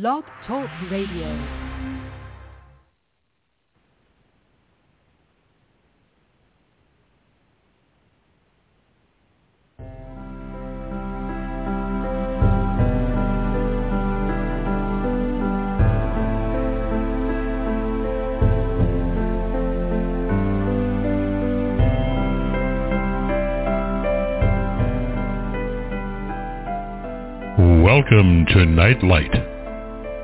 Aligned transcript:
Blog 0.00 0.24
Talk 0.44 0.68
Radio. 0.90 1.28
Welcome 27.84 28.46
to 28.46 28.66
Nightlight. 28.66 29.53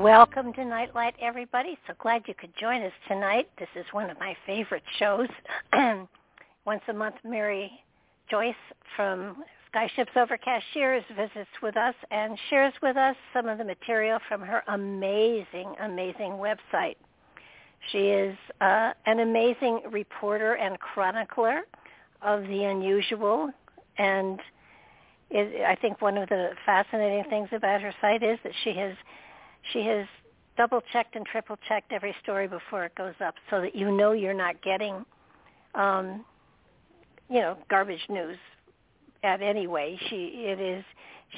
Welcome 0.00 0.54
to 0.54 0.64
Nightlight, 0.64 1.14
everybody. 1.20 1.76
So 1.86 1.92
glad 1.98 2.22
you 2.26 2.32
could 2.32 2.52
join 2.58 2.80
us 2.80 2.92
tonight. 3.06 3.50
This 3.58 3.68
is 3.76 3.84
one 3.92 4.08
of 4.08 4.18
my 4.18 4.34
favorite 4.46 4.82
shows. 4.98 5.28
Once 6.64 6.80
a 6.88 6.92
month, 6.94 7.16
Mary 7.22 7.70
Joyce 8.30 8.54
from 8.96 9.44
Skyships 9.70 10.16
Over 10.16 10.38
Cashiers 10.38 11.04
visits 11.14 11.50
with 11.62 11.76
us 11.76 11.94
and 12.10 12.38
shares 12.48 12.72
with 12.82 12.96
us 12.96 13.14
some 13.34 13.46
of 13.46 13.58
the 13.58 13.64
material 13.64 14.18
from 14.26 14.40
her 14.40 14.62
amazing, 14.68 15.74
amazing 15.82 16.32
website. 16.40 16.96
She 17.92 17.98
is 17.98 18.34
uh, 18.62 18.92
an 19.04 19.20
amazing 19.20 19.82
reporter 19.90 20.54
and 20.54 20.80
chronicler 20.80 21.64
of 22.22 22.44
the 22.44 22.64
unusual 22.64 23.50
and 23.98 24.40
it, 25.28 25.62
I 25.62 25.74
think 25.74 26.00
one 26.00 26.16
of 26.16 26.30
the 26.30 26.52
fascinating 26.64 27.24
things 27.28 27.50
about 27.52 27.82
her 27.82 27.92
site 28.00 28.22
is 28.22 28.38
that 28.44 28.52
she 28.64 28.72
has 28.72 28.94
she 29.72 29.84
has 29.84 30.06
double 30.56 30.82
checked 30.92 31.16
and 31.16 31.24
triple 31.26 31.56
checked 31.68 31.92
every 31.92 32.14
story 32.22 32.46
before 32.46 32.84
it 32.84 32.94
goes 32.94 33.14
up 33.24 33.34
so 33.50 33.60
that 33.60 33.74
you 33.74 33.90
know 33.90 34.12
you're 34.12 34.34
not 34.34 34.60
getting 34.62 35.04
um 35.74 36.24
you 37.28 37.40
know 37.40 37.56
garbage 37.68 38.04
news 38.08 38.36
at 39.22 39.42
any 39.42 39.66
way. 39.66 39.98
She 40.08 40.44
it 40.46 40.60
is 40.60 40.84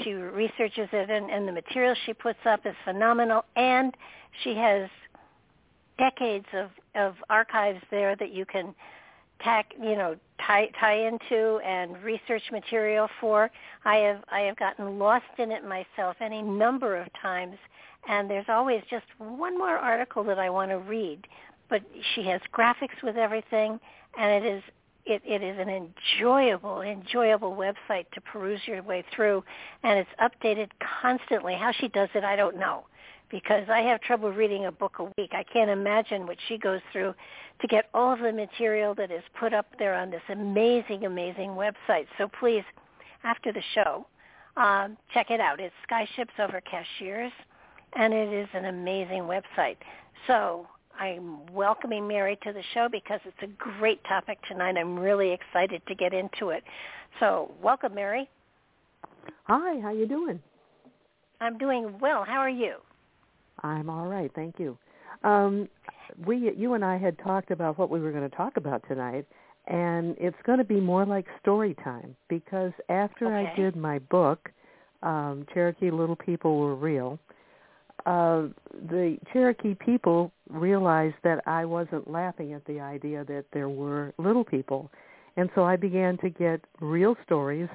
she 0.02 0.12
researches 0.12 0.88
it 0.92 1.10
and, 1.10 1.30
and 1.30 1.46
the 1.46 1.52
material 1.52 1.94
she 2.06 2.14
puts 2.14 2.38
up 2.46 2.64
is 2.64 2.74
phenomenal. 2.84 3.44
And 3.56 3.94
she 4.42 4.54
has 4.54 4.88
decades 5.98 6.46
of 6.54 6.70
of 6.94 7.14
archives 7.28 7.82
there 7.90 8.16
that 8.16 8.32
you 8.32 8.44
can 8.46 8.74
tack 9.40 9.72
you 9.80 9.96
know 9.96 10.16
tie 10.46 10.70
tie 10.80 11.06
into 11.06 11.58
and 11.64 12.02
research 12.02 12.42
material 12.50 13.08
for. 13.20 13.50
I 13.84 13.96
have 13.96 14.24
i 14.30 14.40
have 14.40 14.56
gotten 14.56 14.98
lost 14.98 15.24
in 15.38 15.50
it 15.52 15.62
myself 15.64 16.16
any 16.20 16.42
number 16.42 16.96
of 16.96 17.08
times 17.20 17.56
and 18.08 18.28
there's 18.28 18.46
always 18.48 18.82
just 18.90 19.06
one 19.18 19.56
more 19.56 19.76
article 19.76 20.24
that 20.24 20.38
I 20.38 20.50
want 20.50 20.70
to 20.70 20.78
read. 20.78 21.26
But 21.68 21.82
she 22.14 22.24
has 22.24 22.40
graphics 22.52 23.02
with 23.02 23.16
everything, 23.16 23.80
and 24.18 24.44
it 24.44 24.46
is 24.46 24.62
it, 25.04 25.20
it 25.24 25.42
is 25.42 25.58
an 25.58 25.68
enjoyable, 25.68 26.82
enjoyable 26.82 27.56
website 27.56 28.08
to 28.12 28.20
peruse 28.20 28.60
your 28.66 28.82
way 28.82 29.04
through, 29.14 29.42
and 29.82 29.98
it's 29.98 30.10
updated 30.20 30.68
constantly. 31.00 31.54
How 31.54 31.72
she 31.72 31.88
does 31.88 32.08
it, 32.14 32.22
I 32.22 32.36
don't 32.36 32.56
know, 32.56 32.84
because 33.28 33.68
I 33.68 33.80
have 33.80 34.00
trouble 34.00 34.30
reading 34.30 34.66
a 34.66 34.72
book 34.72 35.00
a 35.00 35.04
week. 35.18 35.30
I 35.32 35.42
can't 35.42 35.70
imagine 35.70 36.26
what 36.26 36.36
she 36.46 36.56
goes 36.56 36.80
through 36.92 37.14
to 37.60 37.66
get 37.66 37.88
all 37.94 38.12
of 38.12 38.20
the 38.20 38.32
material 38.32 38.94
that 38.94 39.10
is 39.10 39.22
put 39.40 39.52
up 39.52 39.66
there 39.78 39.94
on 39.94 40.10
this 40.10 40.22
amazing, 40.28 41.04
amazing 41.04 41.50
website. 41.50 42.06
So 42.16 42.28
please, 42.38 42.64
after 43.24 43.52
the 43.52 43.62
show, 43.74 44.06
um, 44.56 44.96
check 45.12 45.30
it 45.30 45.40
out. 45.40 45.58
It's 45.58 45.74
Skyships 45.90 46.38
Over 46.38 46.60
Cashiers 46.60 47.32
and 47.94 48.12
it 48.12 48.32
is 48.32 48.48
an 48.54 48.66
amazing 48.66 49.22
website. 49.22 49.76
So 50.26 50.66
I'm 50.98 51.46
welcoming 51.52 52.06
Mary 52.06 52.38
to 52.44 52.52
the 52.52 52.62
show 52.74 52.88
because 52.90 53.20
it's 53.24 53.42
a 53.42 53.78
great 53.78 54.02
topic 54.04 54.38
tonight. 54.48 54.76
I'm 54.76 54.98
really 54.98 55.32
excited 55.32 55.82
to 55.88 55.94
get 55.94 56.12
into 56.12 56.50
it. 56.50 56.62
So 57.20 57.50
welcome, 57.62 57.94
Mary. 57.94 58.28
Hi, 59.44 59.80
how 59.80 59.92
you 59.92 60.06
doing? 60.06 60.40
I'm 61.40 61.58
doing 61.58 61.94
well. 62.00 62.24
How 62.24 62.38
are 62.38 62.48
you? 62.48 62.76
I'm 63.62 63.90
all 63.90 64.06
right, 64.06 64.30
thank 64.34 64.58
you. 64.58 64.78
Um, 65.24 65.68
we, 66.24 66.52
you 66.56 66.74
and 66.74 66.84
I 66.84 66.98
had 66.98 67.18
talked 67.18 67.50
about 67.50 67.78
what 67.78 67.90
we 67.90 68.00
were 68.00 68.12
going 68.12 68.28
to 68.28 68.36
talk 68.36 68.56
about 68.56 68.82
tonight, 68.88 69.26
and 69.66 70.16
it's 70.18 70.36
going 70.44 70.58
to 70.58 70.64
be 70.64 70.80
more 70.80 71.04
like 71.04 71.26
story 71.40 71.74
time 71.84 72.16
because 72.28 72.72
after 72.88 73.26
okay. 73.26 73.50
I 73.50 73.56
did 73.56 73.76
my 73.76 73.98
book, 73.98 74.50
um, 75.02 75.46
Cherokee 75.52 75.90
Little 75.90 76.16
People 76.16 76.58
Were 76.58 76.74
Real, 76.74 77.18
uh, 78.06 78.48
the 78.88 79.16
Cherokee 79.32 79.74
people 79.74 80.32
realized 80.48 81.16
that 81.22 81.40
I 81.46 81.64
wasn't 81.64 82.10
laughing 82.10 82.52
at 82.52 82.64
the 82.66 82.80
idea 82.80 83.24
that 83.24 83.44
there 83.52 83.68
were 83.68 84.12
little 84.18 84.44
people. 84.44 84.90
And 85.36 85.48
so 85.54 85.64
I 85.64 85.76
began 85.76 86.18
to 86.18 86.28
get 86.28 86.60
real 86.80 87.16
stories 87.24 87.68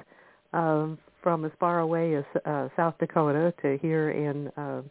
um, 0.52 0.98
from 1.22 1.44
as 1.44 1.52
far 1.58 1.80
away 1.80 2.14
as 2.14 2.24
uh, 2.44 2.68
South 2.76 2.94
Dakota 3.00 3.52
to 3.62 3.78
here 3.80 4.10
in, 4.10 4.48
uh, 4.56 4.82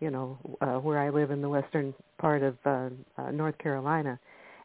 you 0.00 0.10
know, 0.10 0.38
uh, 0.60 0.76
where 0.78 0.98
I 0.98 1.10
live 1.10 1.30
in 1.30 1.42
the 1.42 1.48
western 1.48 1.94
part 2.18 2.42
of 2.42 2.56
uh, 2.64 2.88
uh, 3.18 3.30
North 3.30 3.58
Carolina. 3.58 4.18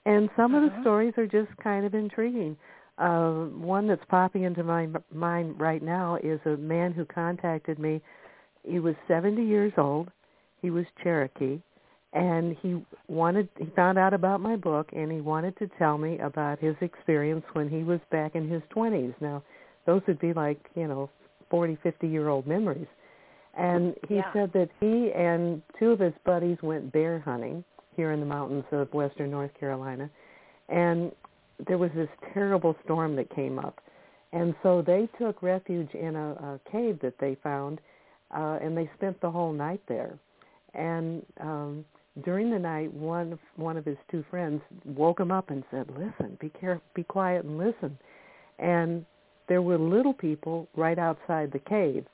And 0.06 0.30
some 0.38 0.56
uh-huh. 0.56 0.66
of 0.66 0.72
the 0.72 0.82
stories 0.82 1.14
are 1.18 1.28
just 1.28 1.56
kind 1.62 1.86
of 1.86 1.94
intriguing. 1.94 2.56
Uh, 2.98 3.46
one 3.46 3.88
that's 3.88 4.04
popping 4.10 4.44
into 4.44 4.64
my 4.64 4.84
m- 4.84 5.04
mind 5.14 5.60
right 5.60 5.82
now 5.82 6.18
is 6.22 6.40
a 6.46 6.58
man 6.58 6.92
who 6.92 7.06
contacted 7.06 7.80
me. 7.80 8.02
He 8.64 8.80
was 8.80 8.96
70 9.08 9.44
years 9.44 9.74
old 9.78 10.10
he 10.62 10.70
was 10.70 10.86
Cherokee, 11.04 11.60
and 12.14 12.58
he 12.62 12.84
wanted 13.08 13.50
he 13.58 13.68
found 13.76 13.98
out 13.98 14.14
about 14.14 14.42
my 14.42 14.56
book 14.56 14.90
and 14.94 15.12
he 15.12 15.22
wanted 15.22 15.58
to 15.58 15.70
tell 15.78 15.98
me 15.98 16.18
about 16.20 16.60
his 16.60 16.76
experience 16.82 17.46
when 17.54 17.70
he 17.70 17.84
was 17.84 18.00
back 18.12 18.36
in 18.36 18.50
his 18.50 18.64
20s. 18.76 19.14
Now, 19.22 19.44
those 19.86 20.02
would 20.08 20.20
be 20.20 20.34
like, 20.34 20.60
you 20.76 20.88
know, 20.88 21.10
40, 21.52 21.78
50 21.84 22.08
year 22.08 22.30
old 22.30 22.48
memories. 22.48 22.88
And 23.58 23.96
he 24.08 24.16
yeah. 24.16 24.34
said 24.34 24.54
that 24.54 24.70
he 24.80 25.12
and 25.12 25.62
two 25.78 25.92
of 25.92 26.00
his 26.00 26.14
buddies 26.26 26.58
went 26.62 26.92
bear 26.92 27.20
hunting 27.20 27.64
here 27.96 28.12
in 28.12 28.20
the 28.20 28.26
mountains 28.26 28.66
of 28.72 28.92
western 28.94 29.32
North 29.32 29.52
Carolina. 29.60 30.10
And 30.70 31.12
there 31.68 31.78
was 31.78 31.92
this 31.96 32.10
terrible 32.34 32.76
storm 32.86 33.16
that 33.18 33.34
came 33.36 33.60
up. 33.60 33.82
And 34.32 34.56
so 34.64 34.82
they 34.82 35.10
took 35.20 35.42
refuge 35.42 35.94
in 35.94 36.16
a, 36.16 36.32
a 36.32 36.60
cave 36.72 37.00
that 37.02 37.16
they 37.20 37.36
found, 37.44 37.82
uh, 38.32 38.60
and 38.62 38.78
they 38.78 38.90
spent 38.96 39.20
the 39.22 39.30
whole 39.30 39.52
night 39.52 39.82
there 39.88 40.18
and 40.74 41.26
um, 41.40 41.86
during 42.24 42.52
the 42.52 42.60
night, 42.60 42.94
one 42.94 43.34
of, 43.34 43.40
one 43.56 43.78
of 43.78 43.86
his 43.86 43.98
two 44.12 44.24
friends 44.30 44.62
woke 44.86 45.20
him 45.20 45.32
up 45.32 45.50
and 45.50 45.64
said, 45.72 45.88
"Listen, 45.90 46.38
be 46.40 46.50
care, 46.50 46.82
be 46.94 47.04
quiet 47.04 47.46
and 47.46 47.58
listen." 47.58 47.98
And 48.58 49.06
there 49.48 49.62
were 49.62 49.78
little 49.78 50.14
people 50.14 50.68
right 50.76 51.00
outside 51.00 51.52
the 51.52 51.60
cave, 51.60 52.06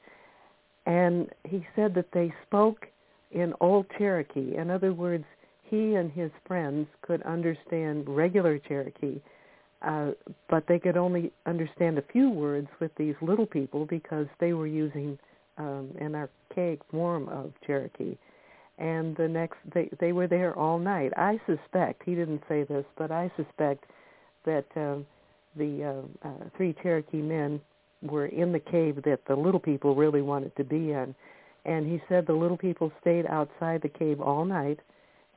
and 0.85 1.29
he 1.43 1.65
said 1.75 1.93
that 1.95 2.11
they 2.13 2.33
spoke 2.47 2.87
in 3.31 3.53
Old 3.59 3.85
Cherokee. 3.97 4.55
In 4.55 4.69
other 4.69 4.93
words, 4.93 5.25
he 5.63 5.95
and 5.95 6.11
his 6.11 6.31
friends 6.47 6.87
could 7.01 7.21
understand 7.23 8.07
regular 8.07 8.59
Cherokee, 8.59 9.19
uh, 9.81 10.11
but 10.49 10.65
they 10.67 10.79
could 10.79 10.97
only 10.97 11.31
understand 11.45 11.97
a 11.97 12.03
few 12.11 12.29
words 12.29 12.67
with 12.79 12.91
these 12.95 13.15
little 13.21 13.47
people 13.47 13.85
because 13.85 14.27
they 14.39 14.53
were 14.53 14.67
using 14.67 15.17
um, 15.57 15.89
an 15.99 16.15
archaic 16.15 16.79
form 16.91 17.27
of 17.29 17.51
Cherokee 17.65 18.15
and 18.77 19.15
the 19.15 19.27
next 19.27 19.57
they 19.73 19.89
they 19.99 20.11
were 20.11 20.27
there 20.27 20.57
all 20.57 20.77
night. 20.77 21.13
I 21.15 21.39
suspect 21.45 22.03
he 22.05 22.15
didn't 22.15 22.43
say 22.49 22.63
this, 22.63 22.85
but 22.97 23.11
I 23.11 23.31
suspect 23.37 23.85
that 24.45 24.65
uh, 24.75 24.97
the 25.55 26.03
uh, 26.23 26.27
uh, 26.27 26.49
three 26.57 26.75
Cherokee 26.83 27.21
men 27.21 27.61
were 28.01 28.27
in 28.27 28.51
the 28.51 28.59
cave 28.59 29.01
that 29.05 29.21
the 29.27 29.35
little 29.35 29.59
people 29.59 29.95
really 29.95 30.21
wanted 30.21 30.55
to 30.57 30.63
be 30.63 30.91
in, 30.91 31.15
and 31.65 31.87
he 31.87 32.01
said 32.09 32.27
the 32.27 32.33
little 32.33 32.57
people 32.57 32.91
stayed 33.01 33.25
outside 33.27 33.81
the 33.81 33.89
cave 33.89 34.19
all 34.19 34.45
night. 34.45 34.79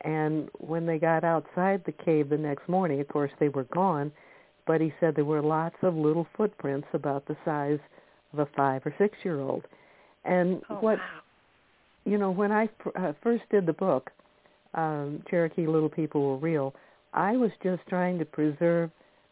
And 0.03 0.49
when 0.59 0.87
they 0.87 0.99
got 0.99 1.25
outside 1.25 1.83
the 1.85 1.93
cave 1.93 2.29
the 2.29 2.37
next 2.37 2.69
morning, 2.69 3.01
of 3.01 3.09
course 3.09 3.33
they 3.41 3.49
were 3.49 3.65
gone, 3.65 4.13
but 4.65 4.81
he 4.81 4.93
said 5.01 5.17
there 5.17 5.25
were 5.25 5.43
lots 5.43 5.75
of 5.83 5.95
little 5.97 6.27
footprints 6.37 6.87
about 6.93 7.27
the 7.27 7.37
size 7.45 7.81
of 8.33 8.39
a 8.39 8.47
five 8.57 8.87
or 8.87 8.95
six 8.97 9.17
year 9.25 9.41
old. 9.41 9.65
And 10.25 10.63
oh, 10.71 10.75
what 10.77 10.99
wow 10.99 11.21
you 12.05 12.19
know, 12.19 12.31
when 12.31 12.53
I 12.53 12.69
uh, 12.97 13.13
first 13.23 13.45
did 13.51 13.67
the 13.67 13.73
book, 13.73 14.11
um, 14.75 15.23
Cherokee 15.29 15.67
Little 15.67 15.89
People 15.89 16.23
Were 16.23 16.37
Real, 16.37 16.75
I 17.13 17.37
was 17.37 17.51
just 17.63 17.83
trying 17.89 18.19
to 18.19 18.25
preserve 18.25 18.91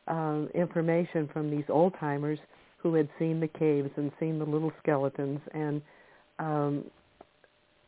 um, 0.08 0.48
information 0.54 1.28
from 1.32 1.50
these 1.50 1.64
old 1.68 1.94
timers 1.98 2.38
who 2.78 2.94
had 2.94 3.08
seen 3.18 3.40
the 3.40 3.48
caves 3.48 3.90
and 3.96 4.12
seen 4.20 4.38
the 4.38 4.44
little 4.44 4.72
skeletons, 4.82 5.40
and 5.52 5.82
um, 6.38 6.84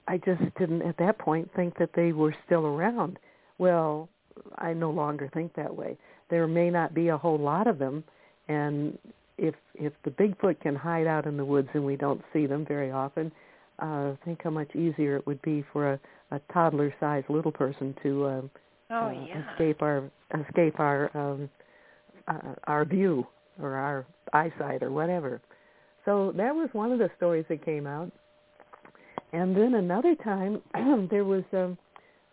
I 0.09 0.19
just 0.19 0.43
didn't 0.59 0.83
at 0.83 0.97
that 0.99 1.19
point 1.19 1.51
think 1.55 1.79
that 1.79 1.91
they 1.95 2.13
were 2.13 2.35
still 2.47 2.67
around. 2.67 3.19
Well, 3.59 4.09
I 4.57 4.73
no 4.73 4.91
longer 4.91 5.31
think 5.33 5.55
that 5.55 5.75
way. 5.75 5.97
There 6.31 6.47
may 6.47 6.71
not 6.71 6.95
be 6.95 7.09
a 7.09 7.19
whole 7.19 7.39
lot 7.39 7.67
of 7.67 7.79
them, 7.79 8.05
and 8.49 8.99
if 9.37 9.55
if 9.75 9.93
the 10.05 10.11
Bigfoot 10.11 10.61
can 10.61 10.75
hide 10.75 11.07
out 11.07 11.27
in 11.27 11.37
the 11.37 11.45
woods 11.45 11.69
and 11.75 11.85
we 11.85 11.97
don't 11.97 12.23
see 12.33 12.47
them 12.47 12.65
very 12.67 12.91
often, 12.91 13.31
uh, 13.79 14.13
think 14.25 14.41
how 14.43 14.51
much 14.51 14.75
easier 14.75 15.17
it 15.17 15.27
would 15.27 15.41
be 15.43 15.65
for 15.73 15.93
a, 15.93 16.01
a 16.31 16.41
toddler-sized 16.53 17.29
little 17.29 17.53
person 17.53 17.95
to 18.03 18.25
uh, 18.25 18.43
oh, 18.91 18.95
uh, 18.95 19.53
escape 19.53 19.83
our 19.83 20.11
escape 20.47 20.79
our 20.79 21.17
um, 21.17 21.49
uh, 22.27 22.55
our 22.65 22.85
view 22.85 23.27
or 23.61 23.75
our 23.75 24.07
eyesight 24.33 24.83
or 24.83 24.91
whatever. 24.91 25.41
So 26.05 26.33
that 26.37 26.55
was 26.55 26.69
one 26.73 26.93
of 26.93 26.99
the 26.99 27.11
stories 27.17 27.45
that 27.49 27.65
came 27.65 27.87
out. 27.87 28.11
And 29.33 29.57
then 29.57 29.75
another 29.75 30.15
time, 30.15 30.63
there 31.11 31.25
was 31.25 31.45
um, 31.53 31.77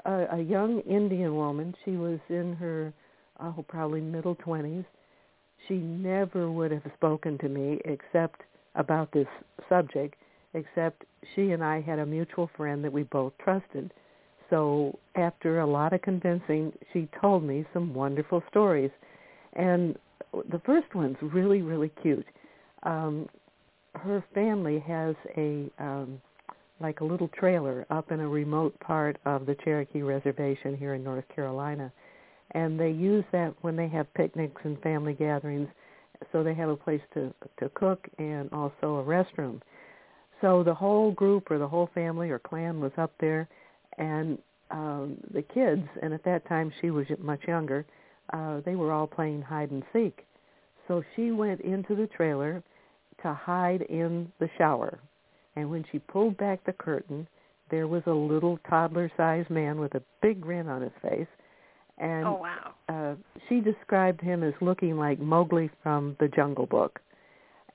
a, 0.05 0.37
a 0.37 0.41
young 0.41 0.79
Indian 0.81 1.35
woman. 1.35 1.73
She 1.83 1.91
was 1.91 2.19
in 2.29 2.55
her, 2.55 2.93
oh, 3.39 3.65
probably 3.67 4.01
middle 4.01 4.35
twenties. 4.35 4.85
She 5.67 5.75
never 5.75 6.51
would 6.51 6.71
have 6.71 6.83
spoken 6.95 7.37
to 7.39 7.49
me 7.49 7.79
except 7.85 8.41
about 8.75 9.11
this 9.11 9.27
subject 9.67 10.15
except 10.55 11.03
she 11.35 11.51
and 11.51 11.63
I 11.63 11.81
had 11.81 11.99
a 11.99 12.05
mutual 12.05 12.49
friend 12.57 12.83
that 12.83 12.91
we 12.91 13.03
both 13.03 13.33
trusted. 13.43 13.93
So 14.49 14.97
after 15.15 15.59
a 15.59 15.65
lot 15.65 15.93
of 15.93 16.01
convincing, 16.01 16.73
she 16.93 17.07
told 17.19 17.43
me 17.43 17.65
some 17.73 17.93
wonderful 17.93 18.41
stories. 18.49 18.91
And 19.53 19.97
the 20.51 20.61
first 20.65 20.93
one's 20.95 21.17
really, 21.21 21.61
really 21.61 21.91
cute. 22.01 22.25
Um, 22.83 23.27
her 23.95 24.23
family 24.33 24.79
has 24.79 25.15
a 25.37 25.69
um, 25.79 26.21
like 26.81 26.99
a 26.99 27.05
little 27.05 27.29
trailer 27.29 27.85
up 27.89 28.11
in 28.11 28.19
a 28.19 28.27
remote 28.27 28.77
part 28.81 29.17
of 29.25 29.45
the 29.45 29.55
Cherokee 29.63 30.01
Reservation 30.01 30.75
here 30.75 30.93
in 30.95 31.03
North 31.03 31.23
Carolina, 31.33 31.91
and 32.51 32.77
they 32.77 32.91
use 32.91 33.23
that 33.31 33.53
when 33.61 33.77
they 33.77 33.87
have 33.87 34.13
picnics 34.13 34.61
and 34.65 34.79
family 34.81 35.13
gatherings. 35.13 35.69
So 36.31 36.43
they 36.43 36.53
have 36.53 36.69
a 36.69 36.75
place 36.75 37.01
to 37.13 37.33
to 37.59 37.69
cook 37.69 38.05
and 38.19 38.51
also 38.51 38.97
a 38.97 39.03
restroom. 39.03 39.61
So 40.45 40.61
the 40.61 40.75
whole 40.75 41.11
group 41.11 41.49
or 41.49 41.57
the 41.57 41.67
whole 41.67 41.89
family 41.95 42.29
or 42.29 42.37
clan 42.37 42.79
was 42.79 42.91
up 42.99 43.11
there, 43.19 43.49
and 43.97 44.37
um, 44.69 45.17
the 45.33 45.41
kids, 45.41 45.81
and 46.03 46.13
at 46.13 46.23
that 46.25 46.47
time 46.47 46.71
she 46.81 46.91
was 46.91 47.07
much 47.17 47.39
younger, 47.47 47.83
uh, 48.31 48.61
they 48.63 48.75
were 48.75 48.91
all 48.91 49.07
playing 49.07 49.41
hide 49.41 49.71
and 49.71 49.81
seek. 49.91 50.23
So 50.87 51.03
she 51.15 51.31
went 51.31 51.61
into 51.61 51.95
the 51.95 52.05
trailer 52.15 52.61
to 53.23 53.33
hide 53.33 53.81
in 53.89 54.31
the 54.39 54.47
shower. 54.55 54.99
And 55.55 55.71
when 55.71 55.83
she 55.91 55.97
pulled 55.97 56.37
back 56.37 56.63
the 56.63 56.73
curtain, 56.73 57.27
there 57.71 57.87
was 57.87 58.03
a 58.05 58.11
little 58.11 58.59
toddler-sized 58.69 59.49
man 59.49 59.79
with 59.79 59.95
a 59.95 60.03
big 60.21 60.41
grin 60.41 60.67
on 60.67 60.83
his 60.83 60.91
face. 61.01 61.27
And 61.97 62.27
oh, 62.27 62.43
wow. 62.43 62.73
uh, 62.87 63.15
she 63.49 63.61
described 63.61 64.21
him 64.21 64.43
as 64.43 64.53
looking 64.61 64.95
like 64.95 65.19
Mowgli 65.19 65.71
from 65.81 66.15
the 66.19 66.27
Jungle 66.27 66.67
Book. 66.67 66.99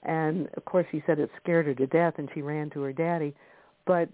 And 0.02 0.49
of 0.55 0.64
course, 0.64 0.87
she 0.91 1.02
said 1.06 1.19
it 1.19 1.31
scared 1.43 1.67
her 1.67 1.75
to 1.75 1.87
death, 1.87 2.14
and 2.19 2.29
she 2.35 2.43
ran 2.43 2.70
to 2.70 2.81
her 2.82 2.93
daddy. 2.93 3.35
But 3.87 4.08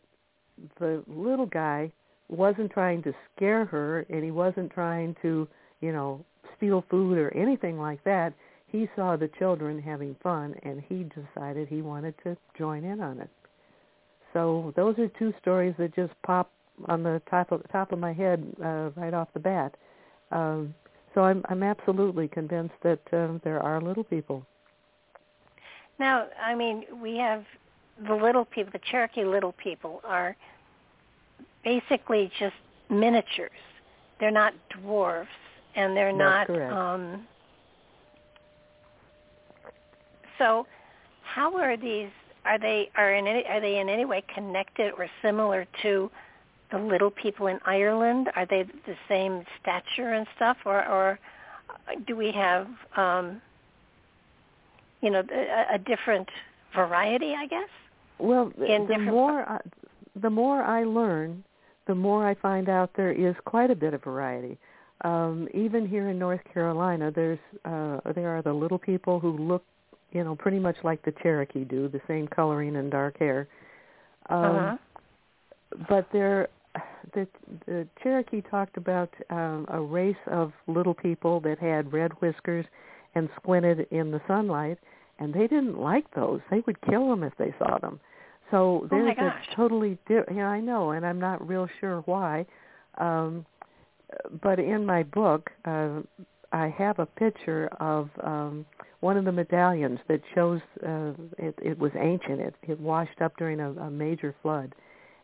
the 0.79 1.05
little 1.07 1.47
guy 1.47 1.93
wasn't 2.29 2.73
trying 2.73 3.03
to 3.05 3.15
scare 3.35 3.65
her, 3.67 4.01
and 4.11 4.25
he 4.25 4.31
wasn't 4.31 4.73
trying 4.73 5.15
to, 5.23 5.47
you 5.81 5.93
know, 5.93 6.25
steal 6.57 6.85
food 6.91 7.19
or 7.19 7.35
anything 7.37 7.79
like 7.79 8.03
that. 8.05 8.33
He 8.67 8.89
saw 8.97 9.17
the 9.17 9.31
children 9.39 9.81
having 9.81 10.17
fun, 10.23 10.55
and 10.63 10.83
he 10.89 11.05
decided 11.05 11.69
he 11.69 11.83
wanted 11.83 12.15
to 12.25 12.37
join 12.59 12.85
in 12.85 13.01
on 13.01 13.21
it. 13.21 13.31
So 14.33 14.73
those 14.77 14.99
are 14.99 15.09
two 15.19 15.33
stories 15.41 15.75
that 15.79 15.95
just 15.95 16.13
pop 16.23 16.51
on 16.89 17.03
the 17.03 17.23
top 17.31 17.53
of 17.53 17.63
top 17.71 17.93
of 17.93 17.99
my 17.99 18.13
head 18.13 18.45
uh, 18.63 18.91
right 18.97 19.15
off 19.15 19.29
the 19.33 19.41
bat. 19.41 19.75
Um, 20.31 20.75
so 21.15 21.23
I'm 21.23 21.43
I'm 21.49 21.63
absolutely 21.63 22.29
convinced 22.29 22.75
that 22.83 23.01
um, 23.13 23.41
there 23.45 23.61
are 23.61 23.81
little 23.81 24.05
people. 24.05 24.45
Now, 25.99 26.27
I 26.43 26.55
mean, 26.55 26.85
we 27.01 27.17
have 27.17 27.45
the 28.07 28.15
little 28.15 28.45
people, 28.45 28.73
the 28.73 28.81
Cherokee 28.91 29.25
little 29.25 29.53
people 29.53 30.01
are 30.05 30.37
basically 31.65 32.31
just 32.39 32.55
miniatures. 32.91 33.51
They're 34.21 34.31
not 34.31 34.55
dwarfs, 34.81 35.29
and 35.75 35.97
they're 35.97 36.13
That's 36.13 36.19
not. 36.19 36.47
Correct. 36.47 36.73
Um, 36.73 37.27
so, 40.39 40.67
how 41.23 41.57
are 41.57 41.77
these? 41.77 42.11
Are 42.45 42.59
they 42.59 42.91
are 42.97 43.15
in 43.15 43.27
any, 43.27 43.45
are 43.47 43.61
they 43.61 43.79
in 43.79 43.89
any 43.89 44.05
way 44.05 44.23
connected 44.33 44.93
or 44.97 45.09
similar 45.23 45.67
to 45.83 46.11
the 46.71 46.79
little 46.79 47.11
people 47.11 47.49
in 47.49 47.59
Ireland? 47.65 48.31
Are 48.37 48.47
they 48.47 48.65
the 48.87 48.97
same 49.09 49.45
stature 49.61 50.13
and 50.13 50.27
stuff, 50.37 50.59
or 50.65 50.87
or 50.87 51.19
do 52.07 52.17
we 52.17 52.33
have 52.33 52.69
um, 52.97 53.41
you 55.01 55.11
know 55.11 55.23
a, 55.31 55.75
a 55.75 55.79
different 55.79 56.29
variety, 56.75 57.35
I 57.37 57.47
guess. 57.47 57.69
Well, 58.19 58.53
in 58.67 58.87
the 58.87 58.99
more 58.99 59.43
I, 59.49 59.61
the 60.21 60.31
more 60.31 60.63
I 60.63 60.85
learn, 60.85 61.45
the 61.87 61.95
more 61.95 62.27
I 62.27 62.35
find 62.35 62.69
out 62.69 62.91
there 62.97 63.13
is 63.13 63.35
quite 63.45 63.71
a 63.71 63.75
bit 63.75 63.95
of 63.95 64.03
variety. 64.03 64.59
Um, 65.03 65.49
even 65.53 65.87
here 65.87 66.09
in 66.09 66.19
North 66.19 66.41
Carolina, 66.53 67.13
there's 67.15 67.39
uh, 67.65 68.01
there 68.15 68.37
are 68.37 68.43
the 68.43 68.53
little 68.53 68.79
people 68.79 69.21
who 69.21 69.37
look, 69.37 69.63
you 70.13 70.25
know, 70.25 70.35
pretty 70.35 70.59
much 70.59 70.77
like 70.83 71.05
the 71.05 71.13
Cherokee 71.23 71.65
do, 71.65 71.89
the 71.89 72.01
same 72.09 72.27
coloring 72.29 72.77
and 72.77 72.91
dark 72.91 73.19
hair. 73.19 73.47
Um, 74.31 74.45
uh-huh. 74.45 74.77
But 75.89 76.09
there, 76.13 76.49
the 77.13 77.29
the 77.67 77.87
Cherokee 78.03 78.41
talked 78.41 78.79
about 78.79 79.13
um, 79.29 79.67
a 79.69 79.81
race 79.81 80.17
of 80.29 80.53
little 80.67 80.95
people 80.95 81.41
that 81.41 81.59
had 81.59 81.93
red 81.93 82.13
whiskers 82.23 82.65
and 83.17 83.29
squinted 83.41 83.87
in 83.91 84.11
the 84.11 84.21
sunlight, 84.29 84.79
and 85.19 85.33
they 85.33 85.49
didn't 85.49 85.81
like 85.81 86.05
those. 86.15 86.41
They 86.51 86.63
would 86.67 86.81
kill 86.83 87.09
them 87.09 87.23
if 87.23 87.33
they 87.39 87.53
saw 87.59 87.79
them. 87.79 87.99
So 88.51 88.87
there's 88.91 89.17
oh 89.19 89.27
a 89.27 89.57
totally 89.57 89.99
different. 90.07 90.37
Yeah, 90.37 90.49
I 90.49 90.61
know, 90.61 90.91
and 90.93 91.05
I'm 91.05 91.19
not 91.19 91.47
real 91.47 91.69
sure 91.81 92.03
why. 92.03 92.47
Um, 92.99 93.45
but 94.43 94.61
in 94.61 94.87
my 94.87 95.03
book, 95.03 95.51
uh, 95.65 96.03
I 96.53 96.69
have 96.79 96.99
a 96.99 97.07
picture 97.07 97.69
of 97.81 98.09
um, 98.23 98.65
one 99.01 99.17
of 99.17 99.25
the 99.25 99.33
medallions 99.33 99.99
that 100.09 100.21
shows 100.35 100.61
uh, 100.87 101.13
it, 101.39 101.59
it 101.61 101.79
was 101.79 101.91
ancient. 101.99 102.41
It, 102.41 102.55
it 102.63 102.81
washed 102.81 103.21
up 103.21 103.37
during 103.37 103.61
a, 103.61 103.73
a 103.73 103.91
major 103.91 104.35
flood, 104.43 104.75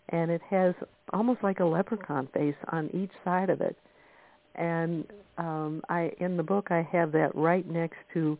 and 0.08 0.30
it 0.30 0.42
has 0.50 0.75
almost 1.12 1.42
like 1.42 1.61
a 1.61 1.64
leprechaun 1.64 2.28
face 2.34 2.56
on 2.70 2.90
each 2.92 3.12
side 3.25 3.50
of 3.50 3.61
it. 3.61 3.76
And 4.54 5.04
um, 5.38 5.82
I 5.88 6.12
in 6.18 6.37
the 6.37 6.42
book 6.42 6.68
I 6.71 6.87
have 6.92 7.12
that 7.12 7.35
right 7.35 7.68
next 7.68 7.99
to 8.14 8.38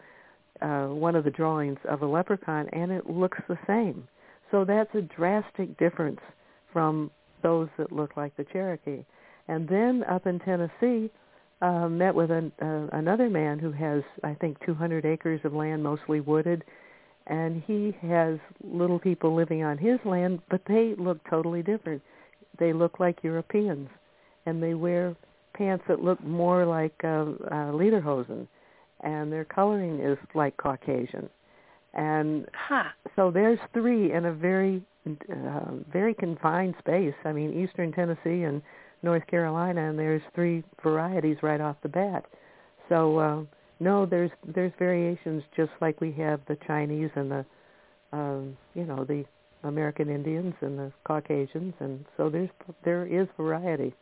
uh, 0.61 0.87
one 0.87 1.17
of 1.17 1.25
the 1.25 1.31
drawings 1.31 1.79
of 1.89 2.03
a 2.03 2.07
leprechaun, 2.07 2.69
and 2.73 2.93
it 2.93 3.09
looks 3.09 3.39
the 3.49 3.59
same. 3.67 4.07
So 4.51 4.65
that's 4.65 4.95
a 4.95 5.03
drastic 5.03 5.77
difference 5.79 6.21
from 6.73 7.11
those 7.43 7.69
that 7.79 7.91
look 7.91 8.17
like 8.17 8.37
the 8.37 8.45
Cherokee. 8.45 9.05
And 9.49 9.69
then 9.69 10.05
up 10.09 10.27
in 10.27 10.39
Tennessee, 10.39 11.11
uh, 11.63 11.89
met 11.89 12.15
with 12.15 12.31
an, 12.31 12.53
uh, 12.61 12.89
another 12.97 13.29
man 13.29 13.59
who 13.59 13.73
has, 13.73 14.03
I 14.23 14.35
think, 14.35 14.59
200 14.65 15.05
acres 15.05 15.41
of 15.45 15.55
land, 15.55 15.83
mostly 15.83 16.21
wooded, 16.21 16.65
and 17.27 17.63
he 17.67 17.97
has 18.03 18.39
little 18.65 18.99
people 18.99 19.35
living 19.35 19.63
on 19.63 19.79
his 19.79 19.99
land, 20.05 20.41
but 20.51 20.61
they 20.67 20.95
look 20.99 21.19
totally 21.29 21.63
different. 21.63 22.03
They 22.59 22.73
look 22.73 22.99
like 22.99 23.23
Europeans, 23.23 23.89
and 24.47 24.63
they 24.63 24.75
wear 24.75 25.15
pants 25.55 25.85
that 25.89 26.03
look 26.03 26.23
more 26.23 26.65
like 26.65 26.95
uh, 27.05 27.09
uh, 27.09 27.73
lederhosen, 27.73 28.47
and 29.01 29.33
their 29.33 29.45
coloring 29.45 30.01
is 30.01 30.19
like 30.35 30.57
Caucasian. 30.57 31.29
And 31.95 32.47
huh. 32.55 32.85
so 33.17 33.31
there's 33.31 33.59
three 33.73 34.13
in 34.13 34.27
a 34.27 34.33
very, 34.33 34.83
uh, 35.07 35.73
very 35.93 36.15
confined 36.15 36.75
space. 36.79 37.15
I 37.25 37.33
mean, 37.33 37.53
Eastern 37.53 37.93
Tennessee 37.93 38.45
and 38.45 38.63
North 39.03 39.27
Carolina, 39.27 39.91
and 39.91 39.99
there's 39.99 40.23
three 40.35 40.63
varieties 40.83 41.37
right 41.43 41.61
off 41.61 41.77
the 41.83 41.89
bat. 41.89 42.25
So 42.89 43.19
uh, 43.19 43.43
no, 43.81 44.07
there's 44.07 44.31
there's 44.47 44.73
variations 44.79 45.43
just 45.57 45.73
like 45.81 46.01
we 46.01 46.13
have 46.13 46.41
the 46.47 46.57
Chinese 46.67 47.11
and 47.17 47.31
the, 47.31 47.45
um, 48.13 48.57
you 48.75 48.85
know, 48.85 49.05
the 49.05 49.25
American 49.65 50.09
Indians 50.09 50.55
and 50.61 50.79
the 50.79 50.93
Caucasians, 51.05 51.75
and 51.81 52.05
so 52.17 52.31
there's 52.31 52.51
there 52.85 53.07
is 53.07 53.27
variety. 53.37 53.95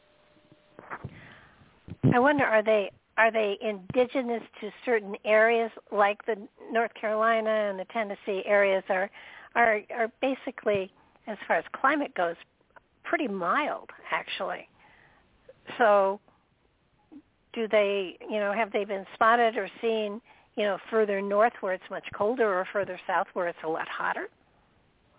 I 2.13 2.19
wonder, 2.19 2.45
are 2.45 2.63
they 2.63 2.91
are 3.19 3.31
they 3.31 3.59
indigenous 3.61 4.43
to 4.61 4.71
certain 4.85 5.15
areas 5.25 5.71
like 5.93 6.25
the 6.25 6.37
North 6.73 6.93
Carolina 6.99 7.51
and 7.51 7.79
the 7.79 7.85
Tennessee 7.93 8.43
areas 8.47 8.83
are 8.89 9.11
are 9.55 9.81
are 9.95 10.09
basically 10.23 10.91
as 11.27 11.37
far 11.47 11.57
as 11.57 11.65
climate 11.73 12.15
goes 12.15 12.37
pretty 13.05 13.29
mild 13.29 13.91
actually. 14.11 14.69
So 15.77 16.21
do 17.53 17.69
they, 17.69 18.17
you 18.29 18.39
know, 18.39 18.53
have 18.53 18.73
they 18.73 18.85
been 18.85 19.05
spotted 19.15 19.57
or 19.57 19.69
seen, 19.81 20.21
you 20.57 20.65
know, 20.65 20.79
further 20.89 21.21
north 21.21 21.53
where 21.61 21.75
it's 21.75 21.91
much 21.91 22.05
colder 22.15 22.49
or 22.49 22.67
further 22.73 22.99
south 23.07 23.27
where 23.35 23.49
it's 23.49 23.59
a 23.65 23.69
lot 23.69 23.89
hotter? 23.89 24.29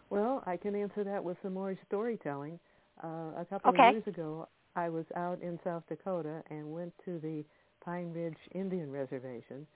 Well, 0.10 0.44
I 0.46 0.58
can 0.58 0.76
answer 0.76 1.04
that 1.04 1.24
with 1.24 1.38
some 1.44 1.54
more 1.54 1.78
storytelling. 1.88 2.60
Uh, 3.04 3.32
a 3.38 3.46
couple 3.50 3.72
okay. 3.72 3.88
of 3.88 3.94
years 3.94 4.08
ago, 4.08 4.48
I 4.76 4.90
was 4.90 5.06
out 5.16 5.42
in 5.42 5.60
South 5.64 5.84
Dakota 5.90 6.42
and 6.50 6.72
went 6.72 6.94
to 7.06 7.20
the 7.20 7.44
Pine 7.84 8.12
Ridge 8.14 8.38
Indian 8.54 8.92
Reservation 8.92 9.68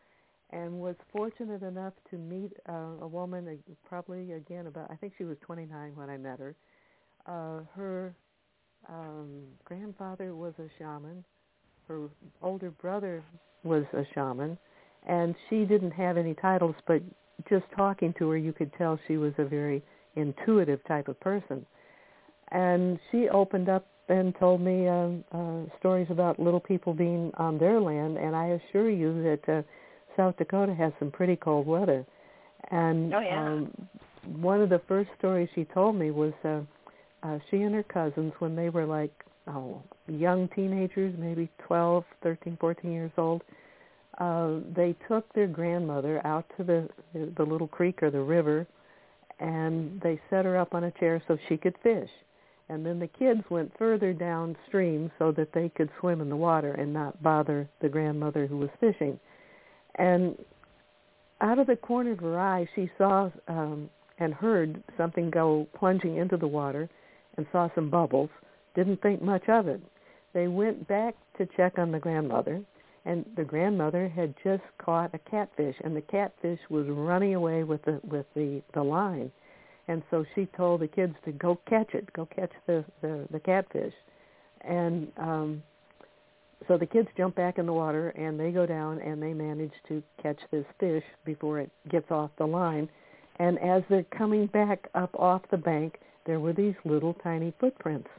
and 0.51 0.73
was 0.73 0.95
fortunate 1.11 1.63
enough 1.63 1.93
to 2.11 2.17
meet 2.17 2.51
uh, 2.69 3.01
a 3.01 3.07
woman, 3.07 3.47
uh, 3.47 3.73
probably 3.87 4.33
again 4.33 4.67
about, 4.67 4.89
I 4.91 4.95
think 4.95 5.13
she 5.17 5.23
was 5.23 5.37
29 5.41 5.93
when 5.95 6.09
I 6.09 6.17
met 6.17 6.39
her. 6.39 6.55
Uh, 7.25 7.61
her 7.75 8.15
um, 8.87 9.43
grandfather 9.63 10.35
was 10.35 10.53
a 10.59 10.67
shaman. 10.77 11.25
Her 11.87 12.07
older 12.41 12.71
brother 12.71 13.23
was 13.63 13.83
a 13.93 14.03
shaman, 14.13 14.57
and 15.07 15.35
she 15.49 15.65
didn't 15.65 15.91
have 15.91 16.17
any 16.17 16.35
titles, 16.35 16.75
but 16.87 17.01
just 17.49 17.65
talking 17.75 18.13
to 18.19 18.29
her, 18.29 18.37
you 18.37 18.53
could 18.53 18.71
tell 18.77 18.99
she 19.07 19.17
was 19.17 19.33
a 19.37 19.45
very 19.45 19.83
intuitive 20.15 20.83
type 20.87 21.07
of 21.07 21.19
person. 21.19 21.65
And 22.51 22.99
she 23.11 23.27
opened 23.29 23.69
up 23.69 23.87
and 24.07 24.35
told 24.39 24.61
me 24.61 24.87
uh, 24.87 25.09
uh, 25.31 25.61
stories 25.79 26.07
about 26.09 26.39
little 26.39 26.59
people 26.59 26.93
being 26.93 27.31
on 27.37 27.57
their 27.57 27.79
land, 27.79 28.17
and 28.17 28.35
I 28.35 28.59
assure 28.69 28.89
you 28.89 29.23
that 29.23 29.51
uh, 29.51 29.61
South 30.15 30.37
Dakota 30.37 30.73
has 30.73 30.93
some 30.99 31.11
pretty 31.11 31.35
cold 31.35 31.65
weather. 31.65 32.05
And 32.71 33.13
oh, 33.13 33.19
yeah. 33.19 33.45
um, 33.45 33.87
one 34.39 34.61
of 34.61 34.69
the 34.69 34.81
first 34.87 35.09
stories 35.17 35.49
she 35.55 35.65
told 35.65 35.95
me 35.95 36.11
was 36.11 36.33
uh, 36.43 36.61
uh, 37.23 37.39
she 37.49 37.57
and 37.57 37.73
her 37.73 37.83
cousins, 37.83 38.33
when 38.39 38.55
they 38.55 38.69
were 38.69 38.85
like 38.85 39.11
oh, 39.47 39.81
young 40.07 40.47
teenagers, 40.49 41.13
maybe 41.17 41.49
12, 41.67 42.03
13, 42.23 42.57
14 42.59 42.91
years 42.91 43.11
old, 43.17 43.43
uh, 44.19 44.59
they 44.75 44.95
took 45.07 45.31
their 45.33 45.47
grandmother 45.47 46.25
out 46.25 46.45
to 46.57 46.63
the 46.63 46.87
the 47.35 47.43
little 47.43 47.67
creek 47.67 48.01
or 48.01 48.11
the 48.11 48.21
river, 48.21 48.65
and 49.39 49.99
they 50.01 50.19
set 50.29 50.45
her 50.45 50.57
up 50.57 50.73
on 50.73 50.85
a 50.85 50.91
chair 50.91 51.21
so 51.27 51.37
she 51.49 51.57
could 51.57 51.75
fish 51.83 52.09
and 52.69 52.85
then 52.85 52.99
the 52.99 53.07
kids 53.07 53.41
went 53.49 53.71
further 53.77 54.11
downstream 54.11 55.11
so 55.19 55.31
that 55.31 55.53
they 55.53 55.69
could 55.69 55.89
swim 55.99 56.21
in 56.21 56.29
the 56.29 56.35
water 56.35 56.73
and 56.73 56.91
not 56.91 57.21
bother 57.21 57.69
the 57.81 57.89
grandmother 57.89 58.47
who 58.47 58.57
was 58.57 58.69
fishing. 58.79 59.19
And 59.95 60.37
out 61.41 61.59
of 61.59 61.67
the 61.67 61.75
corner 61.75 62.13
of 62.13 62.19
her 62.19 62.39
eye, 62.39 62.67
she 62.75 62.89
saw 62.97 63.29
um, 63.47 63.89
and 64.17 64.33
heard 64.33 64.81
something 64.97 65.29
go 65.29 65.67
plunging 65.77 66.17
into 66.17 66.37
the 66.37 66.47
water 66.47 66.89
and 67.37 67.45
saw 67.51 67.69
some 67.75 67.89
bubbles. 67.89 68.29
Didn't 68.75 69.01
think 69.01 69.21
much 69.21 69.47
of 69.47 69.67
it. 69.67 69.81
They 70.33 70.47
went 70.47 70.87
back 70.87 71.15
to 71.37 71.47
check 71.55 71.77
on 71.77 71.91
the 71.91 71.99
grandmother, 71.99 72.61
and 73.05 73.25
the 73.37 73.43
grandmother 73.43 74.09
had 74.09 74.33
just 74.43 74.63
caught 74.83 75.13
a 75.13 75.19
catfish, 75.19 75.75
and 75.83 75.95
the 75.95 76.01
catfish 76.01 76.59
was 76.69 76.87
running 76.87 77.35
away 77.35 77.63
with 77.63 77.83
the 77.83 78.01
with 78.03 78.25
the 78.35 78.61
the 78.73 78.83
line 78.83 79.31
and 79.87 80.01
so 80.09 80.25
she 80.33 80.47
told 80.57 80.81
the 80.81 80.87
kids 80.87 81.15
to 81.25 81.31
go 81.31 81.59
catch 81.69 81.93
it, 81.93 82.11
go 82.13 82.25
catch 82.25 82.51
the 82.67 82.83
the, 83.01 83.27
the 83.31 83.39
catfish, 83.39 83.93
and 84.61 85.11
um, 85.17 85.63
so 86.67 86.77
the 86.77 86.85
kids 86.85 87.07
jump 87.17 87.35
back 87.35 87.57
in 87.57 87.65
the 87.65 87.73
water 87.73 88.09
and 88.09 88.39
they 88.39 88.51
go 88.51 88.65
down 88.65 88.99
and 88.99 89.21
they 89.21 89.33
manage 89.33 89.73
to 89.87 90.01
catch 90.21 90.39
this 90.51 90.65
fish 90.79 91.03
before 91.25 91.59
it 91.59 91.69
gets 91.89 92.09
off 92.09 92.31
the 92.37 92.45
line, 92.45 92.89
and 93.39 93.59
as 93.59 93.83
they're 93.89 94.05
coming 94.17 94.47
back 94.47 94.87
up 94.95 95.13
off 95.15 95.41
the 95.51 95.57
bank, 95.57 95.99
there 96.25 96.39
were 96.39 96.53
these 96.53 96.75
little 96.85 97.13
tiny 97.23 97.53
footprints 97.59 98.09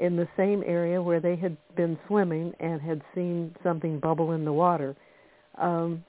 in 0.00 0.16
the 0.16 0.28
same 0.36 0.62
area 0.66 1.00
where 1.00 1.20
they 1.20 1.36
had 1.36 1.56
been 1.76 1.98
swimming 2.06 2.54
and 2.58 2.80
had 2.80 3.02
seen 3.14 3.54
something 3.62 4.00
bubble 4.00 4.32
in 4.32 4.44
the 4.44 4.52
water. 4.52 4.96
Um, 5.58 6.02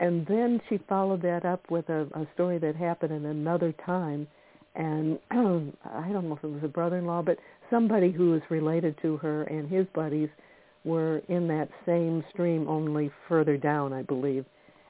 and 0.00 0.26
then 0.26 0.60
she 0.68 0.78
followed 0.88 1.22
that 1.22 1.44
up 1.44 1.70
with 1.70 1.88
a, 1.88 2.02
a 2.14 2.26
story 2.34 2.58
that 2.58 2.74
happened 2.74 3.12
in 3.12 3.26
another 3.26 3.72
time 3.86 4.26
and 4.74 5.18
I 5.30 6.08
don't 6.12 6.28
know 6.28 6.36
if 6.36 6.44
it 6.44 6.50
was 6.50 6.62
a 6.62 6.68
brother-in-law, 6.68 7.22
but 7.22 7.38
somebody 7.70 8.12
who 8.12 8.32
was 8.32 8.42
related 8.50 8.96
to 9.02 9.16
her 9.18 9.44
and 9.44 9.68
his 9.68 9.86
buddies 9.94 10.28
were 10.84 11.18
in 11.28 11.46
that 11.48 11.68
same 11.84 12.24
stream, 12.32 12.68
only 12.68 13.10
further 13.28 13.56
down, 13.56 13.92
I 13.92 14.02
believe. 14.02 14.44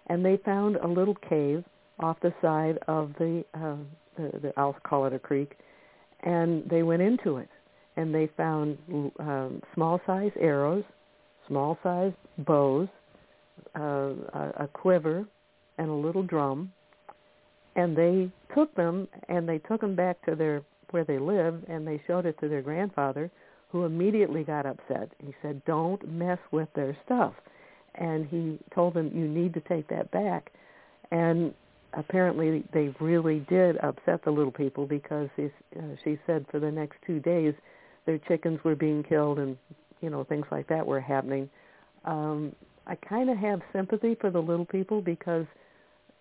And 0.06 0.24
they 0.24 0.38
found 0.44 0.76
a 0.76 0.86
little 0.86 1.16
cave 1.28 1.64
off 1.98 2.16
the 2.22 2.32
side 2.40 2.78
of 2.88 3.12
the, 3.18 3.44
uh, 3.54 3.76
the, 4.16 4.38
the 4.40 4.52
I'll 4.56 4.76
call 4.84 5.06
it 5.06 5.12
a 5.12 5.18
creek, 5.18 5.56
and 6.22 6.68
they 6.68 6.82
went 6.82 7.02
into 7.02 7.38
it. 7.38 7.48
And 7.96 8.14
they 8.14 8.30
found 8.36 8.78
um, 9.18 9.60
small-sized 9.74 10.36
arrows, 10.40 10.84
small-sized 11.48 12.14
bows, 12.38 12.88
uh, 13.74 14.12
a 14.58 14.68
quiver 14.72 15.26
and 15.78 15.88
a 15.88 15.94
little 15.94 16.22
drum, 16.22 16.72
and 17.76 17.96
they 17.96 18.30
took 18.54 18.74
them 18.74 19.08
and 19.28 19.48
they 19.48 19.58
took 19.58 19.80
them 19.80 19.94
back 19.94 20.24
to 20.26 20.34
their 20.34 20.62
where 20.90 21.04
they 21.04 21.18
lived 21.18 21.68
and 21.68 21.86
they 21.86 22.02
showed 22.06 22.26
it 22.26 22.36
to 22.40 22.48
their 22.48 22.62
grandfather, 22.62 23.30
who 23.68 23.84
immediately 23.84 24.42
got 24.42 24.66
upset. 24.66 25.08
He 25.24 25.32
said, 25.40 25.64
"Don't 25.64 26.06
mess 26.08 26.38
with 26.50 26.68
their 26.74 26.96
stuff," 27.04 27.34
and 27.94 28.26
he 28.26 28.58
told 28.74 28.94
them, 28.94 29.10
"You 29.14 29.28
need 29.28 29.54
to 29.54 29.60
take 29.60 29.86
that 29.88 30.10
back." 30.10 30.52
And 31.12 31.54
apparently, 31.94 32.64
they 32.72 32.94
really 33.00 33.40
did 33.48 33.76
upset 33.78 34.22
the 34.22 34.30
little 34.30 34.52
people 34.52 34.86
because 34.86 35.28
he, 35.36 35.50
uh, 35.78 35.94
she 36.02 36.18
said 36.26 36.46
for 36.50 36.58
the 36.58 36.70
next 36.70 36.96
two 37.06 37.20
days, 37.20 37.54
their 38.06 38.18
chickens 38.18 38.62
were 38.64 38.76
being 38.76 39.02
killed 39.02 39.38
and 39.38 39.56
you 40.00 40.10
know 40.10 40.24
things 40.24 40.46
like 40.50 40.66
that 40.68 40.86
were 40.86 41.00
happening. 41.00 41.48
Um, 42.04 42.54
I 42.86 42.94
kind 42.96 43.30
of 43.30 43.36
have 43.38 43.60
sympathy 43.72 44.16
for 44.20 44.30
the 44.30 44.40
little 44.40 44.64
people 44.64 45.00
because 45.00 45.46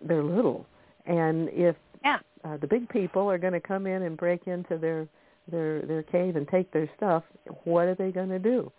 they're 0.00 0.22
little, 0.22 0.66
and 1.06 1.48
if 1.50 1.76
yeah. 2.04 2.18
uh, 2.44 2.56
the 2.58 2.66
big 2.66 2.88
people 2.88 3.30
are 3.30 3.38
going 3.38 3.52
to 3.52 3.60
come 3.60 3.86
in 3.86 4.02
and 4.02 4.16
break 4.16 4.46
into 4.46 4.78
their 4.78 5.08
their 5.50 5.82
their 5.82 6.02
cave 6.02 6.36
and 6.36 6.46
take 6.48 6.70
their 6.72 6.88
stuff, 6.96 7.24
what 7.64 7.86
are 7.86 7.94
they 7.94 8.10
going 8.10 8.28
to 8.28 8.38
do? 8.38 8.70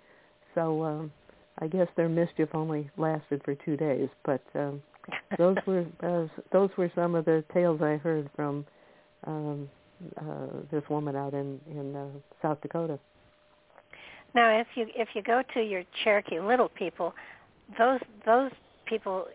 So 0.55 0.83
um, 0.83 1.11
I 1.59 1.67
guess 1.67 1.88
their 1.95 2.09
mischief 2.09 2.50
only 2.53 2.89
lasted 2.97 3.41
for 3.43 3.55
two 3.55 3.77
days, 3.77 4.09
but 4.25 4.41
um, 4.55 4.81
those 5.38 5.57
were 5.65 5.85
uh, 6.01 6.27
those 6.51 6.69
were 6.77 6.91
some 6.95 7.15
of 7.15 7.25
the 7.25 7.43
tales 7.53 7.81
I 7.81 7.97
heard 7.97 8.29
from 8.35 8.65
um, 9.25 9.69
uh, 10.17 10.47
this 10.71 10.83
woman 10.89 11.15
out 11.15 11.33
in 11.33 11.59
in 11.69 11.95
uh, 11.95 12.07
South 12.41 12.59
Dakota. 12.61 13.00
Now, 14.33 14.59
if 14.59 14.67
you 14.75 14.88
if 14.95 15.09
you 15.13 15.21
go 15.21 15.41
to 15.53 15.61
your 15.61 15.83
Cherokee 16.03 16.39
Little 16.39 16.69
People, 16.69 17.13
those 17.77 17.99
those 18.25 18.51
people 18.85 19.25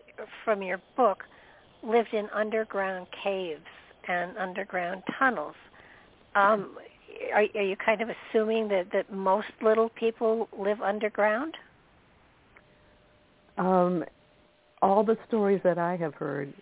from 0.43 0.61
your 0.61 0.79
book 0.95 1.23
lived 1.83 2.13
in 2.13 2.27
underground 2.33 3.07
caves 3.23 3.61
and 4.07 4.37
underground 4.37 5.03
tunnels. 5.17 5.55
Um, 6.35 6.77
are, 7.33 7.45
are 7.55 7.63
you 7.63 7.75
kind 7.75 8.01
of 8.01 8.09
assuming 8.09 8.67
that, 8.69 8.87
that 8.93 9.11
most 9.11 9.47
little 9.61 9.89
people 9.89 10.47
live 10.57 10.81
underground? 10.81 11.55
Um, 13.57 14.03
all 14.81 15.03
the 15.03 15.17
stories 15.27 15.61
that 15.63 15.77
I 15.77 15.95
have 15.97 16.13
heard 16.13 16.53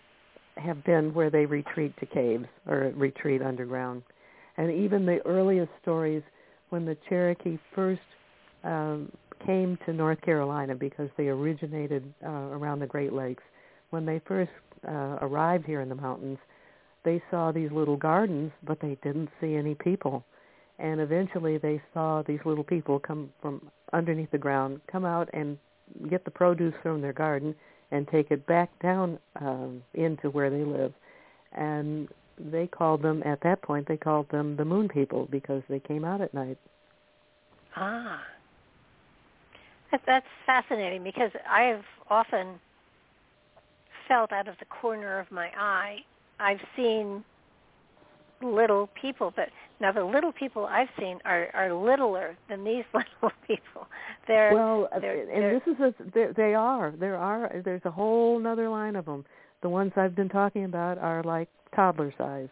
have 0.56 0.82
been 0.84 1.12
where 1.12 1.30
they 1.30 1.44
retreat 1.44 1.92
to 2.00 2.06
caves 2.06 2.46
or 2.66 2.92
retreat 2.96 3.42
underground. 3.42 4.02
And 4.56 4.72
even 4.72 5.04
the 5.04 5.20
earliest 5.26 5.70
stories 5.82 6.22
when 6.70 6.86
the 6.86 6.96
Cherokee 7.08 7.58
first 7.74 8.00
um, 8.64 9.12
came 9.46 9.78
to 9.86 9.92
North 9.92 10.20
Carolina 10.20 10.74
because 10.74 11.08
they 11.16 11.28
originated 11.28 12.12
uh, 12.24 12.28
around 12.28 12.80
the 12.80 12.86
Great 12.86 13.12
Lakes. 13.12 13.42
When 13.90 14.04
they 14.04 14.20
first 14.26 14.50
uh, 14.86 15.18
arrived 15.20 15.64
here 15.64 15.80
in 15.80 15.88
the 15.88 15.94
mountains, 15.94 16.38
they 17.04 17.22
saw 17.30 17.52
these 17.52 17.70
little 17.70 17.96
gardens, 17.96 18.50
but 18.64 18.80
they 18.80 18.98
didn't 19.02 19.30
see 19.40 19.54
any 19.54 19.74
people. 19.74 20.24
And 20.78 21.00
eventually 21.00 21.56
they 21.56 21.80
saw 21.94 22.22
these 22.26 22.40
little 22.44 22.64
people 22.64 22.98
come 22.98 23.30
from 23.40 23.70
underneath 23.92 24.30
the 24.32 24.38
ground, 24.38 24.80
come 24.90 25.04
out 25.04 25.30
and 25.32 25.56
get 26.10 26.24
the 26.24 26.30
produce 26.30 26.74
from 26.82 27.00
their 27.00 27.12
garden 27.12 27.54
and 27.92 28.08
take 28.08 28.30
it 28.30 28.44
back 28.46 28.70
down 28.82 29.18
um, 29.40 29.82
into 29.94 30.28
where 30.30 30.50
they 30.50 30.64
live. 30.64 30.92
And 31.52 32.08
they 32.38 32.66
called 32.66 33.02
them, 33.02 33.22
at 33.24 33.40
that 33.42 33.62
point, 33.62 33.86
they 33.86 33.96
called 33.96 34.28
them 34.30 34.56
the 34.56 34.64
moon 34.64 34.88
people 34.88 35.28
because 35.30 35.62
they 35.68 35.80
came 35.80 36.04
out 36.04 36.20
at 36.20 36.34
night. 36.34 36.58
Ah. 37.76 38.20
That's 40.06 40.26
fascinating 40.44 41.02
because 41.04 41.30
I've 41.48 41.84
often 42.10 42.60
felt 44.08 44.32
out 44.32 44.48
of 44.48 44.56
the 44.58 44.64
corner 44.66 45.18
of 45.18 45.30
my 45.30 45.50
eye, 45.56 45.98
I've 46.38 46.60
seen 46.76 47.24
little 48.42 48.88
people, 49.00 49.32
but 49.34 49.48
now 49.80 49.92
the 49.92 50.04
little 50.04 50.32
people 50.32 50.66
I've 50.66 50.88
seen 50.98 51.18
are 51.24 51.48
are 51.54 51.72
littler 51.72 52.36
than 52.48 52.64
these 52.64 52.84
little 52.94 53.32
people. 53.46 53.86
They're 54.26 54.52
well, 54.52 54.88
uh, 54.94 54.98
they're, 54.98 55.20
and 55.20 55.30
they're, 55.30 55.60
this 55.60 55.74
is 55.74 55.80
a 55.80 56.32
they 56.34 56.54
are 56.54 56.92
there 56.98 57.16
are 57.16 57.60
there's 57.64 57.82
a 57.84 57.90
whole 57.90 58.44
other 58.46 58.68
line 58.68 58.96
of 58.96 59.04
them. 59.06 59.24
The 59.62 59.68
ones 59.68 59.92
I've 59.96 60.14
been 60.14 60.28
talking 60.28 60.64
about 60.64 60.98
are 60.98 61.22
like 61.22 61.48
toddler 61.74 62.12
size, 62.18 62.48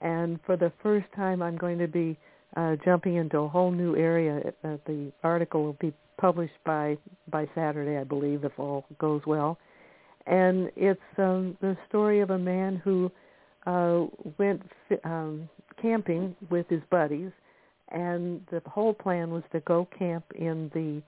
and 0.00 0.38
for 0.46 0.56
the 0.56 0.72
first 0.82 1.06
time, 1.14 1.42
I'm 1.42 1.56
going 1.56 1.78
to 1.78 1.88
be 1.88 2.18
uh, 2.56 2.76
jumping 2.84 3.16
into 3.16 3.38
a 3.38 3.48
whole 3.48 3.70
new 3.70 3.96
area. 3.96 4.52
Uh, 4.64 4.76
the 4.86 5.12
article 5.22 5.62
will 5.64 5.76
be 5.80 5.92
published 6.18 6.58
by 6.64 6.96
by 7.30 7.48
Saturday, 7.54 7.98
I 7.98 8.04
believe, 8.04 8.44
if 8.44 8.58
all 8.58 8.84
goes 8.98 9.22
well. 9.26 9.58
And 10.26 10.70
it's 10.76 11.00
um, 11.16 11.56
the 11.60 11.76
story 11.88 12.20
of 12.20 12.30
a 12.30 12.38
man 12.38 12.76
who 12.84 13.10
uh, 13.66 14.06
went 14.38 14.62
um, 15.04 15.48
camping 15.80 16.36
with 16.50 16.68
his 16.68 16.82
buddies, 16.90 17.30
and 17.90 18.42
the 18.50 18.60
whole 18.66 18.92
plan 18.92 19.30
was 19.30 19.42
to 19.52 19.60
go 19.60 19.88
camp 19.98 20.24
in 20.34 20.70
the 20.74 21.02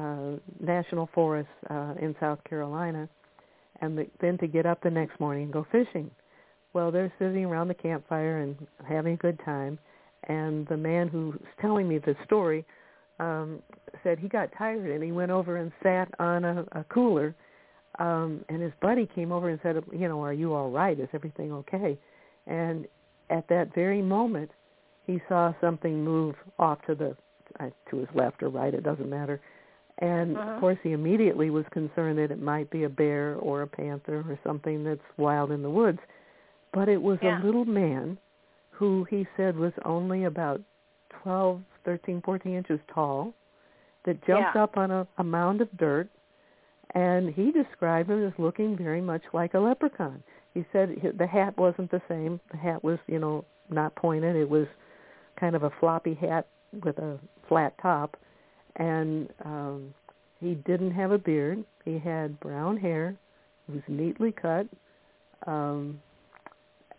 uh, 0.00 0.38
national 0.64 1.08
forest 1.12 1.48
uh, 1.68 1.94
in 2.00 2.14
South 2.20 2.42
Carolina, 2.44 3.08
and 3.80 3.98
the, 3.98 4.06
then 4.20 4.38
to 4.38 4.46
get 4.46 4.66
up 4.66 4.82
the 4.82 4.90
next 4.90 5.18
morning 5.18 5.44
and 5.44 5.52
go 5.52 5.66
fishing. 5.72 6.10
Well, 6.72 6.92
they're 6.92 7.12
sitting 7.18 7.44
around 7.44 7.68
the 7.68 7.74
campfire 7.74 8.38
and 8.38 8.56
having 8.88 9.14
a 9.14 9.16
good 9.16 9.40
time, 9.44 9.78
and 10.28 10.66
the 10.68 10.76
man 10.76 11.08
who's 11.08 11.34
telling 11.60 11.88
me 11.88 11.98
the 11.98 12.14
story 12.24 12.64
um, 13.18 13.62
said 14.02 14.18
he 14.18 14.28
got 14.28 14.50
tired 14.56 14.90
and 14.90 15.02
he 15.02 15.12
went 15.12 15.30
over 15.30 15.56
and 15.56 15.72
sat 15.82 16.08
on 16.18 16.44
a, 16.44 16.64
a 16.72 16.84
cooler 16.84 17.34
um 17.98 18.44
and 18.48 18.62
his 18.62 18.72
buddy 18.80 19.08
came 19.14 19.32
over 19.32 19.48
and 19.50 19.58
said 19.62 19.76
you 19.92 20.08
know 20.08 20.22
are 20.22 20.32
you 20.32 20.54
all 20.54 20.70
right 20.70 21.00
is 21.00 21.08
everything 21.12 21.52
okay 21.52 21.98
and 22.46 22.86
at 23.30 23.46
that 23.48 23.74
very 23.74 24.00
moment 24.00 24.50
he 25.06 25.20
saw 25.28 25.52
something 25.60 26.04
move 26.04 26.34
off 26.58 26.78
to 26.86 26.94
the 26.94 27.16
uh, 27.58 27.68
to 27.90 27.98
his 27.98 28.08
left 28.14 28.42
or 28.42 28.48
right 28.48 28.74
it 28.74 28.84
doesn't 28.84 29.10
matter 29.10 29.40
and 29.98 30.36
uh-huh. 30.36 30.50
of 30.50 30.60
course 30.60 30.78
he 30.82 30.92
immediately 30.92 31.50
was 31.50 31.64
concerned 31.72 32.16
that 32.18 32.30
it 32.30 32.40
might 32.40 32.70
be 32.70 32.84
a 32.84 32.88
bear 32.88 33.34
or 33.36 33.62
a 33.62 33.66
panther 33.66 34.24
or 34.28 34.38
something 34.44 34.84
that's 34.84 35.00
wild 35.16 35.50
in 35.50 35.60
the 35.60 35.70
woods 35.70 35.98
but 36.72 36.88
it 36.88 37.00
was 37.00 37.18
yeah. 37.22 37.42
a 37.42 37.44
little 37.44 37.64
man 37.64 38.16
who 38.80 39.06
he 39.10 39.26
said 39.36 39.56
was 39.56 39.72
only 39.84 40.24
about 40.24 40.60
twelve 41.22 41.60
thirteen 41.84 42.20
fourteen 42.24 42.56
inches 42.56 42.80
tall 42.92 43.32
that 44.04 44.14
jumped 44.26 44.56
yeah. 44.56 44.62
up 44.62 44.76
on 44.76 44.90
a, 44.90 45.06
a 45.18 45.24
mound 45.24 45.60
of 45.60 45.68
dirt 45.76 46.08
and 46.94 47.32
he 47.34 47.52
described 47.52 48.10
him 48.10 48.26
as 48.26 48.32
looking 48.38 48.76
very 48.76 49.00
much 49.00 49.22
like 49.32 49.54
a 49.54 49.58
leprechaun. 49.58 50.22
He 50.54 50.64
said 50.72 50.96
the 51.16 51.26
hat 51.26 51.56
wasn't 51.56 51.90
the 51.90 52.02
same. 52.08 52.40
The 52.50 52.56
hat 52.56 52.82
was, 52.82 52.98
you 53.06 53.18
know, 53.18 53.44
not 53.68 53.94
pointed. 53.94 54.34
It 54.34 54.48
was 54.48 54.66
kind 55.38 55.54
of 55.54 55.62
a 55.62 55.70
floppy 55.78 56.14
hat 56.14 56.48
with 56.84 56.98
a 56.98 57.18
flat 57.48 57.74
top, 57.80 58.16
and 58.76 59.28
um, 59.44 59.94
he 60.40 60.54
didn't 60.54 60.90
have 60.92 61.12
a 61.12 61.18
beard. 61.18 61.64
He 61.84 61.98
had 61.98 62.40
brown 62.40 62.76
hair. 62.76 63.16
It 63.68 63.72
was 63.72 63.82
neatly 63.86 64.32
cut, 64.32 64.66
um, 65.46 66.00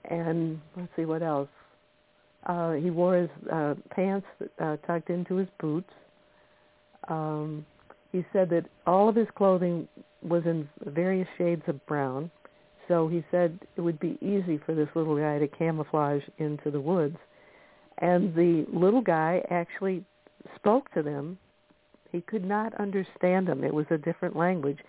and 0.06 0.62
let's 0.78 0.91
see 0.96 1.06
what 1.06 1.22
else. 1.22 1.50
Uh, 2.45 2.73
he 2.73 2.89
wore 2.89 3.15
his 3.15 3.30
uh, 3.51 3.75
pants 3.91 4.25
uh, 4.60 4.77
tucked 4.88 5.10
into 5.10 5.36
his 5.36 5.47
boots. 5.60 5.89
Um, 7.08 7.65
he 8.12 8.25
said 8.34 8.49
that 8.49 8.65
all 8.86 9.08
of 9.08 9.15
his 9.15 9.27
clothing 9.36 9.88
was 10.21 10.43
in 10.45 10.67
various 10.86 11.27
shades 11.38 11.63
of 11.67 11.86
brown. 11.86 12.32
So 12.88 13.08
he 13.08 13.23
said 13.32 13.60
it 13.77 13.82
would 13.82 13.99
be 13.99 14.17
easy 14.21 14.60
for 14.65 14.75
this 14.75 14.89
little 14.95 15.17
guy 15.17 15.39
to 15.39 15.47
camouflage 15.47 16.23
into 16.39 16.71
the 16.71 16.82
woods. 16.82 17.17
And 17.99 18.34
the 18.36 18.65
little 18.73 19.01
guy 19.01 19.43
actually 19.49 20.04
spoke 20.56 20.91
to 20.93 21.04
them. 21.04 21.38
He 22.12 22.21
could 22.21 22.43
not 22.43 22.73
understand 22.80 23.47
them. 23.47 23.63
It 23.63 23.73
was 23.73 23.86
a 23.91 23.97
different 23.97 24.36
language, 24.36 24.80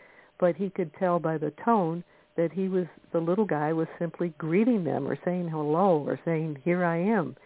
but 0.40 0.56
he 0.56 0.70
could 0.70 0.90
tell 0.98 1.18
by 1.18 1.38
the 1.38 1.52
tone 1.64 2.02
that 2.36 2.52
he 2.52 2.68
was 2.68 2.86
the 3.12 3.20
little 3.20 3.44
guy 3.44 3.72
was 3.72 3.88
simply 3.98 4.32
greeting 4.38 4.84
them 4.84 5.06
or 5.06 5.18
saying 5.24 5.48
hello 5.48 6.04
or 6.06 6.18
saying 6.24 6.58
here 6.64 6.84
I 6.84 6.98
am. 6.98 7.36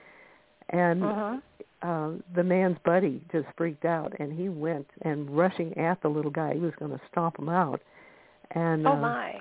And 0.70 1.04
uh-huh 1.04 1.36
uh, 1.82 2.12
the 2.34 2.42
man's 2.42 2.78
buddy 2.84 3.20
just 3.30 3.46
freaked 3.56 3.84
out, 3.84 4.12
and 4.18 4.32
he 4.32 4.48
went 4.48 4.86
and 5.02 5.30
rushing 5.30 5.76
at 5.76 6.00
the 6.02 6.08
little 6.08 6.30
guy. 6.30 6.54
He 6.54 6.60
was 6.60 6.72
going 6.78 6.90
to 6.90 7.00
stomp 7.10 7.38
him 7.38 7.48
out. 7.48 7.80
And 8.52 8.86
oh 8.86 8.92
uh, 8.92 8.96
my! 8.96 9.34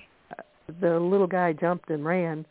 The 0.81 0.99
little 0.99 1.27
guy 1.27 1.53
jumped 1.53 1.89
and 1.89 2.03
ran, 2.03 2.45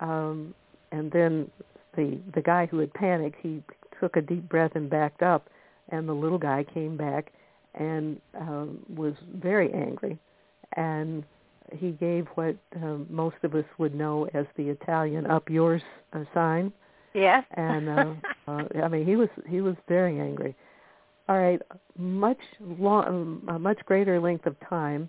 um, 0.00 0.54
and 0.92 1.10
then 1.12 1.50
the 1.96 2.18
the 2.34 2.40
guy 2.40 2.66
who 2.66 2.78
had 2.78 2.92
panicked, 2.94 3.36
he 3.42 3.62
took 4.00 4.16
a 4.16 4.22
deep 4.22 4.48
breath 4.48 4.72
and 4.74 4.88
backed 4.88 5.22
up, 5.22 5.48
and 5.90 6.08
the 6.08 6.12
little 6.12 6.38
guy 6.38 6.64
came 6.64 6.96
back 6.96 7.32
and 7.74 8.20
um, 8.38 8.78
was 8.94 9.14
very 9.34 9.72
angry, 9.74 10.18
and 10.76 11.24
he 11.72 11.92
gave 11.92 12.26
what 12.34 12.56
uh, 12.82 12.96
most 13.08 13.36
of 13.42 13.54
us 13.54 13.64
would 13.78 13.94
know 13.94 14.28
as 14.34 14.46
the 14.56 14.68
Italian 14.68 15.26
"up 15.26 15.48
yours" 15.48 15.82
uh, 16.12 16.24
sign 16.34 16.72
Yes. 17.16 17.44
and 17.52 17.88
uh, 17.88 18.14
uh, 18.48 18.64
I 18.82 18.88
mean, 18.88 19.06
he 19.06 19.16
was 19.16 19.28
he 19.48 19.60
was 19.60 19.74
very 19.88 20.20
angry. 20.20 20.54
All 21.28 21.38
right, 21.38 21.60
much 21.98 22.38
long, 22.60 23.42
a 23.48 23.58
much 23.58 23.78
greater 23.86 24.20
length 24.20 24.46
of 24.46 24.54
time. 24.68 25.08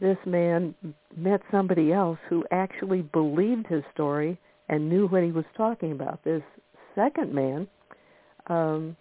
This 0.00 0.16
man 0.26 0.74
met 1.16 1.42
somebody 1.52 1.92
else 1.92 2.18
who 2.28 2.44
actually 2.50 3.02
believed 3.02 3.68
his 3.68 3.84
story 3.94 4.36
and 4.68 4.88
knew 4.88 5.06
what 5.06 5.22
he 5.22 5.30
was 5.30 5.44
talking 5.56 5.92
about. 5.92 6.24
This 6.24 6.42
second 6.96 7.32
man, 7.32 7.68
um, 8.48 8.96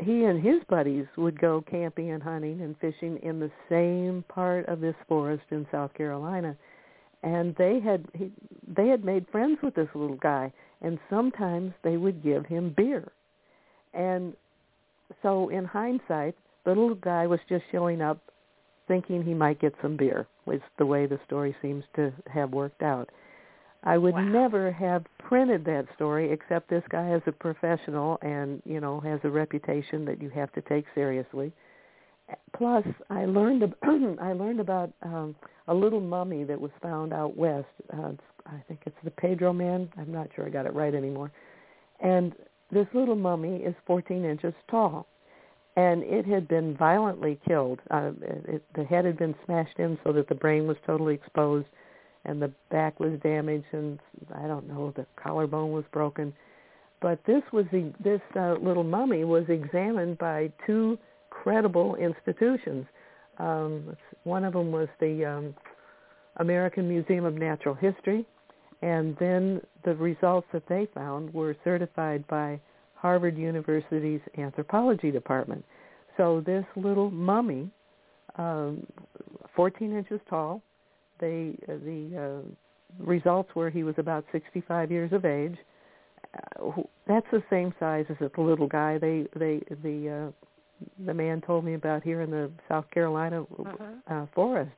he 0.00 0.24
and 0.24 0.42
his 0.42 0.62
buddies 0.68 1.06
would 1.16 1.40
go 1.40 1.64
camping 1.70 2.10
and 2.10 2.22
hunting 2.22 2.60
and 2.60 2.76
fishing 2.78 3.18
in 3.22 3.40
the 3.40 3.50
same 3.68 4.24
part 4.28 4.66
of 4.66 4.80
this 4.80 4.94
forest 5.08 5.44
in 5.50 5.66
South 5.70 5.92
Carolina, 5.94 6.56
and 7.22 7.54
they 7.56 7.80
had 7.80 8.06
he, 8.14 8.30
they 8.66 8.88
had 8.88 9.04
made 9.04 9.26
friends 9.30 9.58
with 9.62 9.74
this 9.74 9.88
little 9.94 10.16
guy 10.16 10.52
and 10.82 10.98
sometimes 11.08 11.72
they 11.82 11.96
would 11.96 12.22
give 12.22 12.44
him 12.44 12.74
beer. 12.76 13.10
And 13.94 14.34
so 15.22 15.48
in 15.48 15.64
hindsight, 15.64 16.34
the 16.64 16.70
little 16.70 16.94
guy 16.94 17.26
was 17.26 17.40
just 17.48 17.64
showing 17.70 18.02
up 18.02 18.18
thinking 18.88 19.22
he 19.22 19.34
might 19.34 19.60
get 19.60 19.74
some 19.80 19.96
beer, 19.96 20.26
was 20.44 20.60
the 20.78 20.86
way 20.86 21.06
the 21.06 21.20
story 21.24 21.54
seems 21.62 21.84
to 21.94 22.12
have 22.32 22.50
worked 22.50 22.82
out. 22.82 23.08
I 23.84 23.98
would 23.98 24.14
wow. 24.14 24.22
never 24.22 24.70
have 24.70 25.04
printed 25.18 25.64
that 25.64 25.86
story 25.94 26.30
except 26.30 26.70
this 26.70 26.84
guy 26.88 27.14
is 27.14 27.22
a 27.26 27.32
professional 27.32 28.18
and, 28.22 28.62
you 28.64 28.80
know, 28.80 29.00
has 29.00 29.18
a 29.24 29.30
reputation 29.30 30.04
that 30.04 30.22
you 30.22 30.30
have 30.30 30.52
to 30.52 30.60
take 30.62 30.84
seriously. 30.94 31.52
Plus, 32.56 32.84
I 33.10 33.24
learned 33.24 33.62
I 34.20 34.32
learned 34.32 34.60
about 34.60 34.92
um 35.02 35.34
a 35.68 35.74
little 35.74 36.00
mummy 36.00 36.44
that 36.44 36.60
was 36.60 36.70
found 36.80 37.12
out 37.12 37.36
west. 37.36 37.66
Uh, 37.92 38.12
I 38.46 38.62
think 38.68 38.80
it's 38.86 38.96
the 39.04 39.10
Pedro 39.10 39.52
man. 39.52 39.88
I'm 39.96 40.12
not 40.12 40.28
sure 40.34 40.46
I 40.46 40.50
got 40.50 40.66
it 40.66 40.74
right 40.74 40.94
anymore. 40.94 41.30
And 42.00 42.34
this 42.70 42.86
little 42.94 43.14
mummy 43.14 43.56
is 43.56 43.74
14 43.86 44.24
inches 44.24 44.54
tall, 44.70 45.06
and 45.76 46.02
it 46.02 46.26
had 46.26 46.48
been 46.48 46.76
violently 46.76 47.38
killed. 47.46 47.80
Uh, 47.90 48.12
it, 48.22 48.64
the 48.74 48.84
head 48.84 49.04
had 49.04 49.18
been 49.18 49.34
smashed 49.44 49.78
in 49.78 49.98
so 50.04 50.12
that 50.12 50.28
the 50.28 50.34
brain 50.34 50.66
was 50.66 50.76
totally 50.86 51.14
exposed, 51.14 51.66
and 52.24 52.40
the 52.40 52.52
back 52.70 53.00
was 53.00 53.18
damaged, 53.22 53.66
and 53.72 53.98
I 54.34 54.46
don't 54.46 54.68
know, 54.68 54.92
the 54.96 55.06
collarbone 55.16 55.72
was 55.72 55.84
broken. 55.92 56.32
But 57.00 57.18
this 57.26 57.42
was 57.52 57.64
the 57.72 57.92
this 58.02 58.20
uh, 58.36 58.54
little 58.62 58.84
mummy 58.84 59.24
was 59.24 59.44
examined 59.48 60.18
by 60.18 60.52
two 60.66 60.98
credible 61.30 61.96
institutions. 61.96 62.86
Um, 63.38 63.96
one 64.24 64.44
of 64.44 64.52
them 64.52 64.70
was 64.70 64.88
the 65.00 65.24
um, 65.24 65.54
American 66.36 66.88
Museum 66.88 67.24
of 67.24 67.34
Natural 67.34 67.74
History, 67.74 68.24
and 68.82 69.16
then 69.18 69.60
the 69.84 69.94
results 69.96 70.46
that 70.52 70.62
they 70.68 70.86
found 70.94 71.34
were 71.34 71.56
certified 71.64 72.24
by 72.28 72.60
Harvard 72.94 73.36
University's 73.36 74.20
anthropology 74.38 75.10
department. 75.10 75.64
So 76.16 76.40
this 76.44 76.64
little 76.76 77.10
mummy, 77.10 77.68
um, 78.36 78.86
14 79.56 79.96
inches 79.96 80.20
tall, 80.30 80.62
they 81.22 81.56
uh, 81.68 81.76
the 81.84 82.42
uh, 82.42 83.02
results 83.02 83.48
were 83.54 83.70
he 83.70 83.84
was 83.84 83.94
about 83.96 84.26
65 84.32 84.90
years 84.90 85.12
of 85.12 85.24
age. 85.24 85.56
Uh, 86.34 86.82
that's 87.06 87.26
the 87.32 87.42
same 87.48 87.72
size 87.80 88.04
as 88.10 88.16
the 88.18 88.40
little 88.40 88.66
guy 88.66 88.98
they 88.98 89.26
they 89.34 89.62
the 89.82 90.28
uh, 90.28 90.46
the 91.06 91.14
man 91.14 91.40
told 91.40 91.64
me 91.64 91.74
about 91.74 92.02
here 92.02 92.20
in 92.20 92.30
the 92.30 92.50
South 92.68 92.90
Carolina 92.90 93.42
uh-huh. 93.42 93.84
uh, 94.08 94.26
forest. 94.34 94.72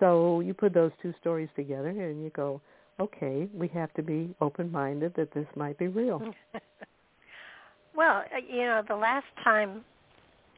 So 0.00 0.40
you 0.40 0.52
put 0.52 0.74
those 0.74 0.92
two 1.00 1.14
stories 1.20 1.48
together 1.56 1.88
and 1.88 2.22
you 2.22 2.30
go, 2.30 2.60
okay, 3.00 3.48
we 3.54 3.68
have 3.68 3.92
to 3.94 4.02
be 4.02 4.34
open-minded 4.40 5.14
that 5.16 5.32
this 5.32 5.46
might 5.56 5.78
be 5.78 5.88
real. 5.88 6.20
well, 7.96 8.18
uh, 8.18 8.38
you 8.48 8.62
know, 8.62 8.82
the 8.86 8.96
last 8.96 9.26
time 9.42 9.84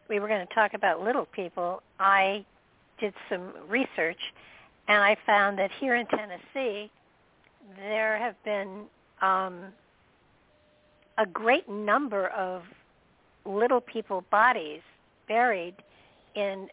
we 0.08 0.18
were 0.18 0.28
going 0.28 0.46
to 0.46 0.54
talk 0.54 0.72
about 0.74 1.02
little 1.02 1.26
people, 1.26 1.82
I 1.98 2.44
did 2.98 3.14
some 3.28 3.52
research 3.68 4.20
and 4.90 5.04
I 5.04 5.16
found 5.24 5.56
that 5.60 5.70
here 5.78 5.94
in 5.94 6.04
Tennessee, 6.06 6.90
there 7.76 8.18
have 8.18 8.34
been 8.44 8.86
um, 9.22 9.66
a 11.16 11.24
great 11.32 11.68
number 11.68 12.26
of 12.30 12.62
little 13.46 13.80
people 13.80 14.24
bodies 14.32 14.80
buried 15.28 15.76
in 16.34 16.66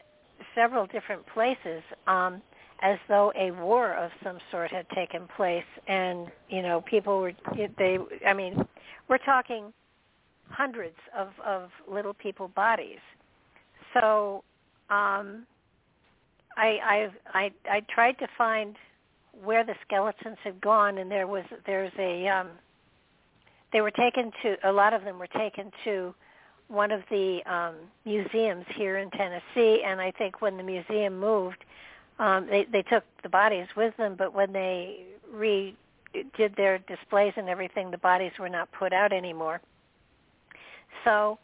several 0.56 0.88
different 0.88 1.28
places 1.28 1.84
um, 2.08 2.42
as 2.82 2.98
though 3.08 3.32
a 3.40 3.52
war 3.52 3.94
of 3.94 4.10
some 4.24 4.40
sort 4.50 4.72
had 4.72 4.90
taken 4.96 5.28
place. 5.38 5.64
And 5.88 6.28
you 6.50 6.64
know 6.64 6.82
people 6.82 7.20
were 7.20 7.34
they 7.78 8.00
i 8.26 8.34
mean 8.34 8.66
we're 9.08 9.18
talking 9.20 9.72
hundreds 10.50 10.96
of 11.16 11.30
of 11.46 11.70
little 11.88 12.16
people 12.16 12.48
bodies. 12.48 13.00
So 13.94 14.44
um 14.90 15.46
I 16.58 17.10
I 17.34 17.40
I 17.40 17.52
I 17.70 17.80
tried 17.94 18.18
to 18.20 18.28
find 18.38 18.76
where 19.44 19.64
the 19.64 19.76
skeletons 19.86 20.38
had 20.44 20.60
gone, 20.60 20.98
and 20.98 21.10
there 21.10 21.28
was 21.28 21.46
there's 21.66 21.92
a 22.00 22.28
um, 22.28 22.50
they 23.72 23.82
were 23.82 23.92
taken 23.92 24.32
to 24.44 24.58
a 24.64 24.72
lot 24.72 24.94
of 24.94 25.04
them 25.04 25.20
were 25.20 25.28
taken 25.28 25.72
to 25.84 26.14
one 26.68 26.92
of 26.92 27.02
the 27.10 27.40
um, 27.46 27.76
museums 28.06 28.66
here 28.76 28.98
in 28.98 29.10
Tennessee, 29.12 29.84
and 29.86 30.02
I 30.02 30.12
think 30.12 30.42
when 30.42 30.58
the 30.58 30.64
museum 30.64 31.20
moved, 31.20 31.64
um, 32.20 32.48
they 32.48 32.66
they 32.72 32.82
took 32.82 33.04
the 33.24 33.30
bodies 33.30 33.68
with 33.78 33.96
them, 33.98 34.16
but 34.18 34.34
when 34.34 34.52
they 34.52 35.06
re 35.32 35.76
did 36.36 36.56
their 36.56 36.80
displays 36.80 37.34
and 37.38 37.48
everything, 37.48 37.92
the 37.92 37.98
bodies 38.00 38.32
were 38.40 38.50
not 38.50 38.72
put 38.72 38.92
out 38.92 39.14
anymore. 39.14 39.62
So 41.04 41.38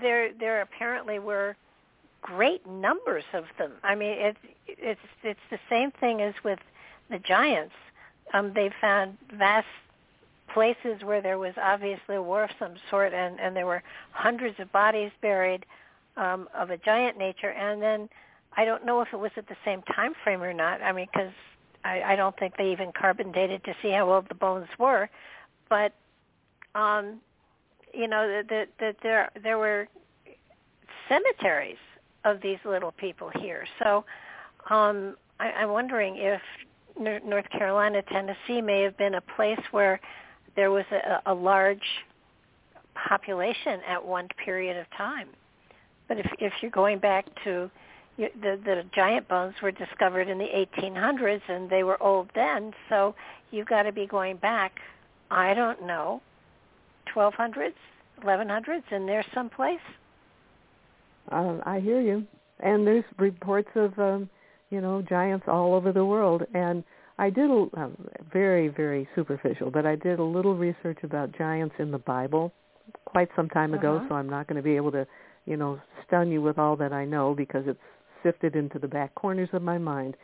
there 0.00 0.32
there 0.32 0.62
apparently 0.62 1.18
were 1.18 1.56
great 2.22 2.66
numbers 2.66 3.24
of 3.32 3.44
them. 3.58 3.72
I 3.82 3.94
mean, 3.94 4.14
it's 4.18 4.38
it's 4.66 5.00
it's 5.22 5.40
the 5.50 5.58
same 5.68 5.90
thing 5.92 6.20
as 6.20 6.34
with 6.44 6.58
the 7.10 7.18
giants. 7.18 7.74
Um, 8.34 8.52
they 8.54 8.70
found 8.80 9.16
vast 9.34 9.66
places 10.52 11.02
where 11.02 11.20
there 11.20 11.38
was 11.38 11.54
obviously 11.60 12.16
a 12.16 12.22
war 12.22 12.44
of 12.44 12.50
some 12.58 12.74
sort, 12.90 13.14
and 13.14 13.38
and 13.40 13.56
there 13.56 13.66
were 13.66 13.82
hundreds 14.12 14.58
of 14.60 14.70
bodies 14.72 15.10
buried 15.22 15.64
um, 16.16 16.48
of 16.54 16.70
a 16.70 16.76
giant 16.78 17.18
nature. 17.18 17.50
And 17.50 17.80
then 17.80 18.08
I 18.56 18.64
don't 18.64 18.84
know 18.84 19.00
if 19.00 19.08
it 19.12 19.18
was 19.18 19.30
at 19.36 19.48
the 19.48 19.56
same 19.64 19.82
time 19.82 20.12
frame 20.24 20.42
or 20.42 20.52
not. 20.52 20.82
I 20.82 20.92
mean, 20.92 21.06
because 21.12 21.32
I, 21.84 22.02
I 22.02 22.16
don't 22.16 22.36
think 22.38 22.56
they 22.56 22.72
even 22.72 22.92
carbon 22.92 23.32
dated 23.32 23.64
to 23.64 23.74
see 23.82 23.90
how 23.90 24.10
old 24.10 24.28
the 24.28 24.34
bones 24.34 24.68
were, 24.78 25.08
but 25.68 25.92
um, 26.74 27.20
you 27.94 28.08
know 28.08 28.28
that 28.28 28.48
that 28.48 28.68
that 28.80 28.96
there 29.02 29.30
there 29.42 29.58
were 29.58 29.88
cemeteries 31.08 31.78
of 32.24 32.40
these 32.42 32.58
little 32.64 32.92
people 32.92 33.30
here. 33.40 33.66
So 33.82 34.04
um, 34.70 35.16
I, 35.40 35.50
I'm 35.50 35.70
wondering 35.70 36.16
if 36.16 36.40
North 36.98 37.48
Carolina, 37.50 38.02
Tennessee 38.02 38.60
may 38.60 38.82
have 38.82 38.96
been 38.98 39.14
a 39.14 39.20
place 39.20 39.60
where 39.70 40.00
there 40.56 40.70
was 40.70 40.84
a, 40.90 41.30
a 41.30 41.34
large 41.34 41.82
population 42.94 43.80
at 43.88 44.04
one 44.04 44.28
period 44.44 44.76
of 44.76 44.86
time. 44.96 45.28
But 46.08 46.18
if, 46.18 46.26
if 46.38 46.52
you're 46.60 46.70
going 46.70 46.98
back 46.98 47.26
to 47.44 47.70
the, 48.16 48.58
the 48.64 48.82
giant 48.94 49.28
bones 49.28 49.54
were 49.62 49.70
discovered 49.70 50.28
in 50.28 50.38
the 50.38 50.66
1800s 50.76 51.42
and 51.48 51.70
they 51.70 51.84
were 51.84 52.02
old 52.02 52.28
then, 52.34 52.72
so 52.88 53.14
you've 53.52 53.68
got 53.68 53.82
to 53.82 53.92
be 53.92 54.06
going 54.06 54.36
back, 54.38 54.80
I 55.30 55.54
don't 55.54 55.86
know, 55.86 56.20
1200s, 57.14 57.74
1100s 58.24 58.82
in 58.90 59.06
there 59.06 59.24
someplace. 59.32 59.78
Uh, 61.30 61.58
I 61.64 61.80
hear 61.80 62.00
you. 62.00 62.26
And 62.60 62.86
there's 62.86 63.04
reports 63.18 63.68
of, 63.74 63.98
um, 63.98 64.28
you 64.70 64.80
know, 64.80 65.02
giants 65.08 65.46
all 65.48 65.74
over 65.74 65.92
the 65.92 66.04
world. 66.04 66.42
And 66.54 66.82
I 67.18 67.30
did 67.30 67.50
a 67.50 67.66
uh, 67.76 67.88
very, 68.32 68.68
very 68.68 69.08
superficial, 69.14 69.70
but 69.70 69.86
I 69.86 69.96
did 69.96 70.18
a 70.18 70.24
little 70.24 70.56
research 70.56 70.98
about 71.02 71.36
giants 71.36 71.74
in 71.78 71.90
the 71.90 71.98
Bible 71.98 72.52
quite 73.04 73.28
some 73.36 73.48
time 73.48 73.74
ago. 73.74 73.96
Uh-huh. 73.96 74.06
So 74.08 74.14
I'm 74.14 74.28
not 74.28 74.46
going 74.46 74.56
to 74.56 74.62
be 74.62 74.76
able 74.76 74.92
to, 74.92 75.06
you 75.46 75.56
know, 75.56 75.80
stun 76.06 76.30
you 76.30 76.42
with 76.42 76.58
all 76.58 76.76
that 76.76 76.92
I 76.92 77.04
know 77.04 77.34
because 77.34 77.64
it's 77.66 77.78
sifted 78.22 78.56
into 78.56 78.78
the 78.78 78.88
back 78.88 79.14
corners 79.14 79.48
of 79.52 79.62
my 79.62 79.78
mind. 79.78 80.16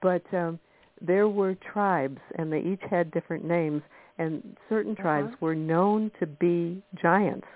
But 0.00 0.22
um, 0.32 0.58
there 1.00 1.28
were 1.28 1.54
tribes, 1.54 2.20
and 2.36 2.52
they 2.52 2.60
each 2.60 2.82
had 2.88 3.10
different 3.10 3.44
names, 3.44 3.82
and 4.18 4.56
certain 4.68 4.92
uh-huh. 4.92 5.02
tribes 5.02 5.34
were 5.40 5.54
known 5.54 6.10
to 6.20 6.26
be 6.26 6.82
giants. 7.00 7.46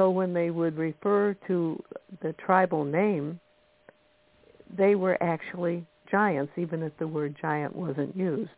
So 0.00 0.08
when 0.08 0.32
they 0.32 0.48
would 0.48 0.78
refer 0.78 1.36
to 1.46 1.82
the 2.22 2.32
tribal 2.44 2.84
name, 2.84 3.38
they 4.74 4.94
were 4.94 5.22
actually 5.22 5.84
giants, 6.10 6.52
even 6.56 6.82
if 6.82 6.96
the 6.98 7.06
word 7.06 7.36
giant 7.38 7.76
wasn't 7.76 8.16
used. 8.16 8.48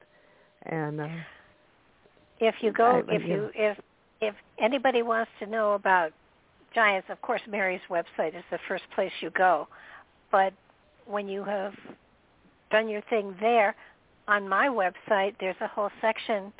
And 0.66 1.00
uh, 1.00 1.08
if 2.38 2.54
you 2.60 2.70
go, 2.70 3.02
I, 3.08 3.14
if 3.14 3.26
you, 3.26 3.50
if 3.56 3.76
if 4.20 4.36
anybody 4.60 5.02
wants 5.02 5.32
to 5.40 5.46
know 5.46 5.72
about 5.72 6.12
giants, 6.76 7.08
of 7.10 7.20
course, 7.22 7.40
Mary's 7.50 7.80
website 7.90 8.36
is 8.36 8.44
the 8.52 8.60
first 8.68 8.84
place 8.94 9.10
you 9.20 9.30
go. 9.30 9.66
But 10.30 10.52
when 11.06 11.26
you 11.26 11.42
have 11.42 11.72
done 12.70 12.88
your 12.88 13.02
thing 13.10 13.34
there, 13.40 13.74
on 14.28 14.48
my 14.48 14.68
website, 14.68 15.34
there's 15.40 15.56
a 15.60 15.66
whole 15.66 15.90
section 16.00 16.52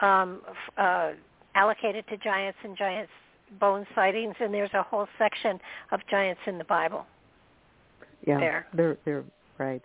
um, 0.00 0.42
uh, 0.76 1.12
allocated 1.54 2.04
to 2.08 2.16
giants 2.16 2.58
and 2.64 2.76
giants 2.76 3.12
bone 3.60 3.86
sightings, 3.94 4.34
and 4.40 4.52
there's 4.52 4.74
a 4.74 4.82
whole 4.82 5.06
section 5.18 5.58
of 5.92 6.00
giants 6.10 6.40
in 6.46 6.58
the 6.58 6.64
Bible. 6.64 7.06
Yeah, 8.26 8.38
there. 8.38 8.66
they're 8.74 8.98
they're 9.04 9.24
right, 9.58 9.84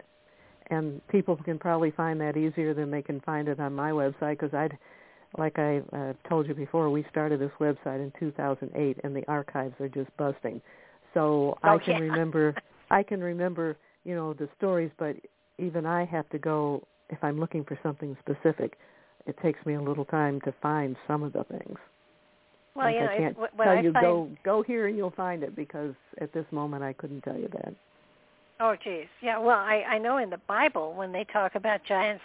and 0.69 1.05
people 1.09 1.35
can 1.35 1.59
probably 1.59 1.91
find 1.91 2.19
that 2.21 2.37
easier 2.37 2.73
than 2.73 2.91
they 2.91 3.01
can 3.01 3.19
find 3.21 3.47
it 3.47 3.59
on 3.59 3.73
my 3.73 3.91
website 3.91 4.39
because 4.39 4.53
I'd, 4.53 4.77
like 5.37 5.59
I 5.59 5.81
uh, 5.93 6.13
told 6.27 6.47
you 6.47 6.53
before, 6.53 6.89
we 6.89 7.05
started 7.09 7.39
this 7.39 7.51
website 7.59 8.01
in 8.01 8.11
2008, 8.19 8.97
and 9.03 9.15
the 9.15 9.23
archives 9.27 9.75
are 9.79 9.89
just 9.89 10.15
busting. 10.17 10.61
So 11.13 11.57
oh, 11.63 11.69
I 11.69 11.77
can 11.77 11.95
yeah. 11.95 12.09
remember, 12.09 12.55
I 12.89 13.03
can 13.03 13.21
remember, 13.21 13.77
you 14.03 14.15
know, 14.15 14.33
the 14.33 14.49
stories, 14.57 14.91
but 14.97 15.15
even 15.57 15.85
I 15.85 16.05
have 16.05 16.27
to 16.29 16.39
go 16.39 16.85
if 17.11 17.23
I'm 17.23 17.39
looking 17.39 17.63
for 17.63 17.77
something 17.83 18.17
specific. 18.19 18.77
It 19.27 19.37
takes 19.43 19.63
me 19.65 19.75
a 19.75 19.81
little 19.81 20.05
time 20.05 20.41
to 20.41 20.53
find 20.61 20.95
some 21.07 21.21
of 21.21 21.33
the 21.33 21.43
things. 21.43 21.77
Well, 22.75 22.85
like 22.85 22.95
you 22.95 23.01
know, 23.01 23.07
I 23.07 23.17
can't 23.17 23.37
what, 23.37 23.57
tell 23.57 23.69
I 23.69 23.81
you 23.81 23.91
find... 23.91 24.05
go 24.05 24.29
go 24.43 24.63
here 24.63 24.87
and 24.87 24.97
you'll 24.97 25.11
find 25.11 25.43
it 25.43 25.55
because 25.55 25.93
at 26.19 26.33
this 26.33 26.45
moment 26.51 26.83
I 26.83 26.93
couldn't 26.93 27.21
tell 27.21 27.37
you 27.37 27.49
that. 27.53 27.73
Oh, 28.59 28.75
geez. 28.81 29.07
Yeah. 29.21 29.39
Well, 29.39 29.57
I 29.57 29.83
I 29.89 29.97
know 29.97 30.17
in 30.17 30.29
the 30.29 30.39
Bible 30.47 30.93
when 30.93 31.11
they 31.11 31.25
talk 31.33 31.55
about 31.55 31.81
giants, 31.83 32.23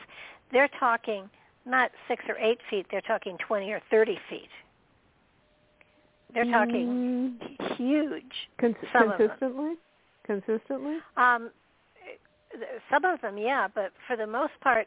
they're 0.52 0.70
talking 0.78 1.28
not 1.64 1.90
six 2.08 2.22
or 2.28 2.36
eight 2.38 2.58
feet. 2.70 2.86
They're 2.90 3.00
talking 3.00 3.36
twenty 3.46 3.72
or 3.72 3.80
thirty 3.90 4.18
feet. 4.30 4.50
They're 6.34 6.44
talking 6.44 7.38
mm. 7.40 7.76
huge. 7.76 8.22
Con- 8.60 8.76
consistently. 8.92 9.74
Consistently. 10.26 10.98
Um, 11.16 11.50
some 12.90 13.04
of 13.04 13.20
them, 13.20 13.38
yeah, 13.38 13.68
but 13.74 13.92
for 14.06 14.16
the 14.16 14.26
most 14.26 14.52
part, 14.60 14.86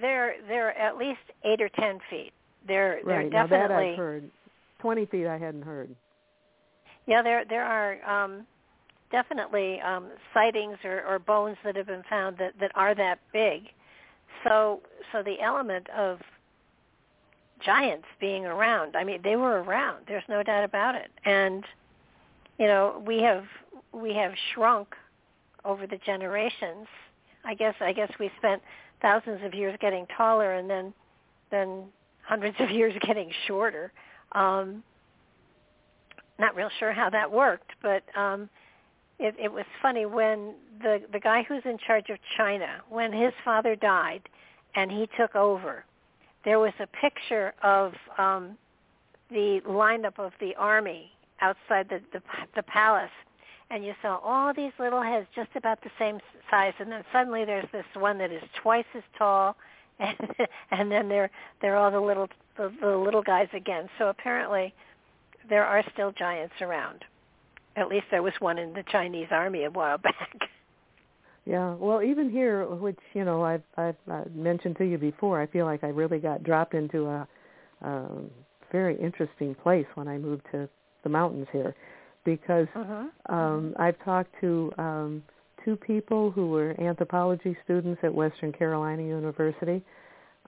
they're 0.00 0.36
they're 0.46 0.76
at 0.78 0.96
least 0.96 1.20
eight 1.44 1.60
or 1.60 1.68
ten 1.68 1.98
feet. 2.10 2.32
They're 2.66 3.00
right. 3.04 3.30
they're 3.30 3.46
definitely. 3.46 3.58
Now 3.58 3.68
that 3.68 3.72
I've 3.72 3.96
heard. 3.96 4.30
Twenty 4.80 5.06
feet 5.06 5.26
I 5.26 5.38
hadn't 5.38 5.62
heard. 5.62 5.94
Yeah, 7.06 7.22
there 7.22 7.44
there 7.44 7.64
are 7.64 8.24
um, 8.24 8.46
definitely 9.10 9.80
um, 9.80 10.08
sightings 10.34 10.76
or, 10.84 11.02
or 11.04 11.18
bones 11.18 11.56
that 11.64 11.76
have 11.76 11.86
been 11.86 12.04
found 12.08 12.36
that, 12.38 12.52
that 12.60 12.72
are 12.74 12.94
that 12.94 13.18
big. 13.32 13.62
So 14.44 14.80
so 15.12 15.22
the 15.22 15.40
element 15.40 15.88
of 15.96 16.18
giants 17.64 18.06
being 18.20 18.46
around, 18.46 18.94
I 18.94 19.04
mean, 19.04 19.20
they 19.24 19.36
were 19.36 19.62
around. 19.62 20.04
There's 20.06 20.24
no 20.28 20.42
doubt 20.42 20.64
about 20.64 20.94
it. 20.94 21.10
And 21.24 21.64
you 22.58 22.66
know, 22.66 23.02
we 23.06 23.22
have 23.22 23.44
we 23.92 24.14
have 24.14 24.32
shrunk 24.52 24.88
over 25.64 25.86
the 25.86 25.98
generations. 26.04 26.86
I 27.44 27.54
guess 27.54 27.74
I 27.80 27.92
guess 27.92 28.10
we 28.20 28.30
spent 28.38 28.62
thousands 29.00 29.40
of 29.44 29.54
years 29.54 29.76
getting 29.80 30.06
taller 30.16 30.54
and 30.54 30.68
then 30.68 30.92
then 31.50 31.84
hundreds 32.22 32.56
of 32.60 32.70
years 32.70 32.94
getting 33.06 33.30
shorter. 33.46 33.92
Um, 34.32 34.82
not 36.38 36.54
real 36.54 36.70
sure 36.78 36.92
how 36.92 37.10
that 37.10 37.30
worked, 37.30 37.72
but 37.82 38.02
um, 38.16 38.48
it, 39.18 39.34
it 39.38 39.52
was 39.52 39.64
funny 39.82 40.06
when 40.06 40.54
the 40.80 41.02
the 41.12 41.18
guy 41.18 41.42
who's 41.42 41.62
in 41.64 41.78
charge 41.78 42.08
of 42.10 42.18
China, 42.36 42.80
when 42.88 43.12
his 43.12 43.32
father 43.44 43.74
died, 43.74 44.22
and 44.74 44.90
he 44.90 45.08
took 45.18 45.34
over, 45.34 45.84
there 46.44 46.58
was 46.58 46.72
a 46.80 46.86
picture 46.86 47.52
of 47.62 47.92
um, 48.16 48.56
the 49.30 49.60
lineup 49.66 50.18
of 50.18 50.32
the 50.40 50.54
army 50.56 51.10
outside 51.40 51.88
the, 51.88 52.00
the 52.12 52.22
the 52.54 52.62
palace, 52.62 53.10
and 53.70 53.84
you 53.84 53.94
saw 54.00 54.18
all 54.18 54.54
these 54.54 54.72
little 54.78 55.02
heads 55.02 55.26
just 55.34 55.50
about 55.56 55.82
the 55.82 55.90
same 55.98 56.20
size, 56.50 56.74
and 56.78 56.90
then 56.90 57.02
suddenly 57.12 57.44
there's 57.44 57.68
this 57.72 57.84
one 57.94 58.18
that 58.18 58.30
is 58.30 58.42
twice 58.62 58.86
as 58.94 59.02
tall, 59.16 59.56
and 59.98 60.16
and 60.70 60.92
then 60.92 61.08
there 61.08 61.30
there 61.60 61.74
are 61.74 61.84
all 61.84 61.90
the 61.90 62.00
little 62.00 62.28
the, 62.58 62.72
the 62.80 62.96
little 62.96 63.22
guys 63.22 63.48
again. 63.54 63.88
So 63.98 64.08
apparently, 64.08 64.74
there 65.48 65.64
are 65.64 65.82
still 65.92 66.12
giants 66.12 66.54
around. 66.60 67.04
At 67.76 67.88
least 67.88 68.06
there 68.10 68.22
was 68.22 68.34
one 68.40 68.58
in 68.58 68.72
the 68.74 68.84
Chinese 68.90 69.28
army 69.30 69.64
a 69.64 69.70
while 69.70 69.98
back. 70.02 70.36
Yeah, 71.46 71.74
well, 71.76 72.02
even 72.02 72.28
here, 72.28 72.66
which 72.66 72.98
you 73.14 73.24
know 73.24 73.42
I've 73.42 73.62
I've 73.78 73.96
uh, 74.10 74.24
mentioned 74.34 74.76
to 74.78 74.84
you 74.84 74.98
before, 74.98 75.40
I 75.40 75.46
feel 75.46 75.64
like 75.64 75.82
I 75.82 75.88
really 75.88 76.18
got 76.18 76.42
dropped 76.42 76.74
into 76.74 77.06
a 77.06 77.26
um, 77.80 78.30
very 78.70 79.00
interesting 79.00 79.54
place 79.54 79.86
when 79.94 80.08
I 80.08 80.18
moved 80.18 80.42
to 80.52 80.68
the 81.04 81.08
mountains 81.08 81.46
here, 81.50 81.74
because 82.24 82.66
uh-huh. 82.74 83.34
um, 83.34 83.74
I've 83.78 83.98
talked 84.04 84.34
to 84.42 84.72
um, 84.76 85.22
two 85.64 85.76
people 85.76 86.30
who 86.30 86.50
were 86.50 86.78
anthropology 86.78 87.56
students 87.64 88.00
at 88.02 88.12
Western 88.12 88.52
Carolina 88.52 89.02
University. 89.02 89.82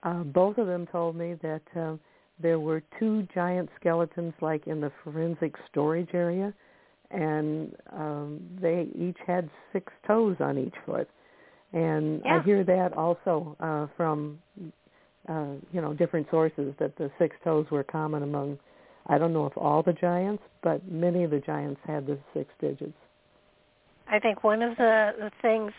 Uh, 0.03 0.23
both 0.23 0.57
of 0.57 0.67
them 0.67 0.87
told 0.87 1.15
me 1.15 1.35
that 1.41 1.61
uh, 1.79 1.95
there 2.39 2.59
were 2.59 2.81
two 2.99 3.27
giant 3.33 3.69
skeletons, 3.79 4.33
like 4.41 4.67
in 4.67 4.81
the 4.81 4.91
forensic 5.03 5.53
storage 5.69 6.09
area 6.13 6.53
and 7.13 7.75
um, 7.91 8.39
they 8.61 8.87
each 8.95 9.17
had 9.25 9.49
six 9.73 9.91
toes 10.07 10.37
on 10.39 10.57
each 10.57 10.73
foot. 10.85 11.09
And 11.73 12.21
yeah. 12.25 12.39
I 12.39 12.43
hear 12.43 12.63
that 12.63 12.93
also 12.93 13.55
uh, 13.59 13.87
from 13.95 14.39
uh, 15.29 15.53
you 15.71 15.81
know 15.81 15.93
different 15.93 16.27
sources 16.29 16.73
that 16.79 16.97
the 16.97 17.11
six 17.19 17.35
toes 17.43 17.65
were 17.71 17.83
common 17.83 18.23
among. 18.23 18.57
I 19.07 19.17
don't 19.17 19.33
know 19.33 19.45
if 19.45 19.57
all 19.57 19.81
the 19.81 19.93
giants, 19.93 20.43
but 20.61 20.89
many 20.89 21.23
of 21.23 21.31
the 21.31 21.39
giants 21.39 21.81
had 21.85 22.05
the 22.05 22.17
six 22.33 22.49
digits. 22.59 22.93
I 24.07 24.19
think 24.19 24.43
one 24.43 24.61
of 24.61 24.75
the, 24.77 25.11
the 25.17 25.31
things 25.41 25.71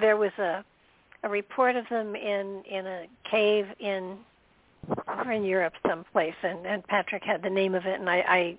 there 0.00 0.16
was 0.16 0.30
a 0.38 0.64
a 1.24 1.28
report 1.28 1.74
of 1.74 1.88
them 1.88 2.14
in 2.14 2.62
in 2.70 2.86
a 2.86 3.06
cave 3.28 3.66
in 3.80 4.18
in 5.32 5.44
Europe 5.44 5.72
someplace, 5.88 6.34
and 6.42 6.66
and 6.66 6.86
Patrick 6.86 7.24
had 7.24 7.42
the 7.42 7.50
name 7.50 7.74
of 7.74 7.86
it, 7.86 7.98
and 7.98 8.08
I, 8.08 8.16
I 8.28 8.56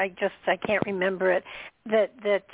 I 0.00 0.08
just 0.20 0.34
I 0.46 0.56
can't 0.56 0.84
remember 0.86 1.32
it. 1.32 1.44
That 1.86 2.12
that 2.22 2.44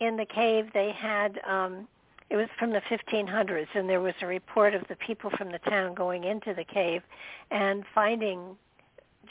in 0.00 0.16
the 0.16 0.26
cave 0.26 0.66
they 0.74 0.92
had 0.92 1.40
um 1.48 1.86
it 2.30 2.36
was 2.36 2.48
from 2.58 2.70
the 2.72 2.82
1500s 2.90 3.66
and 3.74 3.88
there 3.88 4.02
was 4.02 4.12
a 4.20 4.26
report 4.26 4.74
of 4.74 4.82
the 4.88 4.96
people 4.96 5.30
from 5.38 5.50
the 5.50 5.58
town 5.60 5.94
going 5.94 6.24
into 6.24 6.52
the 6.52 6.64
cave 6.64 7.02
and 7.50 7.84
finding 7.94 8.54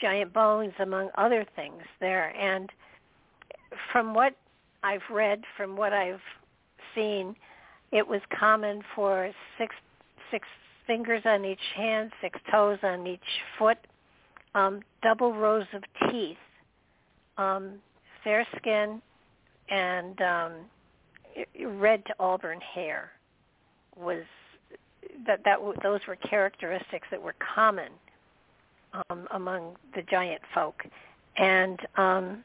giant 0.00 0.32
bones 0.32 0.72
among 0.80 1.08
other 1.16 1.46
things 1.54 1.82
there 2.00 2.34
and 2.36 2.70
from 3.92 4.14
what 4.14 4.34
I've 4.82 5.08
read 5.10 5.42
from 5.56 5.76
what 5.76 5.92
I've 5.92 6.20
seen 6.94 7.36
it 7.92 8.06
was 8.06 8.20
common 8.38 8.82
for 8.94 9.30
six 9.58 9.74
six 10.30 10.46
fingers 10.86 11.22
on 11.24 11.44
each 11.44 11.58
hand, 11.76 12.12
six 12.20 12.38
toes 12.50 12.78
on 12.82 13.06
each 13.06 13.20
foot, 13.58 13.78
um, 14.54 14.80
double 15.02 15.34
rows 15.34 15.66
of 15.74 15.82
teeth 16.10 16.36
um, 17.38 17.74
fair 18.24 18.46
skin, 18.56 19.00
and 19.70 20.20
um, 20.20 20.52
red 21.64 22.04
to 22.06 22.14
auburn 22.18 22.60
hair 22.60 23.10
was 23.96 24.24
that 25.26 25.40
that 25.44 25.58
those 25.82 26.00
were 26.06 26.16
characteristics 26.16 27.06
that 27.10 27.22
were 27.22 27.34
common 27.54 27.90
um, 29.10 29.26
among 29.32 29.76
the 29.94 30.02
giant 30.02 30.42
folk. 30.54 30.82
And 31.36 31.78
um, 31.96 32.44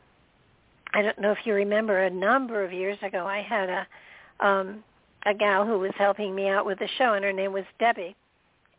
I 0.93 1.01
don't 1.01 1.19
know 1.19 1.31
if 1.31 1.39
you 1.45 1.53
remember, 1.53 2.03
a 2.03 2.09
number 2.09 2.63
of 2.63 2.71
years 2.71 2.97
ago, 3.01 3.25
I 3.25 3.41
had 3.41 3.69
a 3.69 4.45
um, 4.45 4.83
a 5.25 5.33
gal 5.33 5.65
who 5.65 5.79
was 5.79 5.91
helping 5.97 6.35
me 6.35 6.49
out 6.49 6.65
with 6.65 6.79
the 6.79 6.87
show, 6.97 7.13
and 7.13 7.23
her 7.23 7.33
name 7.33 7.53
was 7.53 7.63
Debbie. 7.79 8.15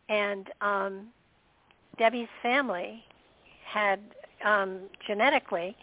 And 0.09 0.47
um, 0.61 1.07
Debbie's 1.97 2.27
family 2.43 3.03
had 3.65 3.99
um, 4.45 4.81
genetically 5.07 5.75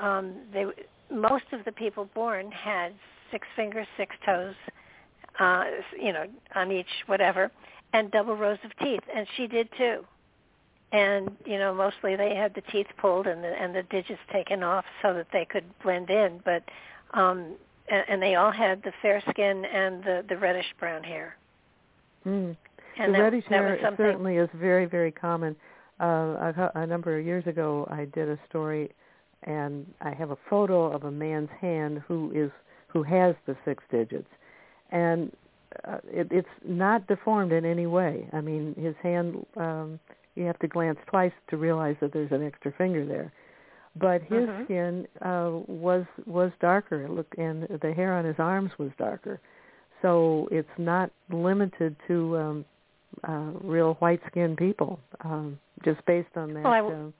um, 0.00 0.34
they 0.52 0.64
most 1.10 1.44
of 1.52 1.64
the 1.64 1.72
people 1.72 2.08
born 2.14 2.50
had 2.50 2.92
six 3.30 3.46
fingers, 3.56 3.86
six 3.96 4.14
toes, 4.24 4.54
uh, 5.40 5.64
you 6.00 6.12
know, 6.12 6.26
on 6.54 6.70
each 6.70 6.86
whatever, 7.06 7.50
and 7.92 8.10
double 8.10 8.36
rows 8.36 8.58
of 8.64 8.70
teeth, 8.82 9.02
and 9.14 9.26
she 9.36 9.46
did 9.46 9.68
too. 9.76 10.04
And 10.92 11.36
you 11.44 11.58
know, 11.58 11.74
mostly 11.74 12.16
they 12.16 12.34
had 12.34 12.54
the 12.54 12.62
teeth 12.72 12.86
pulled 12.98 13.26
and 13.26 13.42
the 13.42 13.48
and 13.48 13.74
the 13.74 13.82
digits 13.84 14.20
taken 14.32 14.62
off 14.62 14.84
so 15.02 15.12
that 15.14 15.26
they 15.32 15.44
could 15.44 15.64
blend 15.82 16.10
in, 16.10 16.40
but 16.44 16.62
um, 17.14 17.54
and, 17.90 18.04
and 18.08 18.22
they 18.22 18.34
all 18.34 18.52
had 18.52 18.82
the 18.82 18.92
fair 19.02 19.22
skin 19.30 19.64
and 19.64 20.02
the 20.04 20.24
the 20.28 20.36
reddish 20.36 20.74
brown 20.78 21.02
hair. 21.02 21.36
Mm. 22.26 22.56
And 22.98 23.14
the 23.14 23.18
that, 23.18 23.24
reddish 23.24 23.44
that 23.50 23.62
hair 23.62 23.94
certainly 23.96 24.36
is 24.36 24.48
very 24.54 24.86
very 24.86 25.12
common. 25.12 25.56
Uh, 26.00 26.52
a, 26.56 26.72
a 26.76 26.86
number 26.86 27.18
of 27.18 27.26
years 27.26 27.44
ago, 27.46 27.88
I 27.90 28.04
did 28.04 28.28
a 28.28 28.38
story 28.48 28.90
and 29.44 29.86
I 30.00 30.10
have 30.14 30.30
a 30.30 30.38
photo 30.48 30.92
of 30.92 31.04
a 31.04 31.10
man's 31.10 31.50
hand 31.60 32.02
who 32.06 32.32
is 32.34 32.50
who 32.88 33.02
has 33.02 33.34
the 33.46 33.56
six 33.64 33.84
digits, 33.90 34.28
and 34.90 35.30
uh, 35.86 35.98
it, 36.06 36.28
it's 36.30 36.48
not 36.64 37.06
deformed 37.06 37.52
in 37.52 37.64
any 37.64 37.86
way. 37.86 38.26
I 38.32 38.40
mean, 38.40 38.74
his 38.80 38.94
hand 39.02 39.46
um, 39.56 40.00
you 40.34 40.44
have 40.44 40.58
to 40.60 40.68
glance 40.68 40.98
twice 41.06 41.32
to 41.50 41.56
realize 41.56 41.96
that 42.00 42.12
there's 42.12 42.32
an 42.32 42.44
extra 42.44 42.72
finger 42.72 43.04
there, 43.04 43.32
but 44.00 44.22
his 44.22 44.48
mm-hmm. 44.48 44.64
skin 44.64 45.08
uh, 45.22 45.50
was 45.66 46.04
was 46.26 46.50
darker. 46.60 47.08
Look, 47.08 47.32
and 47.38 47.66
the 47.82 47.92
hair 47.92 48.14
on 48.14 48.24
his 48.24 48.36
arms 48.38 48.70
was 48.78 48.90
darker, 48.98 49.40
so 50.02 50.48
it's 50.50 50.68
not 50.78 51.10
limited 51.30 51.96
to 52.06 52.36
um, 52.36 52.64
uh, 53.26 53.50
real 53.62 53.94
white 53.94 54.20
skinned 54.30 54.56
people. 54.56 55.00
Um, 55.24 55.58
just 55.84 56.04
based 56.06 56.36
on 56.36 56.54
that. 56.54 56.64
Well, 56.64 56.72
I 56.72 56.78
w- 56.78 57.06
uh, 57.08 57.10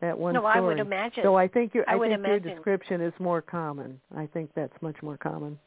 that 0.00 0.18
one 0.18 0.34
no, 0.34 0.40
story. 0.40 0.54
I 0.56 0.60
would 0.60 0.78
imagine. 0.78 1.22
So 1.22 1.36
I 1.36 1.48
think 1.48 1.74
your 1.74 1.88
I, 1.88 1.94
I, 1.94 1.98
think 1.98 2.12
imagine. 2.12 2.44
your 2.44 2.54
description 2.56 3.00
is 3.00 3.12
more 3.18 3.40
common. 3.40 4.00
I 4.16 4.26
think 4.26 4.50
that's 4.54 4.74
much 4.82 4.96
more 5.02 5.16
common. 5.16 5.58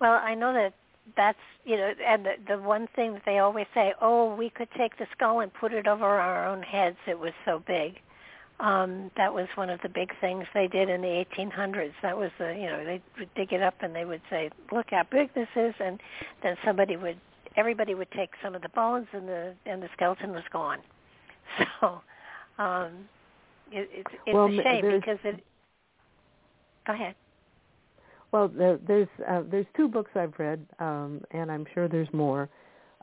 Well, 0.00 0.12
I 0.12 0.34
know 0.34 0.52
that 0.52 0.74
that's 1.16 1.38
you 1.64 1.76
know, 1.76 1.92
and 2.06 2.24
the, 2.24 2.32
the 2.46 2.58
one 2.58 2.88
thing 2.94 3.14
that 3.14 3.22
they 3.24 3.38
always 3.38 3.66
say, 3.74 3.94
oh, 4.00 4.34
we 4.34 4.50
could 4.50 4.68
take 4.76 4.96
the 4.98 5.06
skull 5.12 5.40
and 5.40 5.52
put 5.52 5.72
it 5.72 5.86
over 5.86 6.04
our 6.04 6.46
own 6.46 6.62
heads. 6.62 6.96
It 7.06 7.18
was 7.18 7.32
so 7.44 7.62
big. 7.66 8.00
Um, 8.60 9.10
that 9.16 9.32
was 9.32 9.46
one 9.54 9.70
of 9.70 9.80
the 9.82 9.88
big 9.88 10.10
things 10.20 10.44
they 10.52 10.66
did 10.66 10.88
in 10.88 11.00
the 11.00 11.24
1800s. 11.36 11.92
That 12.02 12.16
was 12.16 12.30
the 12.38 12.54
you 12.54 12.66
know 12.66 12.84
they 12.84 13.00
would 13.18 13.32
dig 13.34 13.52
it 13.52 13.62
up 13.62 13.74
and 13.80 13.94
they 13.94 14.04
would 14.04 14.22
say, 14.28 14.50
look 14.72 14.86
how 14.90 15.04
big 15.10 15.32
this 15.34 15.48
is, 15.54 15.74
and 15.78 16.00
then 16.42 16.56
somebody 16.64 16.96
would 16.96 17.20
everybody 17.56 17.94
would 17.94 18.10
take 18.12 18.30
some 18.42 18.54
of 18.54 18.62
the 18.62 18.68
bones 18.70 19.06
and 19.12 19.28
the 19.28 19.54
and 19.66 19.82
the 19.82 19.88
skeleton 19.94 20.32
was 20.32 20.44
gone. 20.52 20.78
So 21.80 22.02
um, 22.58 23.08
it, 23.72 23.88
it's 23.92 24.10
it's 24.26 24.34
well, 24.34 24.46
a 24.46 24.62
shame 24.62 25.00
because 25.00 25.18
it. 25.24 25.42
Go 26.86 26.92
ahead. 26.92 27.14
Well, 28.32 28.48
there's 28.48 29.08
uh, 29.28 29.42
there's 29.50 29.66
two 29.76 29.88
books 29.88 30.10
I've 30.14 30.34
read, 30.38 30.64
um, 30.78 31.22
and 31.30 31.50
I'm 31.50 31.64
sure 31.72 31.88
there's 31.88 32.12
more 32.12 32.50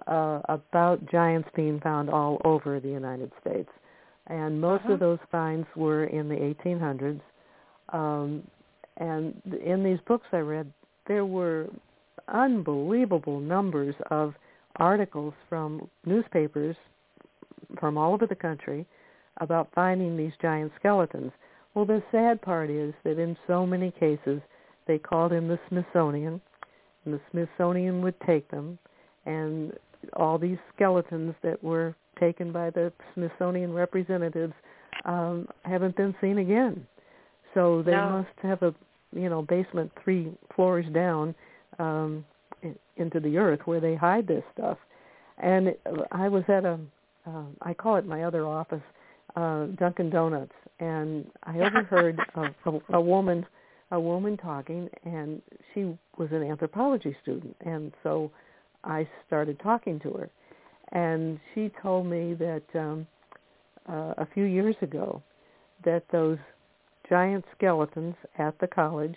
uh, 0.08 0.42
about 0.50 1.10
giants 1.10 1.50
being 1.56 1.80
found 1.80 2.10
all 2.10 2.40
over 2.46 2.80
the 2.80 2.90
United 2.90 3.32
States, 3.42 3.70
and 4.28 4.60
most 4.60 4.84
uh-huh. 4.86 4.94
of 4.94 5.00
those 5.00 5.20
finds 5.32 5.68
were 5.76 6.06
in 6.06 6.28
the 6.30 6.36
1800s. 6.36 7.22
Um, 7.90 8.44
and 8.98 9.40
in 9.64 9.84
these 9.84 10.00
books 10.08 10.26
I 10.32 10.38
read, 10.38 10.72
there 11.08 11.26
were 11.26 11.68
unbelievable 12.28 13.40
numbers 13.40 13.96
of 14.10 14.34
articles 14.78 15.34
from 15.48 15.88
newspapers 16.06 16.76
from 17.80 17.98
all 17.98 18.14
over 18.14 18.26
the 18.26 18.36
country 18.36 18.86
about 19.42 19.70
finding 19.76 20.16
these 20.16 20.32
giant 20.42 20.72
skeletons. 20.80 21.32
Well, 21.74 21.86
the 21.86 22.02
sad 22.12 22.42
part 22.42 22.70
is 22.70 22.94
that 23.04 23.20
in 23.20 23.38
so 23.48 23.66
many 23.66 23.92
cases 23.92 24.42
they 24.88 24.98
called 24.98 25.34
in 25.34 25.48
the 25.48 25.60
Smithsonian, 25.70 26.40
and 27.04 27.14
the 27.14 27.22
Smithsonian 27.32 28.02
would 28.02 28.16
take 28.26 28.50
them, 28.50 28.78
and 29.26 29.74
all 30.14 30.38
these 30.38 30.58
skeletons 30.74 31.36
that 31.44 31.62
were 31.64 31.96
taken 32.20 32.52
by 32.52 32.70
the 32.70 32.92
Smithsonian 33.14 33.74
representatives 33.74 34.54
um, 35.06 35.48
haven't 35.64 35.96
been 35.96 36.16
seen 36.22 36.40
again. 36.40 36.86
So 37.54 37.82
they 37.84 37.92
no. 37.92 38.10
must 38.10 38.40
have 38.42 38.62
a 38.62 38.74
you 39.14 39.30
know 39.30 39.42
basement 39.42 39.92
three 40.04 40.32
floors 40.56 40.86
down 40.94 41.36
um, 41.80 42.26
into 42.98 43.20
the 43.20 43.38
earth 43.38 43.62
where 43.66 43.80
they 43.80 43.96
hide 43.96 44.28
this 44.28 44.44
stuff. 44.54 44.78
And 45.38 45.76
I 46.12 46.28
was 46.28 46.44
at 46.48 46.66
a 46.66 46.80
uh, 47.28 47.44
I 47.62 47.74
call 47.74 47.96
it 47.96 48.06
my 48.06 48.24
other 48.24 48.46
office, 48.46 48.84
uh, 49.36 49.66
Dunkin' 49.78 50.10
Donuts, 50.10 50.54
and 50.80 51.26
I 51.44 51.60
overheard 51.60 52.20
a, 52.36 52.70
a, 52.70 52.80
a 52.94 53.02
woman 53.02 53.46
a 53.92 54.00
woman 54.00 54.36
talking, 54.36 54.90
and 55.04 55.42
she 55.74 55.98
was 56.18 56.30
an 56.32 56.44
anthropology 56.44 57.16
student, 57.22 57.56
and 57.62 57.92
so 58.02 58.32
I 58.84 59.08
started 59.28 59.60
talking 59.60 60.00
to 60.02 60.12
her, 60.14 60.30
and 60.92 61.40
she 61.54 61.72
told 61.82 62.06
me 62.06 62.34
that 62.36 62.64
um, 62.76 63.08
uh, 63.88 64.14
a 64.18 64.28
few 64.34 64.44
years 64.44 64.76
ago 64.82 65.22
that 65.84 66.04
those 66.12 66.38
giant 67.10 67.46
skeletons 67.56 68.16
at 68.38 68.58
the 68.60 68.68
college 68.68 69.16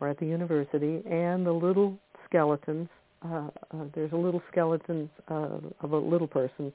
or 0.00 0.08
at 0.08 0.18
the 0.18 0.26
university 0.26 1.02
and 1.08 1.46
the 1.46 1.52
little 1.52 1.96
skeletons 2.26 2.88
uh, 3.24 3.48
uh, 3.74 3.84
there's 3.94 4.12
a 4.12 4.16
little 4.16 4.42
skeleton 4.50 5.10
uh, 5.30 5.58
of 5.80 5.92
a 5.92 5.96
little 5.96 6.26
person 6.26 6.72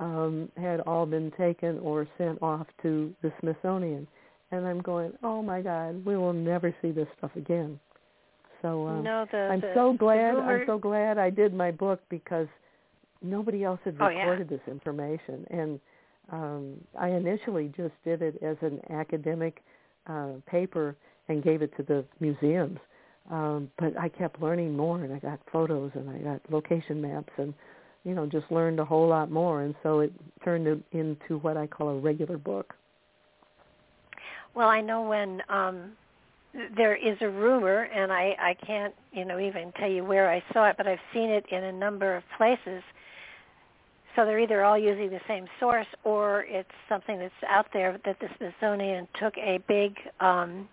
um, 0.00 0.48
had 0.56 0.80
all 0.80 1.06
been 1.06 1.30
taken 1.38 1.78
or 1.80 2.06
sent 2.18 2.40
off 2.42 2.66
to 2.82 3.14
the 3.22 3.32
Smithsonian. 3.40 4.06
And 4.52 4.66
I'm 4.66 4.80
going, 4.80 5.12
oh 5.22 5.42
my 5.42 5.60
God, 5.60 6.04
we 6.04 6.16
will 6.16 6.32
never 6.32 6.74
see 6.80 6.92
this 6.92 7.08
stuff 7.18 7.32
again. 7.36 7.78
So 8.62 8.86
um, 8.86 9.04
no, 9.04 9.26
the, 9.30 9.38
I'm 9.38 9.60
the, 9.60 9.72
so 9.74 9.92
glad. 9.92 10.36
I'm 10.36 10.62
so 10.66 10.78
glad 10.78 11.18
I 11.18 11.30
did 11.30 11.52
my 11.52 11.70
book 11.70 12.00
because 12.08 12.46
nobody 13.22 13.64
else 13.64 13.80
had 13.84 13.98
recorded 13.98 14.48
oh, 14.50 14.54
yeah. 14.54 14.58
this 14.58 14.60
information. 14.68 15.46
And 15.50 15.80
um, 16.32 16.74
I 16.98 17.08
initially 17.08 17.72
just 17.76 17.94
did 18.04 18.22
it 18.22 18.42
as 18.42 18.56
an 18.60 18.80
academic 18.90 19.62
uh, 20.06 20.32
paper 20.46 20.96
and 21.28 21.42
gave 21.42 21.62
it 21.62 21.76
to 21.76 21.82
the 21.82 22.04
museums. 22.20 22.78
Um, 23.30 23.70
but 23.78 23.98
I 23.98 24.08
kept 24.08 24.40
learning 24.40 24.76
more, 24.76 25.02
and 25.02 25.12
I 25.12 25.18
got 25.18 25.40
photos, 25.50 25.90
and 25.94 26.08
I 26.08 26.18
got 26.18 26.40
location 26.50 27.00
maps, 27.00 27.32
and 27.38 27.52
you 28.04 28.14
know, 28.14 28.24
just 28.24 28.50
learned 28.52 28.78
a 28.78 28.84
whole 28.84 29.08
lot 29.08 29.32
more, 29.32 29.62
and 29.62 29.74
so 29.82 29.98
it 29.98 30.12
turned 30.44 30.68
into 30.92 31.38
what 31.38 31.56
I 31.56 31.66
call 31.66 31.88
a 31.88 31.98
regular 31.98 32.38
book. 32.38 32.72
Well, 34.54 34.68
I 34.68 34.80
know 34.80 35.02
when 35.02 35.42
um, 35.48 35.90
there 36.76 36.94
is 36.94 37.16
a 37.20 37.28
rumor, 37.28 37.82
and 37.82 38.12
I, 38.12 38.36
I 38.40 38.56
can't, 38.64 38.94
you 39.12 39.24
know, 39.24 39.40
even 39.40 39.72
tell 39.72 39.90
you 39.90 40.04
where 40.04 40.30
I 40.30 40.42
saw 40.52 40.68
it, 40.68 40.76
but 40.76 40.86
I've 40.86 41.00
seen 41.12 41.30
it 41.30 41.46
in 41.50 41.64
a 41.64 41.72
number 41.72 42.16
of 42.16 42.22
places. 42.38 42.82
So 44.16 44.24
they're 44.24 44.40
either 44.40 44.64
all 44.64 44.78
using 44.78 45.10
the 45.10 45.20
same 45.28 45.46
source, 45.60 45.86
or 46.02 46.46
it's 46.48 46.68
something 46.88 47.18
that's 47.18 47.34
out 47.48 47.66
there 47.72 47.98
that 48.04 48.18
the 48.18 48.28
Smithsonian 48.38 49.06
took 49.20 49.36
a 49.36 49.58
big 49.68 49.94
um, 50.20 50.68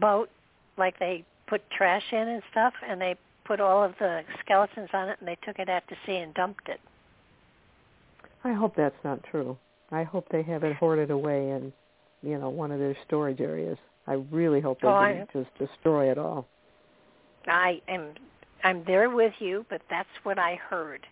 boat, 0.00 0.30
like 0.78 0.98
they 0.98 1.24
put 1.46 1.62
trash 1.70 2.02
in 2.10 2.26
and 2.28 2.42
stuff, 2.50 2.72
and 2.88 2.98
they 3.00 3.16
put 3.44 3.60
all 3.60 3.84
of 3.84 3.94
the 3.98 4.22
skeletons 4.40 4.88
on 4.92 5.08
it 5.08 5.18
and 5.20 5.28
they 5.28 5.36
took 5.44 5.58
it 5.58 5.68
out 5.68 5.82
to 5.88 5.94
sea 6.06 6.16
and 6.16 6.34
dumped 6.34 6.68
it. 6.68 6.80
I 8.42 8.52
hope 8.52 8.74
that's 8.76 8.96
not 9.04 9.22
true. 9.30 9.56
I 9.90 10.02
hope 10.02 10.26
they 10.30 10.42
have 10.42 10.64
it 10.64 10.76
hoarded 10.76 11.10
away 11.10 11.50
in, 11.50 11.72
you 12.22 12.38
know, 12.38 12.48
one 12.48 12.72
of 12.72 12.78
their 12.78 12.96
storage 13.06 13.40
areas. 13.40 13.78
I 14.06 14.14
really 14.30 14.60
hope 14.60 14.80
they 14.80 14.88
oh, 14.88 15.06
didn't 15.06 15.30
I, 15.34 15.38
just 15.40 15.58
destroy 15.58 16.10
it 16.10 16.18
all. 16.18 16.46
I 17.46 17.80
am 17.88 18.14
I'm 18.62 18.82
there 18.86 19.10
with 19.10 19.34
you, 19.40 19.66
but 19.68 19.82
that's 19.90 20.08
what 20.22 20.38
I 20.38 20.54
heard. 20.54 21.06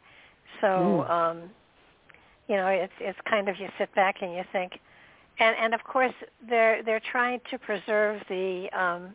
So, 0.60 0.66
mm. 0.66 1.10
um 1.10 1.50
you 2.48 2.56
know, 2.56 2.66
it's 2.66 2.92
it's 3.00 3.18
kind 3.28 3.48
of 3.48 3.58
you 3.58 3.68
sit 3.78 3.94
back 3.94 4.16
and 4.22 4.34
you 4.34 4.42
think. 4.52 4.80
And 5.38 5.56
and 5.58 5.74
of 5.74 5.84
course 5.84 6.14
they're 6.48 6.82
they're 6.82 7.00
trying 7.00 7.40
to 7.50 7.58
preserve 7.58 8.20
the 8.28 8.68
um 8.72 9.14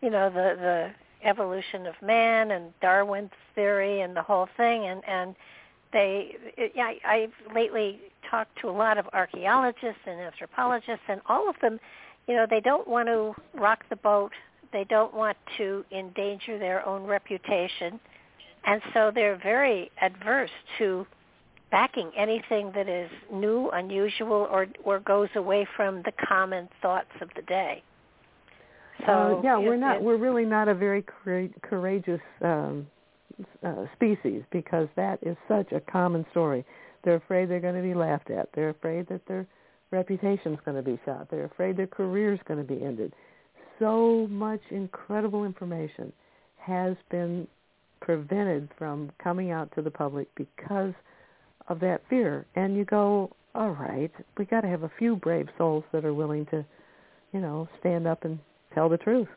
you 0.00 0.10
know 0.10 0.30
the 0.30 0.56
the 0.60 0.90
evolution 1.28 1.86
of 1.86 1.94
man 2.02 2.50
and 2.50 2.72
Darwin's 2.80 3.30
theory 3.54 4.00
and 4.00 4.16
the 4.16 4.22
whole 4.22 4.48
thing. 4.56 4.86
And 4.86 5.02
and 5.08 5.34
they 5.92 6.36
it, 6.56 6.72
I, 6.76 6.98
I've 7.04 7.54
lately 7.54 8.00
talked 8.30 8.58
to 8.60 8.68
a 8.68 8.70
lot 8.70 8.98
of 8.98 9.06
archaeologists 9.12 10.00
and 10.06 10.20
anthropologists 10.20 11.04
and 11.08 11.20
all 11.26 11.48
of 11.48 11.56
them 11.60 11.80
you 12.28 12.34
know 12.34 12.46
they 12.48 12.60
don't 12.60 12.86
want 12.86 13.08
to 13.08 13.34
rock 13.54 13.84
the 13.90 13.96
boat. 13.96 14.32
They 14.72 14.84
don't 14.84 15.12
want 15.12 15.36
to 15.58 15.84
endanger 15.90 16.58
their 16.58 16.86
own 16.86 17.04
reputation 17.04 18.00
and 18.64 18.80
so 18.94 19.10
they're 19.14 19.38
very 19.42 19.90
adverse 20.00 20.50
to 20.78 21.06
backing 21.70 22.10
anything 22.16 22.70
that 22.74 22.88
is 22.88 23.10
new 23.32 23.70
unusual 23.70 24.48
or 24.50 24.66
or 24.84 25.00
goes 25.00 25.28
away 25.36 25.66
from 25.76 26.02
the 26.02 26.12
common 26.28 26.68
thoughts 26.80 27.10
of 27.20 27.28
the 27.36 27.42
day 27.42 27.82
so 29.06 29.12
uh, 29.12 29.40
yeah, 29.42 29.58
it, 29.58 29.64
we're 29.64 29.76
not. 29.76 29.96
It, 29.96 30.02
we're 30.02 30.16
really 30.16 30.44
not 30.44 30.68
a 30.68 30.74
very 30.74 31.04
courageous 31.62 32.20
um, 32.42 32.86
uh, 33.64 33.86
species 33.94 34.42
because 34.50 34.88
that 34.96 35.18
is 35.22 35.36
such 35.48 35.72
a 35.72 35.80
common 35.80 36.24
story. 36.30 36.64
They're 37.04 37.16
afraid 37.16 37.50
they're 37.50 37.60
going 37.60 37.74
to 37.74 37.82
be 37.82 37.94
laughed 37.94 38.30
at. 38.30 38.48
They're 38.54 38.70
afraid 38.70 39.08
that 39.08 39.26
their 39.26 39.46
reputation's 39.90 40.58
going 40.64 40.76
to 40.76 40.82
be 40.82 41.00
shot. 41.04 41.28
They're 41.30 41.46
afraid 41.46 41.76
their 41.76 41.86
career's 41.86 42.38
going 42.46 42.64
to 42.64 42.74
be 42.74 42.82
ended. 42.82 43.12
So 43.78 44.28
much 44.30 44.60
incredible 44.70 45.44
information 45.44 46.12
has 46.58 46.94
been 47.10 47.48
prevented 48.02 48.68
from 48.76 49.10
coming 49.22 49.50
out 49.50 49.72
to 49.74 49.82
the 49.82 49.90
public 49.90 50.28
because 50.34 50.92
of 51.68 51.80
that 51.80 52.02
fear. 52.10 52.44
And 52.56 52.76
you 52.76 52.84
go, 52.84 53.30
all 53.54 53.70
right, 53.70 54.10
we 54.36 54.44
got 54.44 54.62
to 54.62 54.68
have 54.68 54.82
a 54.82 54.90
few 54.98 55.16
brave 55.16 55.48
souls 55.56 55.84
that 55.92 56.04
are 56.04 56.12
willing 56.12 56.46
to, 56.46 56.64
you 57.32 57.40
know, 57.40 57.68
stand 57.80 58.06
up 58.06 58.24
and 58.24 58.38
tell 58.74 58.88
the 58.88 58.98
truth. 58.98 59.28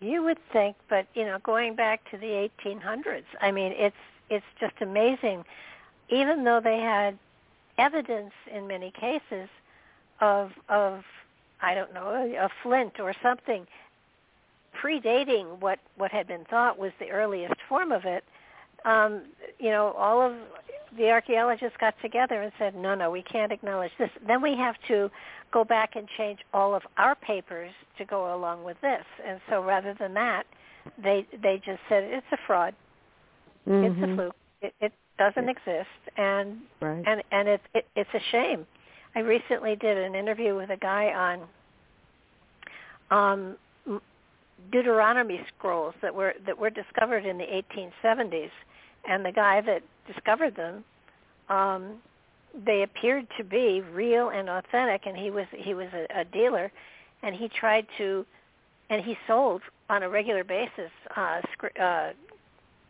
You 0.00 0.22
would 0.24 0.38
think, 0.52 0.76
but 0.88 1.06
you 1.14 1.24
know, 1.24 1.38
going 1.42 1.74
back 1.74 2.10
to 2.10 2.18
the 2.18 2.48
1800s, 2.64 3.24
I 3.40 3.50
mean, 3.50 3.72
it's 3.74 3.96
it's 4.28 4.44
just 4.60 4.74
amazing. 4.80 5.44
Even 6.10 6.44
though 6.44 6.60
they 6.62 6.78
had 6.78 7.18
evidence 7.78 8.32
in 8.52 8.66
many 8.66 8.90
cases 8.90 9.48
of 10.20 10.50
of 10.68 11.02
I 11.62 11.74
don't 11.74 11.94
know 11.94 12.08
a 12.38 12.48
flint 12.62 13.00
or 13.00 13.14
something 13.22 13.66
predating 14.82 15.60
what 15.60 15.78
what 15.96 16.10
had 16.10 16.26
been 16.26 16.44
thought 16.50 16.78
was 16.78 16.92
the 16.98 17.10
earliest 17.10 17.54
form 17.68 17.92
of 17.92 18.04
it, 18.04 18.24
um, 18.84 19.24
you 19.58 19.70
know, 19.70 19.92
all 19.98 20.22
of 20.22 20.34
the 20.96 21.10
archaeologists 21.10 21.76
got 21.80 21.94
together 22.00 22.42
and 22.42 22.52
said, 22.58 22.74
no, 22.74 22.94
no, 22.94 23.10
we 23.10 23.22
can't 23.22 23.52
acknowledge 23.52 23.90
this. 23.98 24.10
Then 24.26 24.40
we 24.40 24.56
have 24.56 24.76
to 24.88 25.10
go 25.52 25.64
back 25.64 25.96
and 25.96 26.08
change 26.16 26.38
all 26.54 26.74
of 26.74 26.82
our 26.96 27.14
papers 27.14 27.72
to 27.98 28.04
go 28.04 28.34
along 28.34 28.64
with 28.64 28.76
this. 28.80 29.04
And 29.26 29.40
so 29.50 29.62
rather 29.62 29.94
than 29.98 30.14
that, 30.14 30.44
they 31.02 31.26
they 31.42 31.60
just 31.64 31.80
said 31.88 32.04
it's 32.04 32.26
a 32.32 32.38
fraud. 32.46 32.74
Mm-hmm. 33.68 34.02
It's 34.02 34.12
a 34.12 34.14
fluke. 34.14 34.36
It, 34.62 34.74
it 34.80 34.92
doesn't 35.18 35.48
exist, 35.48 35.88
and 36.16 36.58
right. 36.80 37.02
and 37.06 37.22
and 37.32 37.48
it's 37.48 37.64
it, 37.74 37.86
it's 37.96 38.10
a 38.14 38.20
shame. 38.30 38.66
I 39.14 39.20
recently 39.20 39.76
did 39.76 39.98
an 39.98 40.14
interview 40.14 40.54
with 40.54 40.70
a 40.70 40.76
guy 40.76 41.38
on 43.10 43.32
um, 43.34 43.56
Deuteronomy 44.72 45.40
scrolls 45.56 45.94
that 46.02 46.14
were 46.14 46.34
that 46.46 46.58
were 46.58 46.70
discovered 46.70 47.24
in 47.24 47.38
the 47.38 47.44
1870s, 47.44 48.50
and 49.08 49.24
the 49.24 49.32
guy 49.32 49.60
that 49.60 49.82
discovered 50.06 50.56
them 50.56 50.84
um, 51.48 51.96
they 52.64 52.82
appeared 52.82 53.26
to 53.36 53.44
be 53.44 53.82
real 53.92 54.30
and 54.30 54.48
authentic 54.48 55.06
and 55.06 55.16
he 55.16 55.30
was 55.30 55.46
he 55.52 55.74
was 55.74 55.88
a, 55.92 56.20
a 56.20 56.24
dealer 56.24 56.70
and 57.22 57.34
he 57.34 57.48
tried 57.48 57.86
to 57.98 58.24
and 58.88 59.04
he 59.04 59.16
sold 59.26 59.62
on 59.90 60.02
a 60.02 60.08
regular 60.08 60.44
basis 60.44 60.90
uh, 61.16 61.40
scri- 61.52 61.80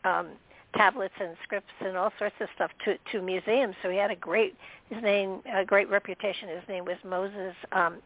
uh, 0.04 0.08
um, 0.08 0.28
tablets 0.76 1.14
and 1.20 1.36
scripts 1.42 1.72
and 1.80 1.96
all 1.96 2.12
sorts 2.18 2.34
of 2.40 2.48
stuff 2.54 2.70
to 2.84 2.96
to 3.10 3.22
museums. 3.22 3.74
So 3.82 3.90
he 3.90 3.96
had 3.96 4.10
a 4.10 4.16
great 4.16 4.54
his 4.90 5.02
name 5.02 5.40
a 5.52 5.64
great 5.64 5.90
reputation. 5.90 6.48
His 6.48 6.68
name 6.68 6.84
was 6.84 6.96
Moses 7.04 7.54
um, 7.72 7.98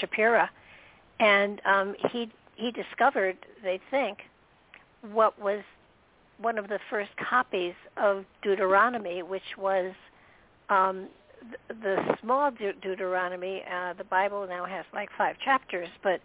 Shapira, 0.00 0.48
and 1.20 1.60
um, 1.66 1.94
he 2.10 2.30
he 2.56 2.70
discovered 2.70 3.36
they 3.62 3.80
think 3.90 4.18
what 5.12 5.40
was 5.40 5.62
one 6.38 6.58
of 6.58 6.68
the 6.68 6.78
first 6.90 7.10
copies 7.16 7.74
of 7.96 8.24
Deuteronomy, 8.42 9.22
which 9.22 9.56
was 9.56 9.92
um, 10.68 11.08
the 11.68 12.16
small 12.20 12.50
De- 12.50 12.72
Deuteronomy. 12.74 13.62
Uh, 13.70 13.92
the 13.94 14.04
Bible 14.04 14.46
now 14.48 14.64
has 14.64 14.84
like 14.92 15.08
five 15.16 15.36
chapters, 15.44 15.88
but 16.02 16.20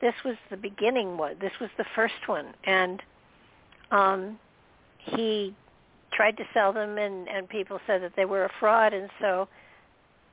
this 0.00 0.14
was 0.24 0.36
the 0.50 0.56
beginning 0.56 1.16
one. 1.16 1.36
This 1.40 1.52
was 1.60 1.70
the 1.76 1.86
first 1.94 2.26
one, 2.26 2.54
and 2.64 3.02
um, 3.90 4.38
he 4.98 5.54
tried 6.12 6.36
to 6.36 6.44
sell 6.54 6.72
them, 6.72 6.98
and 6.98 7.28
and 7.28 7.48
people 7.48 7.80
said 7.86 8.02
that 8.02 8.12
they 8.16 8.24
were 8.24 8.44
a 8.44 8.50
fraud, 8.60 8.92
and 8.92 9.10
so 9.20 9.48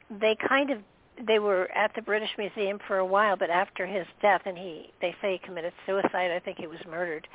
they 0.10 0.36
kind 0.48 0.70
of 0.70 0.80
they 1.28 1.39
were 1.39 1.72
at 1.72 1.93
the 1.95 2.01
British 2.01 2.30
Museum 2.38 2.80
for 2.88 2.97
a 2.97 3.05
while, 3.05 3.36
but 3.38 3.49
after 3.49 3.86
his 3.86 4.05
death, 4.22 4.41
and 4.45 4.57
he 4.57 4.89
they 5.01 5.16
say 5.22 5.34
he 5.34 5.38
committed 5.38 5.74
suicide. 5.86 6.32
I 6.32 6.39
think 6.39 6.57
he 6.57 6.68
was 6.68 6.80
murdered. 6.89 7.28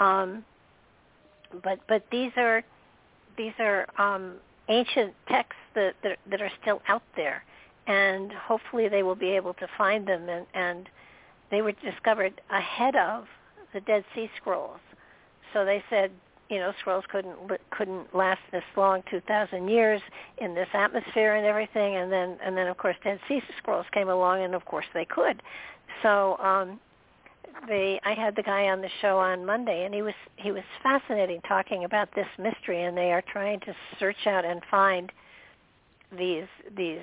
Um, 0.00 0.44
but 1.62 1.80
but 1.88 2.04
these 2.10 2.32
are 2.36 2.62
these 3.36 3.52
are 3.58 3.86
um, 3.98 4.36
ancient 4.68 5.14
texts 5.28 5.60
that, 5.74 5.94
that 6.02 6.18
that 6.30 6.40
are 6.40 6.50
still 6.62 6.80
out 6.88 7.02
there, 7.14 7.44
and 7.86 8.32
hopefully 8.32 8.88
they 8.88 9.02
will 9.02 9.14
be 9.14 9.30
able 9.30 9.54
to 9.54 9.66
find 9.76 10.06
them. 10.06 10.28
And, 10.28 10.46
and 10.54 10.88
they 11.50 11.62
were 11.62 11.72
discovered 11.72 12.40
ahead 12.50 12.96
of 12.96 13.26
the 13.72 13.80
Dead 13.80 14.04
Sea 14.14 14.30
Scrolls. 14.36 14.80
So 15.52 15.64
they 15.64 15.82
said, 15.88 16.10
you 16.48 16.58
know 16.58 16.72
scrolls 16.80 17.04
couldn't 17.10 17.36
couldn't 17.70 18.14
last 18.14 18.40
this 18.52 18.62
long 18.76 19.02
2000 19.10 19.68
years 19.68 20.00
in 20.38 20.54
this 20.54 20.68
atmosphere 20.74 21.34
and 21.34 21.46
everything 21.46 21.96
and 21.96 22.10
then 22.10 22.36
and 22.44 22.56
then 22.56 22.68
of 22.68 22.76
course 22.76 22.96
dead 23.02 23.18
sea 23.28 23.40
scrolls 23.58 23.86
came 23.92 24.08
along 24.08 24.42
and 24.42 24.54
of 24.54 24.64
course 24.64 24.86
they 24.94 25.04
could. 25.04 25.42
So 26.02 26.36
um 26.38 26.80
they 27.68 28.00
I 28.04 28.12
had 28.12 28.36
the 28.36 28.42
guy 28.42 28.68
on 28.68 28.80
the 28.80 28.90
show 29.00 29.18
on 29.18 29.44
Monday 29.44 29.84
and 29.84 29.94
he 29.94 30.02
was 30.02 30.14
he 30.36 30.52
was 30.52 30.62
fascinating 30.82 31.40
talking 31.48 31.84
about 31.84 32.08
this 32.14 32.28
mystery 32.38 32.82
and 32.82 32.96
they 32.96 33.12
are 33.12 33.22
trying 33.32 33.60
to 33.60 33.74
search 33.98 34.26
out 34.26 34.44
and 34.44 34.62
find 34.70 35.10
these 36.16 36.46
these 36.76 37.02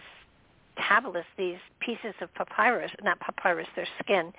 tablets 0.78 1.28
these 1.38 1.58
pieces 1.80 2.16
of 2.22 2.34
papyrus 2.34 2.92
not 3.04 3.20
papyrus 3.20 3.68
their 3.76 3.88
skin 4.02 4.32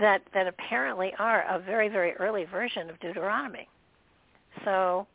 that 0.00 0.22
that 0.34 0.46
apparently 0.46 1.12
are 1.18 1.42
a 1.48 1.58
very 1.58 1.88
very 1.88 2.12
early 2.14 2.44
version 2.44 2.90
of 2.90 2.98
Deuteronomy 3.00 3.68
so, 4.64 5.06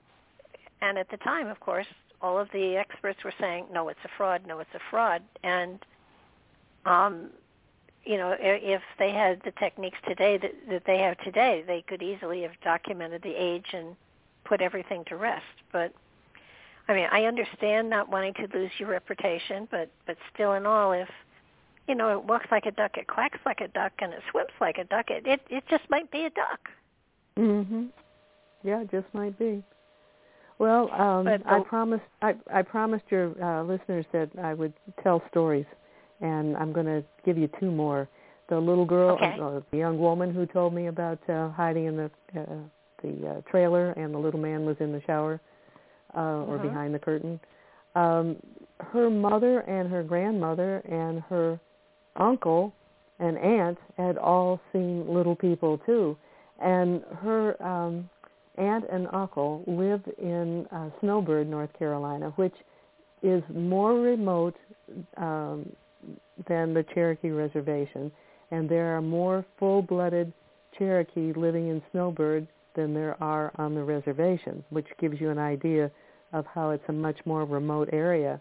and 0.81 0.97
at 0.97 1.09
the 1.09 1.17
time, 1.17 1.47
of 1.47 1.59
course, 1.59 1.87
all 2.21 2.37
of 2.37 2.49
the 2.51 2.75
experts 2.75 3.23
were 3.23 3.33
saying, 3.39 3.65
no, 3.71 3.89
it's 3.89 3.99
a 4.03 4.09
fraud, 4.17 4.41
no, 4.47 4.59
it's 4.59 4.73
a 4.73 4.79
fraud. 4.89 5.21
And, 5.43 5.79
um, 6.85 7.29
you 8.03 8.17
know, 8.17 8.35
if 8.39 8.81
they 8.97 9.11
had 9.11 9.41
the 9.43 9.51
techniques 9.59 9.97
today 10.07 10.37
that, 10.37 10.51
that 10.69 10.83
they 10.85 10.97
have 10.99 11.17
today, 11.19 11.63
they 11.65 11.83
could 11.87 12.01
easily 12.01 12.41
have 12.41 12.51
documented 12.63 13.21
the 13.21 13.33
age 13.35 13.67
and 13.73 13.95
put 14.45 14.61
everything 14.61 15.03
to 15.05 15.15
rest. 15.15 15.43
But, 15.71 15.93
I 16.87 16.93
mean, 16.93 17.07
I 17.11 17.25
understand 17.25 17.89
not 17.89 18.09
wanting 18.09 18.33
to 18.35 18.47
lose 18.53 18.71
your 18.79 18.89
reputation, 18.89 19.67
but, 19.69 19.89
but 20.05 20.17
still 20.33 20.53
in 20.53 20.65
all, 20.65 20.91
if, 20.91 21.09
you 21.87 21.95
know, 21.95 22.11
it 22.17 22.23
walks 22.23 22.47
like 22.51 22.65
a 22.65 22.71
duck, 22.71 22.97
it 22.97 23.07
quacks 23.07 23.39
like 23.45 23.61
a 23.61 23.67
duck, 23.67 23.93
and 23.99 24.13
it 24.13 24.21
swims 24.31 24.51
like 24.59 24.77
a 24.77 24.83
duck, 24.85 25.09
it, 25.09 25.25
it, 25.25 25.41
it 25.49 25.63
just 25.69 25.83
might 25.89 26.09
be 26.11 26.25
a 26.25 26.29
duck. 26.29 26.69
Mm-hmm. 27.37 27.85
Yeah, 28.63 28.83
just 28.91 29.05
might 29.13 29.37
be. 29.39 29.63
Well, 30.59 30.91
um, 30.91 31.25
but, 31.25 31.41
I 31.45 31.61
promised 31.61 32.03
I, 32.21 32.33
I 32.53 32.61
promised 32.61 33.05
your 33.09 33.31
uh, 33.41 33.63
listeners 33.63 34.05
that 34.11 34.29
I 34.41 34.53
would 34.53 34.73
tell 35.01 35.23
stories, 35.29 35.65
and 36.19 36.57
I'm 36.57 36.73
going 36.73 36.85
to 36.85 37.03
give 37.25 37.37
you 37.37 37.49
two 37.59 37.71
more. 37.71 38.09
The 38.49 38.59
little 38.59 38.85
girl, 38.85 39.15
okay. 39.15 39.37
uh, 39.41 39.61
the 39.71 39.77
young 39.77 39.99
woman 39.99 40.33
who 40.33 40.45
told 40.45 40.73
me 40.73 40.87
about 40.87 41.19
uh, 41.29 41.49
hiding 41.51 41.85
in 41.85 41.95
the 41.95 42.11
uh, 42.37 42.45
the 43.01 43.29
uh, 43.29 43.41
trailer, 43.49 43.91
and 43.91 44.13
the 44.13 44.17
little 44.17 44.39
man 44.39 44.65
was 44.65 44.75
in 44.81 44.91
the 44.91 45.01
shower 45.07 45.39
uh, 46.15 46.19
or 46.19 46.57
mm-hmm. 46.57 46.67
behind 46.67 46.93
the 46.93 46.99
curtain. 46.99 47.39
Um, 47.95 48.35
her 48.79 49.09
mother 49.09 49.59
and 49.61 49.89
her 49.89 50.03
grandmother 50.03 50.77
and 50.79 51.21
her 51.29 51.59
uncle 52.17 52.73
and 53.19 53.37
aunt 53.37 53.77
had 53.97 54.17
all 54.17 54.59
seen 54.73 55.07
little 55.07 55.35
people 55.35 55.77
too, 55.85 56.17
and 56.61 57.01
her 57.21 57.61
um, 57.63 58.09
aunt 58.59 58.85
and 58.91 59.07
uncle 59.13 59.63
live 59.67 60.01
in 60.17 60.65
uh, 60.71 60.89
Snowbird, 60.99 61.47
North 61.47 61.71
Carolina, 61.77 62.31
which 62.35 62.55
is 63.23 63.43
more 63.53 63.99
remote 63.99 64.55
um, 65.17 65.69
than 66.47 66.73
the 66.73 66.83
Cherokee 66.93 67.29
Reservation, 67.29 68.11
and 68.51 68.69
there 68.69 68.95
are 68.95 69.01
more 69.01 69.45
full-blooded 69.57 70.31
Cherokee 70.77 71.33
living 71.33 71.67
in 71.69 71.81
Snowbird 71.91 72.47
than 72.75 72.93
there 72.93 73.21
are 73.21 73.51
on 73.55 73.75
the 73.75 73.83
reservation, 73.83 74.63
which 74.69 74.87
gives 74.99 75.19
you 75.19 75.29
an 75.29 75.37
idea 75.37 75.91
of 76.31 76.45
how 76.45 76.69
it's 76.69 76.83
a 76.87 76.93
much 76.93 77.17
more 77.25 77.43
remote 77.45 77.89
area. 77.91 78.39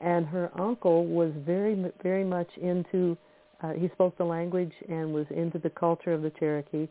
And 0.00 0.26
her 0.26 0.50
uncle 0.58 1.06
was 1.06 1.32
very, 1.46 1.90
very 2.02 2.24
much 2.24 2.48
into, 2.60 3.16
uh, 3.62 3.72
he 3.72 3.88
spoke 3.88 4.16
the 4.18 4.24
language 4.24 4.72
and 4.88 5.12
was 5.12 5.26
into 5.30 5.58
the 5.58 5.70
culture 5.70 6.12
of 6.12 6.22
the 6.22 6.30
Cherokee. 6.30 6.88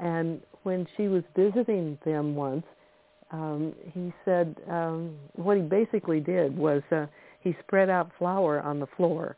And 0.00 0.40
when 0.62 0.86
she 0.96 1.08
was 1.08 1.22
visiting 1.36 1.98
them 2.04 2.34
once, 2.34 2.64
um, 3.32 3.74
he 3.92 4.12
said 4.24 4.56
um, 4.68 5.16
what 5.34 5.56
he 5.56 5.62
basically 5.62 6.20
did 6.20 6.56
was 6.56 6.82
uh, 6.90 7.06
he 7.40 7.54
spread 7.60 7.88
out 7.88 8.10
flour 8.18 8.60
on 8.60 8.80
the 8.80 8.88
floor, 8.96 9.36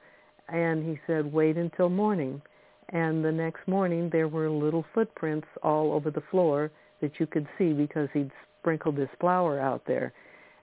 and 0.48 0.84
he 0.88 0.98
said, 1.06 1.32
"Wait 1.32 1.56
until 1.56 1.88
morning." 1.88 2.40
And 2.88 3.24
the 3.24 3.32
next 3.32 3.66
morning, 3.66 4.10
there 4.10 4.28
were 4.28 4.50
little 4.50 4.84
footprints 4.94 5.46
all 5.62 5.92
over 5.92 6.10
the 6.10 6.22
floor 6.30 6.70
that 7.00 7.18
you 7.18 7.26
could 7.26 7.46
see 7.58 7.72
because 7.72 8.08
he'd 8.12 8.30
sprinkled 8.60 8.96
this 8.96 9.08
flour 9.18 9.58
out 9.58 9.82
there. 9.86 10.12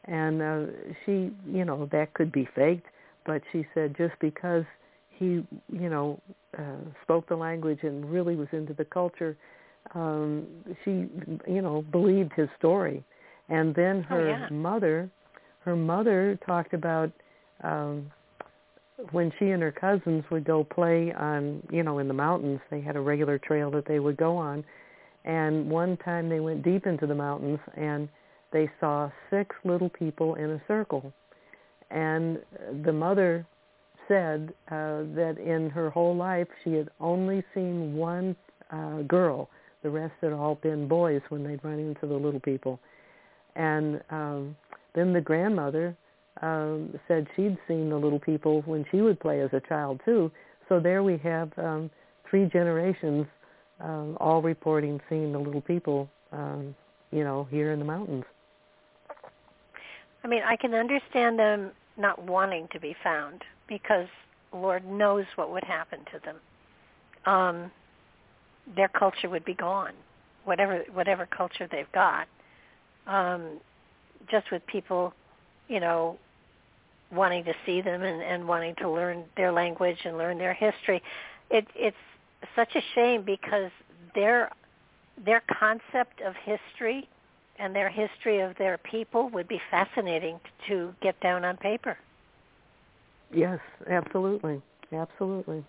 And 0.05 0.41
uh, 0.41 0.65
she, 1.05 1.31
you 1.47 1.65
know, 1.65 1.87
that 1.91 2.13
could 2.13 2.31
be 2.31 2.47
faked, 2.55 2.85
but 3.25 3.41
she 3.51 3.65
said 3.73 3.95
just 3.97 4.13
because 4.19 4.63
he, 5.09 5.25
you 5.71 5.89
know, 5.89 6.19
uh, 6.57 6.77
spoke 7.03 7.27
the 7.27 7.35
language 7.35 7.79
and 7.83 8.09
really 8.09 8.35
was 8.35 8.47
into 8.51 8.73
the 8.73 8.85
culture, 8.85 9.35
um, 9.95 10.47
she, 10.83 11.07
you 11.51 11.61
know, 11.61 11.83
believed 11.91 12.33
his 12.35 12.49
story. 12.57 13.03
And 13.49 13.73
then 13.73 14.05
oh, 14.09 14.15
her 14.15 14.29
yeah. 14.29 14.49
mother, 14.49 15.09
her 15.61 15.75
mother 15.75 16.37
talked 16.45 16.73
about 16.73 17.11
um, 17.63 18.11
when 19.11 19.31
she 19.39 19.49
and 19.49 19.61
her 19.61 19.71
cousins 19.71 20.23
would 20.29 20.43
go 20.45 20.63
play 20.63 21.13
on, 21.13 21.63
you 21.71 21.83
know, 21.83 21.99
in 21.99 22.07
the 22.07 22.13
mountains. 22.13 22.59
They 22.69 22.81
had 22.81 22.95
a 22.95 23.01
regular 23.01 23.39
trail 23.39 23.71
that 23.71 23.85
they 23.87 23.99
would 23.99 24.17
go 24.17 24.37
on. 24.37 24.63
And 25.25 25.69
one 25.69 25.97
time 25.97 26.29
they 26.29 26.39
went 26.39 26.63
deep 26.63 26.85
into 26.85 27.05
the 27.05 27.15
mountains 27.15 27.59
and 27.75 28.07
they 28.51 28.69
saw 28.79 29.09
six 29.29 29.55
little 29.63 29.89
people 29.89 30.35
in 30.35 30.51
a 30.51 30.61
circle. 30.67 31.13
And 31.91 32.39
the 32.83 32.93
mother 32.93 33.45
said 34.07 34.53
uh, 34.71 35.03
that 35.15 35.37
in 35.37 35.69
her 35.69 35.89
whole 35.89 36.15
life 36.15 36.47
she 36.63 36.73
had 36.73 36.89
only 36.99 37.43
seen 37.53 37.95
one 37.95 38.35
uh, 38.71 39.01
girl 39.03 39.49
the 39.83 39.89
rest 39.89 40.13
had 40.21 40.33
all 40.33 40.55
been 40.55 40.87
boys 40.87 41.21
when 41.29 41.43
they'd 41.43 41.63
run 41.63 41.79
into 41.79 42.05
the 42.05 42.13
little 42.13 42.39
people. 42.39 42.79
And 43.55 44.01
um, 44.09 44.55
then 44.93 45.13
the 45.13 45.21
grandmother 45.21 45.95
um, 46.41 46.97
said 47.07 47.27
she'd 47.35 47.57
seen 47.67 47.89
the 47.89 47.97
little 47.97 48.19
people 48.19 48.61
when 48.65 48.85
she 48.91 49.01
would 49.01 49.19
play 49.19 49.41
as 49.41 49.49
a 49.53 49.61
child 49.61 50.01
too. 50.05 50.31
So 50.67 50.79
there 50.79 51.03
we 51.03 51.17
have 51.19 51.51
um, 51.57 51.89
three 52.29 52.45
generations 52.45 53.25
um, 53.79 54.17
all 54.19 54.41
reporting 54.41 54.99
seeing 55.09 55.31
the 55.31 55.39
little 55.39 55.61
people, 55.61 56.09
um, 56.31 56.75
you 57.11 57.23
know, 57.23 57.47
here 57.49 57.71
in 57.71 57.79
the 57.79 57.85
mountains. 57.85 58.25
I 60.23 60.27
mean, 60.27 60.41
I 60.45 60.55
can 60.55 60.73
understand 60.73 61.39
them 61.39 61.71
not 61.97 62.21
wanting 62.23 62.67
to 62.73 62.79
be 62.79 62.95
found 63.03 63.43
because 63.67 64.07
Lord 64.53 64.85
knows 64.85 65.25
what 65.35 65.51
would 65.51 65.63
happen 65.63 65.99
to 66.11 66.19
them. 66.25 66.35
Um, 67.25 67.71
their 68.75 68.87
culture 68.87 69.29
would 69.29 69.45
be 69.45 69.53
gone, 69.53 69.93
whatever 70.45 70.83
whatever 70.93 71.25
culture 71.25 71.67
they've 71.71 71.91
got. 71.91 72.27
Um, 73.07 73.59
just 74.29 74.51
with 74.51 74.65
people, 74.67 75.13
you 75.67 75.79
know, 75.79 76.17
wanting 77.11 77.43
to 77.45 77.53
see 77.65 77.81
them 77.81 78.03
and, 78.03 78.21
and 78.21 78.47
wanting 78.47 78.75
to 78.75 78.89
learn 78.89 79.23
their 79.35 79.51
language 79.51 79.97
and 80.05 80.17
learn 80.17 80.37
their 80.37 80.53
history, 80.53 81.01
it, 81.49 81.65
it's 81.75 81.97
such 82.55 82.75
a 82.75 82.81
shame 82.95 83.23
because 83.23 83.71
their 84.15 84.51
their 85.25 85.41
concept 85.59 86.21
of 86.25 86.33
history 86.45 87.07
and 87.57 87.75
their 87.75 87.89
history 87.89 88.39
of 88.39 88.55
their 88.57 88.77
people 88.77 89.29
would 89.29 89.47
be 89.47 89.59
fascinating 89.69 90.39
to 90.67 90.93
get 91.01 91.19
down 91.19 91.43
on 91.43 91.57
paper. 91.57 91.97
Yes, 93.33 93.59
absolutely, 93.89 94.61
absolutely. 94.93 95.63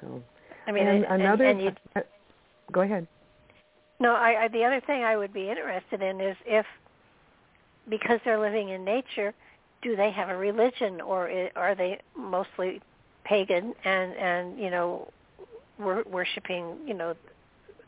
So 0.00 0.22
I 0.70 0.72
mean, 0.72 0.86
and, 0.86 1.04
and 1.04 1.22
another. 1.22 1.44
and, 1.46 1.60
and 1.60 1.78
uh, 1.96 2.00
go 2.70 2.82
ahead. 2.82 3.08
No, 3.98 4.14
I, 4.14 4.44
I, 4.44 4.48
the 4.48 4.62
other 4.64 4.80
thing 4.86 5.02
I 5.02 5.16
would 5.16 5.32
be 5.32 5.50
interested 5.50 6.00
in 6.00 6.20
is 6.20 6.36
if, 6.46 6.64
because 7.88 8.20
they're 8.24 8.38
living 8.38 8.68
in 8.68 8.84
nature, 8.84 9.34
do 9.82 9.96
they 9.96 10.12
have 10.12 10.28
a 10.28 10.36
religion 10.36 11.00
or 11.00 11.28
are 11.56 11.74
they 11.74 11.98
mostly 12.16 12.80
pagan 13.24 13.74
and 13.84 14.12
and 14.12 14.58
you 14.58 14.70
know, 14.70 15.08
wor- 15.78 16.04
worshiping 16.08 16.76
you 16.86 16.94
know, 16.94 17.14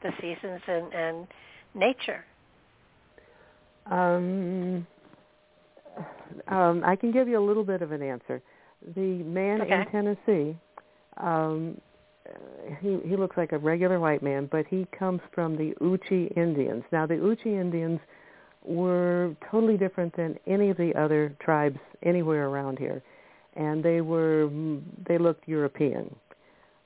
the 0.03 0.11
seasons 0.21 0.61
and 0.67 0.93
and 0.93 1.27
nature? 1.75 2.25
Um, 3.87 4.87
um, 6.49 6.83
I 6.85 6.97
can 6.97 7.13
give 7.13 7.29
you 7.29 7.39
a 7.39 7.45
little 7.47 7.65
bit 7.65 7.81
of 7.81 7.93
an 7.93 8.03
answer. 8.03 8.43
The 8.97 9.23
man 9.23 9.63
okay. 9.63 9.83
in 9.83 9.87
Tennessee 9.87 10.57
um, 11.19 11.81
he 12.81 12.99
he 13.05 13.17
looks 13.17 13.37
like 13.37 13.53
a 13.53 13.59
regular 13.59 13.99
white 13.99 14.23
man, 14.23 14.49
but 14.51 14.67
he 14.67 14.87
comes 14.97 15.21
from 15.35 15.57
the 15.57 15.75
Uchi 15.81 16.27
Indians. 16.37 16.85
Now 16.93 17.07
the 17.07 17.15
Uchi 17.15 17.57
Indians 17.57 18.01
were 18.65 19.35
totally 19.51 19.77
different 19.77 20.17
than 20.17 20.39
any 20.47 20.71
of 20.71 20.77
the 20.77 20.95
other 20.95 21.35
tribes 21.41 21.79
anywhere 22.03 22.49
around 22.49 22.79
here, 22.79 23.03
and 23.57 23.85
they 23.85 24.01
were 24.01 24.49
they 25.09 25.19
looked 25.19 25.49
European. 25.49 26.15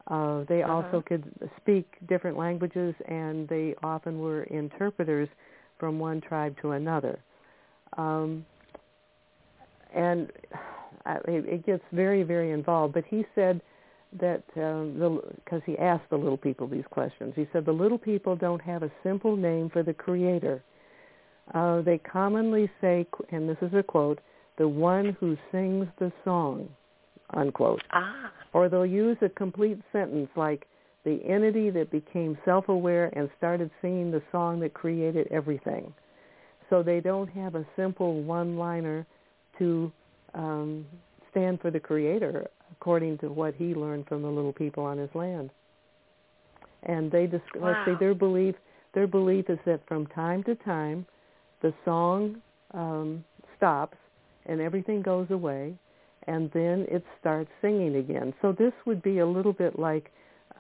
Uh, 0.08 0.44
they 0.48 0.62
uh-huh. 0.62 0.72
also 0.72 1.02
could 1.06 1.24
speak 1.60 1.86
different 2.08 2.38
languages, 2.38 2.94
and 3.08 3.48
they 3.48 3.74
often 3.82 4.20
were 4.20 4.44
interpreters 4.44 5.28
from 5.78 5.98
one 5.98 6.20
tribe 6.20 6.54
to 6.62 6.72
another. 6.72 7.18
Um, 7.98 8.46
and 9.92 10.30
it, 11.06 11.44
it 11.46 11.66
gets 11.66 11.82
very, 11.92 12.22
very 12.22 12.52
involved. 12.52 12.94
But 12.94 13.04
he 13.08 13.24
said 13.34 13.60
that 14.20 14.42
um, 14.56 15.20
because 15.44 15.62
he 15.66 15.76
asked 15.78 16.08
the 16.10 16.16
little 16.16 16.36
people 16.36 16.66
these 16.66 16.84
questions. 16.90 17.34
He 17.36 17.46
said 17.52 17.64
the 17.64 17.72
little 17.72 17.98
people 17.98 18.36
don't 18.36 18.62
have 18.62 18.82
a 18.82 18.90
simple 19.02 19.36
name 19.36 19.70
for 19.70 19.82
the 19.82 19.94
Creator. 19.94 20.62
Uh, 21.54 21.82
they 21.82 21.98
commonly 21.98 22.70
say, 22.80 23.06
and 23.30 23.48
this 23.48 23.58
is 23.62 23.72
a 23.74 23.82
quote, 23.82 24.20
the 24.58 24.66
one 24.66 25.16
who 25.20 25.36
sings 25.52 25.86
the 25.98 26.12
song, 26.24 26.68
unquote. 27.30 27.82
Ah. 27.92 28.32
Or 28.52 28.68
they'll 28.68 28.86
use 28.86 29.18
a 29.22 29.28
complete 29.28 29.78
sentence 29.92 30.30
like, 30.36 30.66
the 31.04 31.24
entity 31.24 31.70
that 31.70 31.92
became 31.92 32.36
self-aware 32.44 33.16
and 33.16 33.30
started 33.38 33.70
singing 33.80 34.10
the 34.10 34.22
song 34.32 34.58
that 34.58 34.74
created 34.74 35.28
everything. 35.30 35.94
So 36.68 36.82
they 36.82 36.98
don't 36.98 37.28
have 37.28 37.54
a 37.54 37.64
simple 37.76 38.24
one-liner 38.24 39.06
to 39.60 39.92
um, 40.34 40.84
stand 41.30 41.60
for 41.60 41.70
the 41.70 41.78
creator 41.78 42.48
according 42.80 43.18
to 43.18 43.28
what 43.28 43.54
he 43.54 43.74
learned 43.74 44.06
from 44.06 44.22
the 44.22 44.28
little 44.28 44.52
people 44.52 44.84
on 44.84 44.98
his 44.98 45.10
land. 45.14 45.50
And 46.82 47.10
they 47.10 47.26
just 47.26 47.44
wow. 47.54 47.68
let's 47.68 47.86
say 47.86 47.92
their 47.98 48.14
belief 48.14 48.54
their 48.94 49.06
belief 49.06 49.50
is 49.50 49.58
that 49.66 49.80
from 49.86 50.06
time 50.06 50.42
to 50.44 50.54
time 50.54 51.06
the 51.62 51.72
song 51.84 52.36
um, 52.72 53.24
stops 53.56 53.96
and 54.46 54.60
everything 54.60 55.02
goes 55.02 55.30
away 55.30 55.74
and 56.26 56.50
then 56.52 56.86
it 56.88 57.04
starts 57.20 57.50
singing 57.62 57.96
again. 57.96 58.34
So 58.42 58.52
this 58.52 58.72
would 58.84 59.02
be 59.02 59.18
a 59.18 59.26
little 59.26 59.52
bit 59.52 59.78
like 59.78 60.10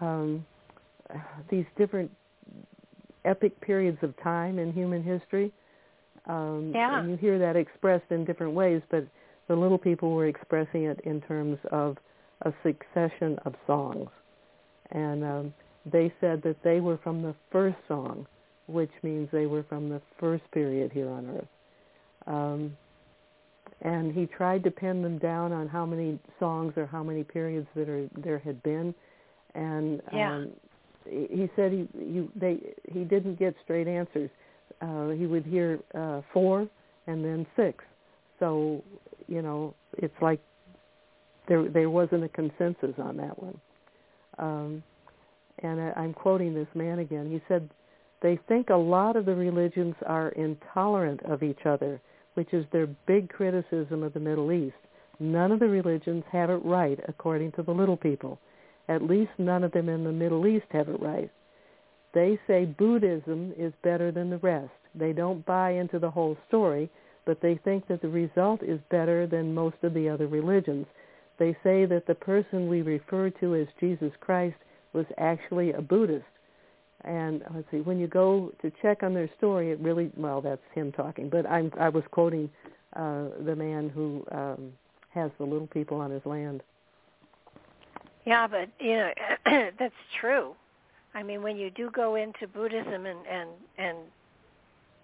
um, 0.00 0.44
these 1.50 1.64
different 1.76 2.10
epic 3.24 3.60
periods 3.60 3.98
of 4.02 4.14
time 4.22 4.58
in 4.58 4.72
human 4.72 5.02
history. 5.02 5.52
Um, 6.26 6.72
yeah. 6.74 7.00
And 7.00 7.10
you 7.10 7.16
hear 7.16 7.38
that 7.38 7.56
expressed 7.56 8.10
in 8.10 8.24
different 8.24 8.54
ways, 8.54 8.82
but 8.90 9.06
the 9.48 9.54
little 9.54 9.78
people 9.78 10.12
were 10.12 10.26
expressing 10.26 10.84
it 10.84 11.00
in 11.04 11.20
terms 11.22 11.58
of 11.70 11.96
a 12.42 12.52
succession 12.62 13.38
of 13.44 13.54
songs. 13.66 14.08
And 14.90 15.24
um, 15.24 15.54
they 15.90 16.12
said 16.20 16.42
that 16.42 16.56
they 16.62 16.80
were 16.80 16.98
from 16.98 17.22
the 17.22 17.34
first 17.50 17.78
song, 17.88 18.26
which 18.66 18.90
means 19.02 19.28
they 19.32 19.46
were 19.46 19.64
from 19.68 19.88
the 19.88 20.00
first 20.18 20.44
period 20.52 20.92
here 20.92 21.08
on 21.08 21.26
Earth. 21.38 21.48
Um, 22.26 22.76
and 23.82 24.12
he 24.12 24.26
tried 24.26 24.64
to 24.64 24.70
pin 24.70 25.02
them 25.02 25.18
down 25.18 25.52
on 25.52 25.68
how 25.68 25.84
many 25.84 26.18
songs 26.38 26.74
or 26.76 26.86
how 26.86 27.02
many 27.02 27.24
periods 27.24 27.66
that 27.74 27.88
are, 27.88 28.08
there 28.16 28.38
had 28.38 28.62
been 28.62 28.94
and 29.56 30.02
yeah. 30.12 30.36
um, 30.36 30.50
he 31.08 31.48
said 31.56 31.72
he 31.72 31.88
he 31.98 32.28
they 32.36 32.58
he 32.92 33.04
didn't 33.04 33.38
get 33.38 33.54
straight 33.64 33.88
answers. 33.88 34.30
Uh, 34.80 35.08
he 35.08 35.26
would 35.26 35.44
hear 35.44 35.78
uh, 35.94 36.20
four 36.32 36.68
and 37.06 37.24
then 37.24 37.46
six. 37.56 37.82
So 38.38 38.84
you 39.26 39.42
know 39.42 39.74
it's 39.94 40.14
like 40.20 40.40
there 41.48 41.68
there 41.68 41.90
wasn't 41.90 42.24
a 42.24 42.28
consensus 42.28 42.94
on 42.98 43.16
that 43.18 43.40
one. 43.42 43.60
Um, 44.38 44.82
and 45.62 45.80
I, 45.80 45.92
I'm 45.96 46.12
quoting 46.12 46.54
this 46.54 46.68
man 46.74 46.98
again. 46.98 47.30
He 47.30 47.40
said 47.48 47.68
they 48.22 48.38
think 48.48 48.70
a 48.70 48.76
lot 48.76 49.16
of 49.16 49.26
the 49.26 49.34
religions 49.34 49.94
are 50.06 50.28
intolerant 50.30 51.22
of 51.24 51.42
each 51.42 51.66
other, 51.66 52.00
which 52.34 52.52
is 52.52 52.64
their 52.72 52.86
big 53.06 53.28
criticism 53.28 54.02
of 54.02 54.12
the 54.14 54.20
Middle 54.20 54.52
East. 54.52 54.76
None 55.18 55.52
of 55.52 55.60
the 55.60 55.68
religions 55.68 56.24
have 56.30 56.50
it 56.50 56.64
right 56.64 56.98
according 57.08 57.52
to 57.52 57.62
the 57.62 57.72
little 57.72 57.96
people. 57.96 58.38
At 58.88 59.02
least 59.02 59.32
none 59.38 59.64
of 59.64 59.72
them 59.72 59.88
in 59.88 60.04
the 60.04 60.12
Middle 60.12 60.46
East 60.46 60.66
have 60.70 60.88
it 60.88 61.00
right. 61.00 61.30
They 62.14 62.38
say 62.46 62.64
Buddhism 62.64 63.52
is 63.58 63.72
better 63.82 64.10
than 64.12 64.30
the 64.30 64.38
rest. 64.38 64.70
They 64.94 65.12
don't 65.12 65.44
buy 65.44 65.72
into 65.72 65.98
the 65.98 66.10
whole 66.10 66.36
story, 66.48 66.88
but 67.24 67.40
they 67.40 67.56
think 67.56 67.86
that 67.88 68.00
the 68.00 68.08
result 68.08 68.62
is 68.62 68.80
better 68.90 69.26
than 69.26 69.54
most 69.54 69.76
of 69.82 69.92
the 69.92 70.08
other 70.08 70.26
religions. 70.26 70.86
They 71.38 71.56
say 71.62 71.84
that 71.86 72.06
the 72.06 72.14
person 72.14 72.68
we 72.68 72.82
refer 72.82 73.30
to 73.30 73.54
as 73.56 73.66
Jesus 73.78 74.12
Christ 74.20 74.56
was 74.92 75.06
actually 75.18 75.72
a 75.72 75.82
Buddhist. 75.82 76.24
And 77.02 77.42
let's 77.54 77.70
see, 77.70 77.80
when 77.80 77.98
you 77.98 78.08
go 78.08 78.52
to 78.62 78.72
check 78.82 79.02
on 79.02 79.14
their 79.14 79.30
story, 79.36 79.70
it 79.70 79.78
really, 79.80 80.10
well, 80.16 80.40
that's 80.40 80.62
him 80.74 80.92
talking, 80.92 81.28
but 81.28 81.46
I'm, 81.46 81.70
I 81.78 81.88
was 81.88 82.02
quoting 82.10 82.50
uh, 82.96 83.26
the 83.44 83.54
man 83.54 83.90
who 83.90 84.24
um, 84.32 84.72
has 85.10 85.30
the 85.38 85.44
little 85.44 85.66
people 85.68 86.00
on 86.00 86.10
his 86.10 86.24
land. 86.24 86.62
Yeah, 88.24 88.48
but 88.48 88.68
you 88.80 88.96
know 88.96 89.10
that's 89.78 89.94
true. 90.20 90.54
I 91.14 91.22
mean, 91.22 91.42
when 91.42 91.56
you 91.56 91.70
do 91.70 91.90
go 91.90 92.16
into 92.16 92.46
Buddhism 92.48 93.06
and 93.06 93.18
and 93.26 93.50
and 93.78 93.98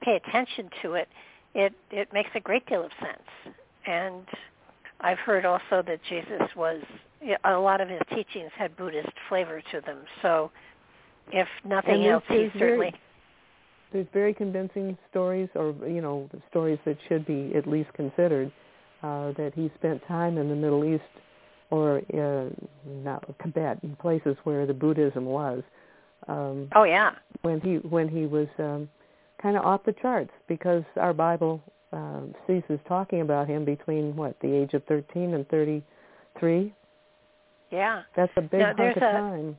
pay 0.02 0.16
attention 0.16 0.68
to 0.82 0.94
it, 0.94 1.08
it 1.54 1.72
it 1.90 2.12
makes 2.12 2.30
a 2.34 2.40
great 2.40 2.66
deal 2.66 2.84
of 2.84 2.90
sense. 3.00 3.56
And 3.86 4.26
I've 5.02 5.18
heard 5.18 5.44
also 5.44 5.82
that 5.86 6.00
Jesus 6.08 6.42
was 6.56 6.80
a 7.44 7.54
lot 7.56 7.80
of 7.80 7.88
his 7.88 8.00
teachings 8.10 8.50
had 8.56 8.76
Buddhist 8.76 9.12
flavor 9.28 9.62
to 9.72 9.80
them. 9.82 9.98
So, 10.22 10.50
if 11.32 11.48
nothing 11.64 12.06
else, 12.06 12.24
he 12.28 12.48
certainly. 12.58 12.90
Very, 12.90 13.00
there's 13.92 14.06
very 14.12 14.34
convincing 14.34 14.96
stories, 15.10 15.48
or 15.54 15.74
you 15.86 16.00
know, 16.00 16.28
stories 16.50 16.78
that 16.84 16.96
should 17.08 17.26
be 17.26 17.52
at 17.54 17.66
least 17.66 17.92
considered, 17.94 18.50
uh, 19.02 19.32
that 19.32 19.52
he 19.54 19.70
spent 19.76 20.06
time 20.06 20.38
in 20.38 20.48
the 20.48 20.54
Middle 20.54 20.84
East 20.84 21.02
or 21.70 22.02
uh, 22.12 22.50
not 22.86 23.24
Tibet, 23.42 23.78
in 23.82 23.96
places 23.96 24.36
where 24.44 24.66
the 24.66 24.74
Buddhism 24.74 25.24
was. 25.24 25.62
Um, 26.28 26.68
oh 26.76 26.84
yeah. 26.84 27.12
When 27.40 27.60
he 27.60 27.76
when 27.76 28.08
he 28.08 28.26
was 28.26 28.46
um, 28.58 28.88
kind 29.40 29.56
of 29.56 29.64
off 29.64 29.82
the 29.84 29.94
charts 29.94 30.30
because 30.48 30.84
our 30.96 31.14
Bible 31.14 31.62
um, 31.92 32.34
ceases 32.46 32.78
talking 32.88 33.20
about 33.20 33.48
him 33.48 33.64
between 33.64 34.16
what 34.16 34.38
the 34.40 34.52
age 34.52 34.74
of 34.74 34.84
13 34.84 35.34
and 35.34 35.48
33. 35.48 36.72
Yeah. 37.70 38.02
That's 38.16 38.32
a 38.36 38.42
big 38.42 38.60
now, 38.60 38.74
hunk 38.76 38.96
of 38.96 39.02
a, 39.02 39.12
time. 39.12 39.56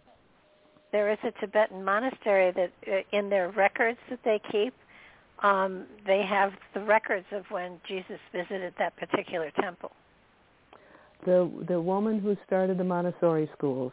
There 0.92 1.12
is 1.12 1.18
a 1.24 1.32
Tibetan 1.40 1.84
monastery 1.84 2.52
that 2.52 2.72
uh, 2.88 3.18
in 3.18 3.30
their 3.30 3.50
records 3.50 3.98
that 4.10 4.20
they 4.24 4.40
keep, 4.52 4.74
um, 5.42 5.86
they 6.06 6.24
have 6.28 6.52
the 6.74 6.82
records 6.82 7.26
of 7.32 7.44
when 7.50 7.80
Jesus 7.88 8.20
visited 8.32 8.74
that 8.78 8.96
particular 8.98 9.52
temple 9.60 9.92
the 11.26 11.50
the 11.68 11.80
woman 11.80 12.20
who 12.20 12.36
started 12.46 12.78
the 12.78 12.84
Montessori 12.84 13.50
schools 13.58 13.92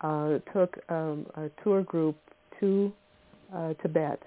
uh, 0.00 0.38
took 0.52 0.78
um, 0.88 1.26
a 1.34 1.48
tour 1.62 1.82
group 1.82 2.16
to 2.60 2.92
uh, 3.54 3.74
Tibet, 3.82 4.22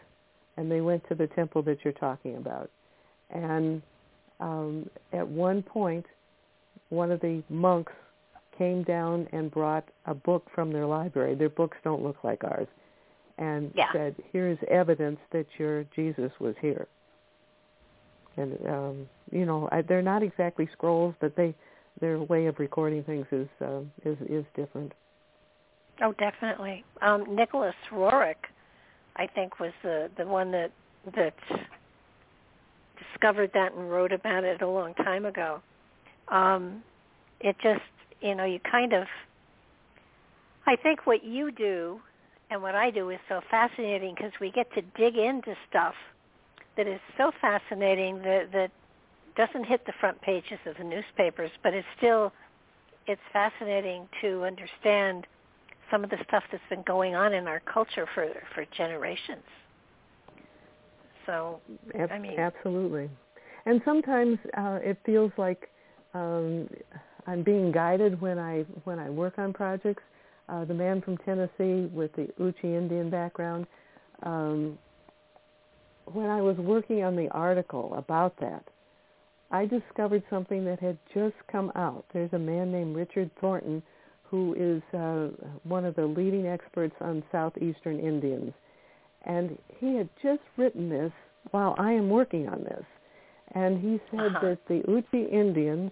and 0.58 0.72
they 0.72 0.82
went 0.82 1.08
to 1.10 1.16
the 1.16 1.28
temple 1.28 1.62
that 1.64 1.80
you're 1.84 1.94
talking 1.94 2.38
about. 2.38 2.70
And 3.30 3.82
um, 4.40 4.90
at 5.14 5.28
one 5.28 5.62
point, 5.62 6.06
one 6.90 7.12
of 7.12 7.20
the 7.22 7.44
monks 7.50 7.94
came 8.58 8.84
down 8.84 9.28
and 9.32 9.50
brought 9.52 9.86
a 10.06 10.14
book 10.14 10.48
from 10.54 10.72
their 10.72 10.86
library. 10.86 11.36
Their 11.36 11.50
books 11.50 11.78
don't 11.84 12.04
look 12.04 12.24
like 12.24 12.44
ours, 12.44 12.68
and 13.38 13.72
yeah. 13.76 13.92
said, 13.94 14.16
"Here's 14.32 14.58
evidence 14.70 15.20
that 15.32 15.46
your 15.58 15.86
Jesus 15.96 16.32
was 16.40 16.56
here." 16.62 16.88
And 18.38 18.58
um, 18.68 19.10
you 19.32 19.46
know, 19.46 19.70
I, 19.72 19.82
they're 19.82 20.02
not 20.02 20.24
exactly 20.24 20.68
scrolls, 20.74 21.16
but 21.20 21.36
they 21.36 21.56
their 22.00 22.20
way 22.20 22.46
of 22.48 22.60
recording 22.60 23.04
things 23.04 23.26
is 23.32 23.48
uh, 23.62 23.82
is 24.06 24.18
is 24.28 24.46
different. 24.56 24.94
Oh, 26.02 26.14
definitely. 26.14 26.84
Um, 27.02 27.26
Nicholas 27.36 27.76
Roerich, 27.92 28.36
I 29.16 29.28
think, 29.28 29.60
was 29.60 29.72
the 29.84 30.10
the 30.18 30.26
one 30.26 30.52
that 30.52 30.72
that 31.16 31.34
discovered 33.12 33.52
that 33.54 33.74
and 33.74 33.92
wrote 33.92 34.12
about 34.12 34.44
it 34.44 34.62
a 34.62 34.68
long 34.68 34.94
time 34.96 35.26
ago. 35.26 35.62
Um, 36.28 36.84
it 37.40 37.56
just, 37.62 37.82
you 38.22 38.36
know, 38.36 38.46
you 38.46 38.60
kind 38.70 38.94
of. 38.94 39.08
I 40.68 40.76
think 40.76 41.08
what 41.08 41.24
you 41.24 41.52
do 41.52 42.00
and 42.52 42.62
what 42.62 42.76
I 42.76 42.92
do 42.92 43.10
is 43.10 43.20
so 43.28 43.42
fascinating 43.50 44.14
because 44.16 44.32
we 44.40 44.52
get 44.52 44.72
to 44.74 44.82
dig 44.98 45.18
into 45.18 45.56
stuff 45.70 45.96
that 46.78 46.88
is 46.88 47.00
so 47.18 47.32
fascinating 47.42 48.20
that 48.20 48.52
that 48.54 48.72
doesn't 49.36 49.66
hit 49.66 49.86
the 49.86 49.94
front 50.00 50.22
pages 50.22 50.60
of 50.66 50.76
the 50.78 50.84
newspapers, 50.84 51.52
but 51.64 51.74
it's 51.74 51.88
still 51.98 52.32
it's 53.08 53.22
fascinating 53.34 54.08
to 54.22 54.44
understand 54.44 55.26
some 55.90 56.04
of 56.04 56.10
the 56.10 56.18
stuff 56.28 56.44
that's 56.52 56.64
been 56.70 56.84
going 56.84 57.16
on 57.16 57.34
in 57.34 57.48
our 57.48 57.62
culture 57.62 58.08
for 58.14 58.28
for 58.54 58.66
generations. 58.78 59.44
So, 61.30 61.62
Ab- 61.94 62.12
I 62.12 62.18
mean, 62.18 62.40
absolutely. 62.40 63.08
And 63.68 63.82
sometimes 63.86 64.40
uh, 64.58 64.80
it 64.82 64.98
feels 65.06 65.32
like 65.38 65.70
um, 66.16 66.68
I'm 67.28 67.44
being 67.44 67.72
guided 67.72 68.20
when 68.20 68.40
I 68.40 68.62
when 68.84 68.98
I 68.98 69.12
work 69.12 69.38
on 69.38 69.54
projects. 69.54 70.02
Uh, 70.48 70.66
the 70.66 70.74
man 70.74 71.00
from 71.02 71.16
Tennessee 71.18 71.88
with 71.94 72.12
the 72.16 72.28
Uchi 72.42 72.76
Indian 72.76 73.12
background. 73.12 73.68
Um, 74.24 74.80
when 76.06 76.26
I 76.32 76.42
was 76.42 76.58
working 76.58 77.04
on 77.04 77.16
the 77.16 77.28
article 77.30 77.94
about 77.96 78.36
that, 78.40 78.64
I 79.52 79.68
discovered 79.68 80.24
something 80.32 80.66
that 80.66 80.80
had 80.80 80.98
just 81.14 81.36
come 81.52 81.72
out. 81.76 82.06
There's 82.12 82.34
a 82.34 82.40
man 82.40 82.72
named 82.72 82.96
Richard 82.96 83.30
Thornton 83.40 83.84
who 84.24 84.56
is 84.58 84.82
uh, 85.00 85.28
one 85.64 85.86
of 85.86 85.96
the 85.96 86.06
leading 86.06 86.48
experts 86.48 86.96
on 87.02 87.24
southeastern 87.32 88.00
Indians. 88.00 88.52
And 89.26 89.58
he 89.80 89.96
had 89.96 90.10
just 90.22 90.42
written 90.58 90.90
this 90.90 91.12
while 91.52 91.76
I 91.78 91.92
am 91.92 92.10
working 92.10 92.48
on 92.48 92.64
this. 92.64 92.86
And 93.56 93.82
he 93.82 94.00
said 94.12 94.36
uh-huh. 94.36 94.40
that 94.42 94.68
the 94.68 94.82
Uchi 94.90 95.26
Indians 95.26 95.92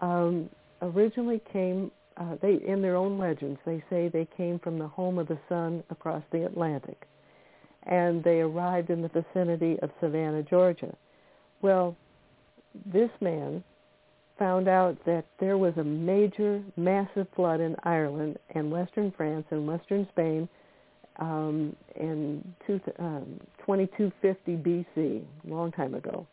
um, 0.00 0.48
originally 0.80 1.40
came, 1.52 1.90
uh, 2.16 2.36
they 2.40 2.54
in 2.66 2.82
their 2.82 2.96
own 2.96 3.18
legends, 3.18 3.58
they 3.64 3.82
say 3.90 4.08
they 4.08 4.26
came 4.36 4.58
from 4.58 4.78
the 4.78 4.88
home 4.88 5.18
of 5.18 5.28
the 5.28 5.38
sun 5.48 5.82
across 5.90 6.22
the 6.32 6.44
Atlantic. 6.46 7.06
and 7.84 8.22
they 8.22 8.40
arrived 8.40 8.90
in 8.90 9.02
the 9.02 9.08
vicinity 9.08 9.78
of 9.80 9.90
Savannah, 10.00 10.42
Georgia. 10.42 10.94
Well, 11.62 11.96
this 12.86 13.10
man 13.20 13.62
found 14.38 14.68
out 14.68 14.96
that 15.04 15.24
there 15.40 15.58
was 15.58 15.76
a 15.76 15.84
major, 15.84 16.62
massive 16.76 17.26
flood 17.36 17.60
in 17.60 17.76
Ireland 17.84 18.38
and 18.54 18.70
western 18.70 19.12
France 19.16 19.46
and 19.50 19.66
western 19.66 20.06
Spain 20.12 20.48
um, 21.18 21.76
in 21.96 22.42
two, 22.66 22.80
um, 22.98 23.40
2250 23.64 24.56
BC, 24.56 25.22
a 25.46 25.54
long 25.54 25.70
time 25.72 25.94
ago. 25.94 26.26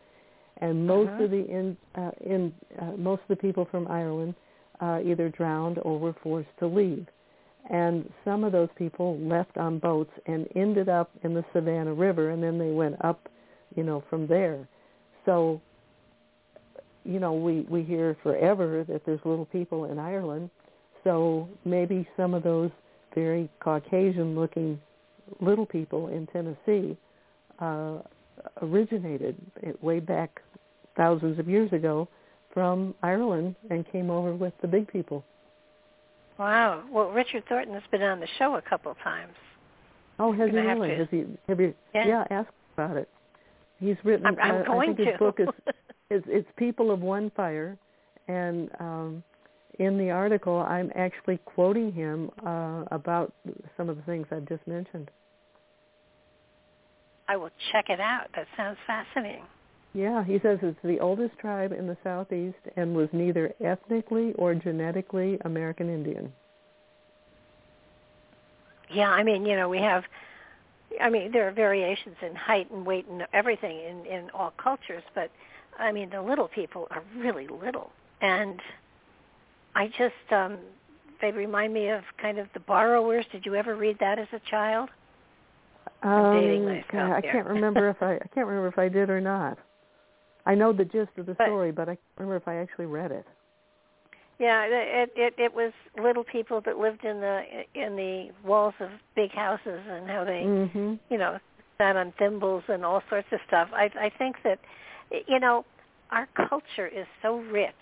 And 0.57 0.85
most 0.85 1.09
Uh-huh. 1.09 1.23
of 1.23 1.31
the 1.31 1.45
in, 1.49 1.77
uh, 1.95 2.11
in 2.21 2.53
uh, 2.79 2.91
most 2.97 3.21
of 3.21 3.27
the 3.29 3.35
people 3.37 3.65
from 3.65 3.87
Ireland 3.87 4.35
uh, 4.81 4.99
either 5.03 5.29
drowned 5.29 5.79
or 5.83 5.97
were 5.99 6.13
forced 6.23 6.49
to 6.59 6.67
leave. 6.67 7.05
And 7.69 8.09
some 8.25 8.43
of 8.43 8.51
those 8.51 8.69
people 8.77 9.17
left 9.19 9.57
on 9.57 9.79
boats 9.79 10.11
and 10.25 10.47
ended 10.55 10.89
up 10.89 11.11
in 11.23 11.33
the 11.33 11.43
Savannah 11.53 11.93
River, 11.93 12.31
and 12.31 12.41
then 12.41 12.57
they 12.57 12.71
went 12.71 12.95
up, 13.03 13.29
you 13.75 13.83
know, 13.83 14.03
from 14.09 14.25
there. 14.27 14.67
So, 15.25 15.61
you 17.03 17.19
know, 17.19 17.33
we 17.33 17.61
we 17.69 17.83
hear 17.83 18.15
forever 18.23 18.83
that 18.85 19.05
there's 19.05 19.19
little 19.25 19.45
people 19.45 19.85
in 19.85 19.99
Ireland. 19.99 20.49
So 21.03 21.47
maybe 21.65 22.07
some 22.17 22.33
of 22.33 22.43
those 22.43 22.71
very 23.15 23.49
Caucasian-looking 23.59 24.79
little 25.39 25.65
people 25.65 26.07
in 26.07 26.27
Tennessee 26.27 26.97
uh, 27.59 27.99
originated 28.61 29.35
way 29.81 29.99
back 29.99 30.41
thousands 30.97 31.39
of 31.39 31.47
years 31.47 31.71
ago 31.73 32.07
from 32.53 32.95
Ireland 33.03 33.55
and 33.69 33.89
came 33.91 34.09
over 34.09 34.33
with 34.33 34.53
the 34.61 34.67
big 34.67 34.87
people. 34.87 35.23
Wow. 36.37 36.83
Well, 36.91 37.09
Richard 37.09 37.43
Thornton 37.47 37.73
has 37.73 37.83
been 37.91 38.01
on 38.01 38.19
the 38.19 38.27
show 38.37 38.55
a 38.55 38.61
couple 38.61 38.95
times. 39.03 39.33
Oh, 40.19 40.31
has 40.33 40.49
he 40.49 40.57
have 40.57 40.65
really? 40.65 40.95
Has 40.95 41.07
he? 41.11 41.25
Have 41.47 41.59
you? 41.59 41.73
Yeah. 41.93 42.25
ask 42.29 42.49
about 42.73 42.97
it. 42.97 43.09
He's 43.79 43.95
written. 44.03 44.25
I'm, 44.25 44.37
I'm 44.39 44.61
uh, 44.61 44.63
going 44.63 44.91
I 44.91 44.95
think 44.95 45.07
his 45.07 45.17
book 45.17 45.39
is 45.39 45.47
it's, 46.09 46.25
it's 46.27 46.47
People 46.57 46.91
of 46.91 47.01
One 47.01 47.31
Fire, 47.35 47.77
and 48.27 48.69
um, 48.79 49.23
in 49.79 49.97
the 49.97 50.11
article, 50.11 50.59
I'm 50.59 50.91
actually 50.95 51.37
quoting 51.45 51.91
him 51.91 52.29
uh, 52.45 52.83
about 52.91 53.33
some 53.77 53.89
of 53.89 53.95
the 53.95 54.03
things 54.03 54.27
I've 54.31 54.47
just 54.47 54.65
mentioned. 54.67 55.09
I 57.27 57.37
will 57.37 57.51
check 57.71 57.89
it 57.89 57.99
out. 57.99 58.27
That 58.35 58.47
sounds 58.57 58.77
fascinating. 58.85 59.43
Yeah, 59.93 60.23
he 60.23 60.39
says 60.43 60.59
it's 60.61 60.77
the 60.83 60.99
oldest 60.99 61.37
tribe 61.39 61.71
in 61.71 61.87
the 61.87 61.97
southeast 62.03 62.57
and 62.75 62.95
was 62.95 63.09
neither 63.11 63.53
ethnically 63.63 64.33
or 64.33 64.53
genetically 64.53 65.39
American 65.45 65.91
Indian. 65.91 66.31
Yeah, 68.91 69.09
I 69.09 69.23
mean, 69.23 69.45
you 69.45 69.55
know, 69.55 69.69
we 69.69 69.79
have 69.79 70.03
I 71.01 71.09
mean, 71.09 71.31
there 71.31 71.47
are 71.47 71.51
variations 71.51 72.15
in 72.21 72.35
height 72.35 72.69
and 72.71 72.85
weight 72.85 73.05
and 73.07 73.25
everything 73.33 73.79
in 73.79 74.05
in 74.05 74.29
all 74.31 74.53
cultures, 74.61 75.03
but 75.13 75.29
I 75.77 75.91
mean, 75.91 76.09
the 76.09 76.21
little 76.21 76.47
people 76.47 76.87
are 76.91 77.03
really 77.17 77.47
little. 77.47 77.91
And 78.21 78.59
I 79.75 79.87
just 79.87 80.31
um 80.31 80.57
they 81.21 81.31
remind 81.31 81.73
me 81.73 81.89
of 81.89 82.01
kind 82.21 82.37
of 82.39 82.47
the 82.53 82.61
borrowers. 82.61 83.25
Did 83.31 83.45
you 83.45 83.55
ever 83.55 83.75
read 83.75 83.97
that 83.99 84.19
as 84.19 84.27
a 84.33 84.39
child? 84.49 84.89
I'm 86.01 86.33
dating 86.33 86.61
Um, 86.61 86.65
myself 86.67 86.85
God, 86.91 87.11
I 87.11 87.21
can't 87.21 87.47
remember 87.55 87.89
if 87.89 88.01
I 88.01 88.15
I 88.15 88.27
can't 88.33 88.47
remember 88.47 88.67
if 88.67 88.77
I 88.79 88.87
did 88.89 89.09
or 89.09 89.19
not. 89.21 89.57
I 90.45 90.55
know 90.55 90.71
the 90.73 90.85
gist 90.85 91.11
of 91.17 91.25
the 91.25 91.33
But- 91.33 91.47
story, 91.47 91.71
but 91.71 91.83
I 91.89 91.95
can't 91.95 91.99
remember 92.17 92.37
if 92.37 92.47
I 92.47 92.55
actually 92.55 92.85
read 92.85 93.11
it. 93.11 93.25
Yeah, 94.39 94.63
it 94.63 95.11
it 95.17 95.33
it 95.37 95.53
was 95.53 95.73
little 96.01 96.23
people 96.23 96.61
that 96.61 96.77
lived 96.77 97.03
in 97.03 97.19
the 97.19 97.43
in 97.75 97.97
the 97.97 98.29
walls 98.47 98.73
of 98.79 98.89
big 99.13 99.31
houses 99.31 99.81
and 99.89 100.09
how 100.09 100.23
they 100.23 100.43
hmm 100.43 100.93
you 101.09 101.17
know 101.17 101.37
sat 101.77 101.97
on 101.97 102.13
thimbles 102.17 102.63
and 102.69 102.85
all 102.85 103.03
sorts 103.09 103.27
of 103.33 103.39
stuff. 103.47 103.67
I 103.73 103.91
I 103.99 104.09
think 104.17 104.37
that 104.45 104.59
you 105.27 105.39
know 105.41 105.65
our 106.11 106.27
culture 106.47 106.87
is 106.87 107.05
so 107.21 107.39
rich, 107.51 107.73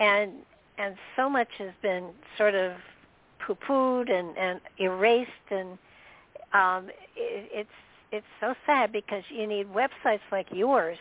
and 0.00 0.32
and 0.78 0.96
so 1.16 1.28
much 1.28 1.48
has 1.58 1.72
been 1.82 2.10
sort 2.36 2.54
of 2.54 2.72
poo-pooed 3.46 4.10
and 4.10 4.36
and 4.36 4.60
erased, 4.78 5.30
and 5.50 5.78
um, 6.52 6.88
it, 7.16 7.50
it's 7.52 7.70
it's 8.12 8.26
so 8.40 8.54
sad 8.66 8.92
because 8.92 9.22
you 9.28 9.46
need 9.46 9.66
websites 9.72 10.20
like 10.30 10.46
yours 10.52 10.98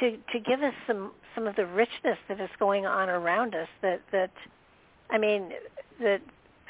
to 0.00 0.16
to 0.32 0.38
give 0.38 0.62
us 0.62 0.74
some 0.86 1.12
some 1.34 1.46
of 1.46 1.56
the 1.56 1.66
richness 1.66 2.18
that 2.28 2.40
is 2.40 2.50
going 2.58 2.86
on 2.86 3.08
around 3.08 3.54
us. 3.54 3.68
That 3.82 4.00
that 4.12 4.32
I 5.10 5.18
mean 5.18 5.52
that 6.00 6.20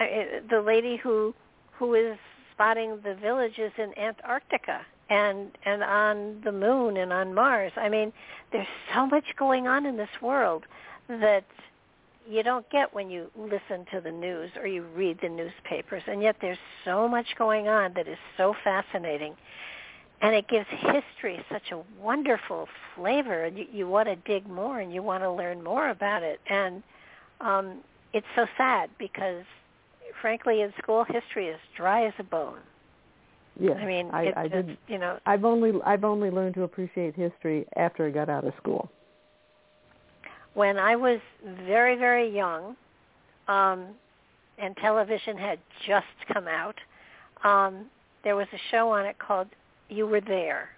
uh, 0.00 0.04
the 0.48 0.60
lady 0.60 0.96
who 0.96 1.34
who 1.72 1.94
is 1.94 2.18
spotting 2.52 3.00
the 3.02 3.14
villages 3.14 3.72
in 3.78 3.96
Antarctica 3.98 4.82
and 5.08 5.50
and 5.64 5.82
on 5.82 6.40
the 6.44 6.52
moon 6.52 6.96
and 6.96 7.12
on 7.12 7.34
Mars. 7.34 7.72
I 7.76 7.88
mean, 7.88 8.12
there's 8.52 8.66
so 8.94 9.06
much 9.06 9.24
going 9.36 9.66
on 9.66 9.86
in 9.86 9.96
this 9.96 10.10
world 10.20 10.64
that 11.08 11.44
you 12.28 12.42
don't 12.42 12.68
get 12.70 12.92
when 12.94 13.10
you 13.10 13.30
listen 13.36 13.86
to 13.92 14.00
the 14.00 14.10
news 14.10 14.50
or 14.56 14.66
you 14.66 14.84
read 14.94 15.18
the 15.22 15.28
newspapers 15.28 16.02
and 16.06 16.22
yet 16.22 16.36
there's 16.40 16.58
so 16.84 17.08
much 17.08 17.26
going 17.38 17.68
on 17.68 17.92
that 17.94 18.06
is 18.08 18.18
so 18.36 18.54
fascinating 18.62 19.34
and 20.22 20.34
it 20.34 20.46
gives 20.48 20.66
history 20.70 21.42
such 21.50 21.70
a 21.72 21.80
wonderful 22.00 22.68
flavor 22.94 23.44
and 23.44 23.56
you, 23.56 23.64
you 23.72 23.88
want 23.88 24.06
to 24.06 24.16
dig 24.16 24.46
more 24.48 24.80
and 24.80 24.92
you 24.92 25.02
want 25.02 25.22
to 25.22 25.30
learn 25.30 25.62
more 25.62 25.88
about 25.90 26.22
it 26.22 26.40
and 26.48 26.82
um 27.40 27.78
it's 28.12 28.26
so 28.36 28.46
sad 28.56 28.90
because 28.98 29.44
frankly 30.20 30.60
in 30.62 30.72
school 30.82 31.04
history 31.04 31.48
is 31.48 31.58
dry 31.76 32.06
as 32.06 32.12
a 32.18 32.24
bone 32.24 32.58
Yes, 33.58 33.76
i 33.80 33.84
mean 33.86 34.10
I, 34.12 34.32
I 34.36 34.42
just 34.42 34.54
didn't. 34.54 34.78
you 34.88 34.98
know 34.98 35.18
I've 35.26 35.44
only 35.44 35.72
I've 35.84 36.04
only 36.04 36.30
learned 36.30 36.54
to 36.54 36.62
appreciate 36.64 37.14
history 37.14 37.66
after 37.76 38.06
I 38.06 38.10
got 38.10 38.28
out 38.28 38.44
of 38.44 38.52
school. 38.56 38.90
When 40.54 40.78
I 40.78 40.96
was 40.96 41.20
very, 41.66 41.96
very 41.96 42.34
young, 42.34 42.76
um, 43.48 43.86
and 44.58 44.76
television 44.76 45.36
had 45.36 45.58
just 45.86 46.06
come 46.32 46.46
out, 46.46 46.76
um, 47.44 47.86
there 48.24 48.36
was 48.36 48.46
a 48.52 48.58
show 48.70 48.90
on 48.90 49.06
it 49.06 49.18
called 49.18 49.48
You 49.88 50.06
Were 50.06 50.20
There. 50.20 50.70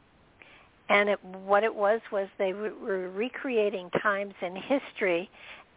And 0.88 1.08
it, 1.08 1.24
what 1.24 1.64
it 1.64 1.74
was 1.74 2.00
was 2.12 2.28
they 2.38 2.52
were, 2.52 2.72
were 2.74 3.10
recreating 3.10 3.90
times 4.02 4.34
in 4.42 4.54
history, 4.54 5.28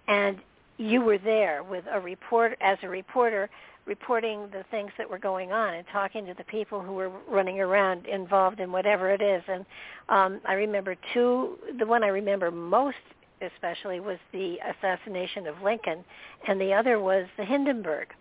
and 0.08 0.38
you 0.78 1.02
were 1.02 1.18
there 1.18 1.64
with 1.64 1.86
a 1.91 2.00
report 2.00 2.58
as 2.62 2.78
a 2.84 2.89
reporter 2.89 3.50
reporting 3.86 4.50
the 4.52 4.64
things 4.72 4.89
that 4.98 5.10
were 5.10 5.20
going 5.20 5.52
on 5.52 5.76
and 5.76 5.86
talking 5.91 6.26
to 6.26 6.34
the 6.34 6.43
people 6.46 6.82
who 6.82 6.93
were 6.93 7.12
running 7.30 7.60
around 7.60 8.08
involved 8.08 8.60
in 8.60 8.72
whatever 8.72 9.12
it 9.12 9.22
is. 9.22 9.43
And 9.48 9.66
um, 10.10 10.41
I 10.48 10.54
remember 10.54 10.96
two. 11.14 11.58
The 11.78 11.86
one 11.86 12.04
I 12.04 12.08
remember 12.08 12.50
most 12.50 12.98
especially 13.42 14.00
was 14.00 14.18
the 14.32 14.60
assassination 14.60 15.48
of 15.48 15.62
Lincoln, 15.62 16.04
and 16.48 16.60
the 16.60 16.74
other 16.74 17.00
was 17.00 17.28
the 17.38 17.46
Hindenburg. 17.46 18.14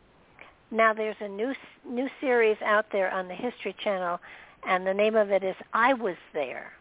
Now 0.71 0.93
there's 0.93 1.17
a 1.21 1.29
new 1.29 1.55
new 1.89 2.09
series 2.21 2.57
out 2.62 2.87
there 2.91 3.11
on 3.12 3.29
the 3.29 3.35
History 3.35 3.75
Channel, 3.83 4.21
and 4.67 4.87
the 4.87 4.95
name 4.95 5.15
of 5.17 5.31
it 5.31 5.45
is 5.45 5.55
I 5.73 5.93
Was 5.95 6.17
There, 6.33 6.73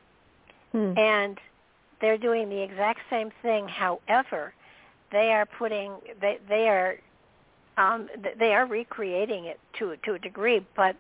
Hmm. 0.71 0.97
and 0.97 1.39
they're 2.01 2.17
doing 2.17 2.49
the 2.49 2.61
exact 2.61 3.01
same 3.09 3.31
thing. 3.41 3.67
However, 3.67 4.53
they 5.11 5.31
are 5.31 5.45
putting 5.45 5.93
they 6.19 6.39
they 6.49 6.67
are 6.69 6.97
um, 7.77 8.09
they 8.39 8.53
are 8.53 8.65
recreating 8.65 9.45
it 9.45 9.59
to 9.79 9.95
to 9.97 10.13
a 10.15 10.19
degree, 10.19 10.65
but 10.75 10.95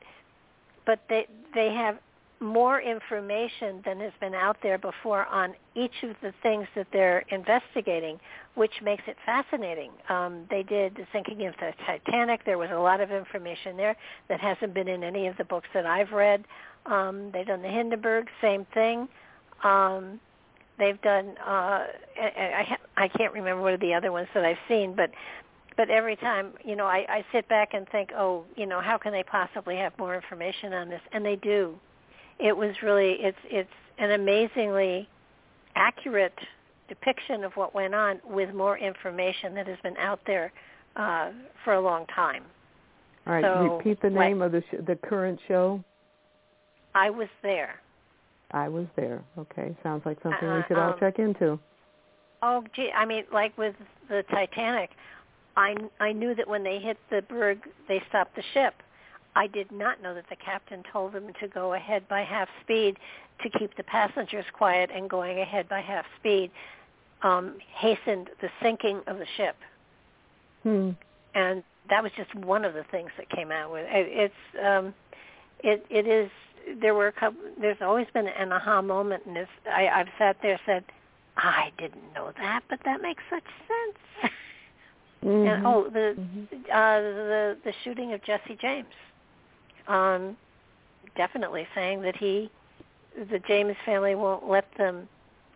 but 0.85 0.99
they 1.09 1.27
they 1.53 1.73
have 1.73 1.97
more 2.43 2.81
information 2.81 3.81
than 3.85 3.99
has 4.01 4.11
been 4.19 4.35
out 4.35 4.57
there 4.61 4.77
before 4.77 5.25
on 5.27 5.53
each 5.75 6.03
of 6.03 6.15
the 6.21 6.33
things 6.43 6.67
that 6.75 6.87
they're 6.91 7.23
investigating, 7.29 8.19
which 8.55 8.73
makes 8.83 9.03
it 9.07 9.15
fascinating. 9.25 9.91
Um, 10.09 10.45
they 10.49 10.61
did 10.61 10.95
the 10.95 11.07
sinking 11.13 11.45
of 11.47 11.53
the 11.59 11.71
Titanic. 11.85 12.45
There 12.45 12.57
was 12.57 12.69
a 12.71 12.77
lot 12.77 12.99
of 12.99 13.11
information 13.11 13.77
there 13.77 13.95
that 14.27 14.39
hasn't 14.39 14.73
been 14.73 14.89
in 14.89 15.03
any 15.03 15.27
of 15.27 15.37
the 15.37 15.45
books 15.45 15.69
that 15.73 15.85
I've 15.85 16.11
read. 16.11 16.43
Um, 16.85 17.31
they've 17.31 17.47
done 17.47 17.61
the 17.61 17.69
Hindenburg, 17.69 18.27
same 18.41 18.65
thing. 18.73 19.07
Um, 19.63 20.19
they've 20.77 21.01
done. 21.01 21.35
Uh, 21.39 21.85
I, 22.21 22.77
I, 22.97 23.03
I 23.05 23.07
can't 23.07 23.33
remember 23.33 23.63
what 23.63 23.73
are 23.73 23.77
the 23.77 23.93
other 23.93 24.11
ones 24.11 24.27
that 24.33 24.43
I've 24.43 24.57
seen, 24.67 24.95
but 24.95 25.11
but 25.75 25.89
every 25.89 26.15
time, 26.17 26.53
you 26.63 26.75
know, 26.75 26.85
I, 26.85 27.05
I 27.09 27.25
sit 27.31 27.49
back 27.49 27.73
and 27.73 27.89
think, 27.89 28.11
oh, 28.15 28.43
you 28.55 28.67
know, 28.67 28.79
how 28.79 28.99
can 28.99 29.11
they 29.11 29.23
possibly 29.23 29.75
have 29.77 29.97
more 29.97 30.13
information 30.13 30.71
on 30.71 30.87
this? 30.87 31.01
And 31.13 31.25
they 31.25 31.35
do 31.35 31.79
it 32.39 32.55
was 32.55 32.75
really 32.81 33.13
it's 33.19 33.37
it's 33.45 33.69
an 33.97 34.11
amazingly 34.11 35.07
accurate 35.75 36.37
depiction 36.89 37.43
of 37.43 37.53
what 37.53 37.73
went 37.73 37.95
on 37.95 38.19
with 38.27 38.53
more 38.53 38.77
information 38.77 39.55
that 39.55 39.67
has 39.67 39.77
been 39.83 39.97
out 39.97 40.19
there 40.27 40.51
uh, 40.95 41.31
for 41.63 41.73
a 41.73 41.81
long 41.81 42.05
time. 42.07 42.43
All 43.25 43.33
right, 43.33 43.43
so, 43.43 43.77
repeat 43.77 44.01
the 44.01 44.09
like- 44.09 44.27
name 44.29 44.41
of 44.41 44.51
the 44.51 44.61
sh- 44.69 44.83
the 44.85 44.95
current 44.95 45.39
show. 45.47 45.83
I 46.95 47.09
was 47.09 47.29
there. 47.41 47.79
I 48.51 48.67
was 48.69 48.85
there. 48.95 49.23
Okay, 49.39 49.75
sounds 49.81 50.05
like 50.05 50.21
something 50.21 50.47
we 50.47 50.55
Uh, 50.59 50.67
should 50.67 50.77
all 50.77 50.93
um, 50.93 50.99
check 50.99 51.17
into. 51.17 51.57
Oh, 52.43 52.63
gee, 52.75 52.91
I 52.95 53.05
mean, 53.05 53.23
like 53.31 53.57
with 53.57 53.75
the 54.09 54.23
Titanic, 54.29 54.91
I 55.55 55.75
I 55.99 56.11
knew 56.11 56.35
that 56.35 56.47
when 56.47 56.63
they 56.63 56.77
hit 56.79 56.97
the 57.09 57.21
berg, 57.23 57.59
they 57.87 58.01
stopped 58.09 58.35
the 58.35 58.43
ship. 58.53 58.75
I 59.35 59.47
did 59.47 59.71
not 59.71 60.01
know 60.01 60.13
that 60.13 60.25
the 60.29 60.35
captain 60.35 60.83
told 60.91 61.13
them 61.13 61.31
to 61.39 61.47
go 61.47 61.73
ahead 61.73 62.07
by 62.07 62.21
half 62.21 62.47
speed 62.61 62.97
to 63.41 63.49
keep 63.57 63.75
the 63.75 63.83
passengers 63.83 64.45
quiet 64.53 64.89
and 64.93 65.09
going 65.09 65.39
ahead 65.39 65.67
by 65.67 65.81
half 65.81 66.05
speed 66.19 66.51
um, 67.23 67.55
hastened 67.75 68.29
the 68.41 68.49
sinking 68.61 69.01
of 69.07 69.17
the 69.17 69.25
ship. 69.37 69.55
Hmm. 70.63 70.91
And 71.35 71.63
that 71.89 72.03
was 72.03 72.11
just 72.15 72.33
one 72.35 72.63
of 72.63 72.73
the 72.73 72.85
things 72.91 73.09
that 73.17 73.29
came 73.29 73.51
out 73.51 73.71
with 73.71 73.85
it. 73.89 74.07
It's 74.09 74.65
um, 74.65 74.93
it 75.63 75.85
it 75.89 76.07
is 76.07 76.29
there 76.81 76.93
were 76.93 77.07
a 77.07 77.11
couple. 77.11 77.39
There's 77.59 77.77
always 77.81 78.07
been 78.13 78.27
an 78.27 78.51
aha 78.51 78.81
moment, 78.81 79.23
and 79.25 79.35
it's, 79.37 79.49
I 79.69 79.87
I've 79.87 80.07
sat 80.17 80.37
there 80.41 80.59
said, 80.65 80.83
I 81.35 81.71
didn't 81.77 82.13
know 82.13 82.31
that, 82.37 82.61
but 82.69 82.79
that 82.85 83.01
makes 83.01 83.23
such 83.29 83.43
sense. 83.43 84.31
Mm-hmm. 85.23 85.47
And 85.47 85.65
oh, 85.65 85.89
the 85.89 86.15
mm-hmm. 86.19 86.43
uh, 86.69 86.99
the 86.99 87.57
the 87.63 87.73
shooting 87.85 88.11
of 88.11 88.21
Jesse 88.25 88.57
James, 88.59 88.87
um, 89.87 90.37
definitely 91.15 91.67
saying 91.75 92.01
that 92.03 92.15
he, 92.15 92.49
the 93.31 93.39
James 93.39 93.75
family 93.85 94.15
won't 94.15 94.47
let 94.49 94.65
them 94.77 95.07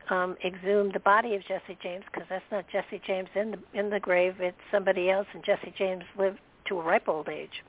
um, 0.10 0.38
exhume 0.44 0.92
the 0.92 1.00
body 1.00 1.36
of 1.36 1.42
Jesse 1.48 1.78
James 1.82 2.04
because 2.12 2.28
that's 2.30 2.46
not 2.52 2.66
Jesse 2.72 3.02
James 3.06 3.30
in 3.36 3.52
the 3.52 3.60
in 3.74 3.90
the 3.90 4.00
grave. 4.00 4.36
It's 4.40 4.58
somebody 4.72 5.10
else, 5.10 5.28
and 5.34 5.44
Jesse 5.44 5.74
James 5.78 6.04
lived 6.18 6.40
to 6.68 6.80
a 6.80 6.84
ripe 6.84 7.08
old 7.08 7.30
age. 7.30 7.64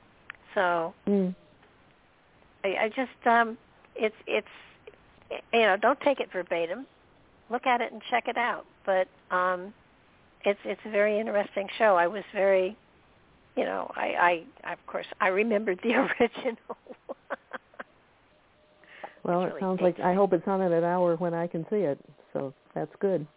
So 0.55 0.93
mm. 1.07 1.35
I, 2.63 2.67
I 2.67 2.89
just 2.89 3.27
um, 3.27 3.57
it's 3.95 4.15
it's 4.27 4.47
you 5.53 5.61
know 5.61 5.77
don't 5.77 5.99
take 6.01 6.19
it 6.19 6.29
verbatim. 6.31 6.85
Look 7.49 7.65
at 7.65 7.81
it 7.81 7.91
and 7.91 8.01
check 8.09 8.27
it 8.27 8.37
out. 8.37 8.65
But 8.85 9.07
um, 9.31 9.73
it's 10.45 10.59
it's 10.63 10.81
a 10.85 10.89
very 10.89 11.19
interesting 11.19 11.67
show. 11.77 11.95
I 11.95 12.07
was 12.07 12.23
very, 12.33 12.77
you 13.59 13.65
know, 13.65 13.91
I 13.93 14.45
I 14.63 14.71
of 14.71 14.79
course 14.87 15.05
I 15.19 15.27
remembered 15.27 15.81
the 15.83 15.93
original. 16.21 16.55
well, 19.23 19.43
it 19.43 19.53
sounds 19.59 19.81
like 19.81 19.99
I 19.99 20.13
hope 20.13 20.31
it's 20.31 20.47
on 20.47 20.61
at 20.61 20.71
an 20.71 20.85
hour 20.85 21.17
when 21.17 21.33
I 21.33 21.45
can 21.45 21.65
see 21.69 21.81
it. 21.91 21.99
So 22.31 22.53
that's 22.73 22.91
good. 22.99 23.27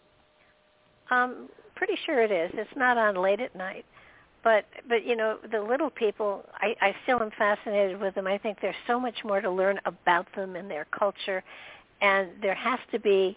Um, 1.10 1.48
pretty 1.74 1.96
sure 2.06 2.22
it 2.22 2.30
is. 2.30 2.52
It's 2.54 2.76
not 2.76 2.96
on 2.96 3.16
late 3.16 3.40
at 3.40 3.56
night. 3.56 3.84
But 4.44 4.64
but 4.88 5.04
you 5.04 5.16
know 5.16 5.38
the 5.50 5.60
little 5.60 5.90
people, 5.90 6.44
I, 6.54 6.76
I 6.80 6.94
still 7.02 7.20
am 7.20 7.32
fascinated 7.36 8.00
with 8.00 8.14
them. 8.14 8.28
I 8.28 8.38
think 8.38 8.58
there's 8.62 8.76
so 8.86 9.00
much 9.00 9.24
more 9.24 9.40
to 9.40 9.50
learn 9.50 9.80
about 9.86 10.26
them 10.36 10.54
and 10.54 10.70
their 10.70 10.86
culture, 10.96 11.42
and 12.00 12.28
there 12.40 12.54
has 12.54 12.78
to 12.92 13.00
be 13.00 13.36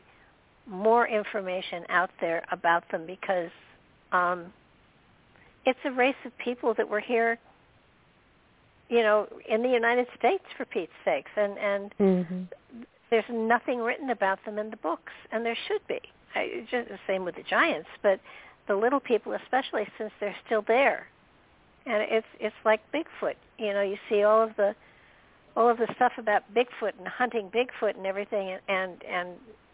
more 0.67 1.07
information 1.07 1.83
out 1.89 2.11
there 2.21 2.43
about 2.51 2.83
them 2.91 3.05
because 3.07 3.51
um, 4.11 4.51
it's 5.65 5.79
a 5.83 5.91
race 5.91 6.15
of 6.25 6.37
people 6.37 6.73
that 6.75 6.89
were 6.89 6.99
here, 6.99 7.37
you 8.89 9.01
know, 9.01 9.27
in 9.49 9.63
the 9.63 9.69
United 9.69 10.07
States 10.17 10.43
for 10.57 10.65
Pete's 10.65 10.91
sakes, 11.03 11.31
and 11.35 11.57
and 11.57 11.95
mm-hmm. 11.99 12.43
there's 13.09 13.25
nothing 13.31 13.79
written 13.79 14.09
about 14.09 14.43
them 14.45 14.59
in 14.59 14.69
the 14.69 14.77
books, 14.77 15.13
and 15.31 15.45
there 15.45 15.57
should 15.67 15.85
be. 15.87 15.99
I, 16.35 16.65
just 16.69 16.89
the 16.89 16.99
same 17.07 17.23
with 17.23 17.35
the 17.35 17.43
giants, 17.43 17.89
but 18.03 18.19
the 18.67 18.75
little 18.75 18.99
people, 18.99 19.33
especially 19.33 19.87
since 19.97 20.11
they're 20.19 20.35
still 20.45 20.63
there, 20.67 21.07
and 21.85 22.03
it's 22.03 22.27
it's 22.39 22.55
like 22.63 22.81
Bigfoot. 22.93 23.35
You 23.57 23.73
know, 23.73 23.81
you 23.81 23.97
see 24.09 24.23
all 24.23 24.43
of 24.43 24.55
the 24.57 24.75
all 25.55 25.69
of 25.69 25.77
the 25.77 25.87
stuff 25.95 26.13
about 26.17 26.43
Bigfoot 26.53 26.93
and 26.99 27.07
hunting 27.07 27.49
Bigfoot 27.49 27.95
and 27.97 28.05
everything, 28.05 28.49
and 28.49 28.61
and, 28.67 29.03
and 29.03 29.29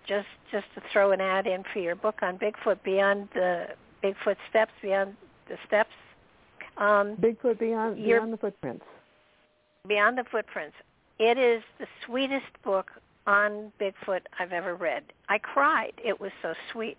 just 0.07 0.27
just 0.51 0.65
to 0.75 0.81
throw 0.93 1.11
an 1.11 1.19
ad 1.19 1.47
in 1.47 1.63
for 1.73 1.79
your 1.79 1.95
book 1.95 2.19
on 2.21 2.37
Bigfoot, 2.37 2.81
beyond 2.83 3.27
the 3.33 3.67
Bigfoot 4.03 4.37
steps, 4.49 4.71
beyond 4.81 5.15
the 5.51 5.57
steps. 5.67 5.91
Um, 6.77 7.17
Bigfoot 7.17 7.59
beyond 7.59 7.97
beyond 7.97 8.33
the 8.33 8.37
footprints. 8.37 8.85
Beyond 9.87 10.17
the 10.17 10.23
footprints. 10.31 10.75
It 11.19 11.37
is 11.37 11.61
the 11.79 11.85
sweetest 12.05 12.51
book 12.63 12.89
on 13.27 13.71
Bigfoot 13.79 14.21
I've 14.39 14.53
ever 14.53 14.75
read. 14.75 15.03
I 15.29 15.37
cried. 15.37 15.93
It 16.03 16.19
was 16.19 16.31
so 16.41 16.53
sweet, 16.71 16.97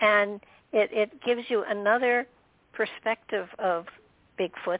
and 0.00 0.40
it 0.72 0.90
it 0.92 1.22
gives 1.24 1.42
you 1.48 1.64
another 1.66 2.26
perspective 2.72 3.48
of 3.58 3.86
Bigfoots, 4.38 4.78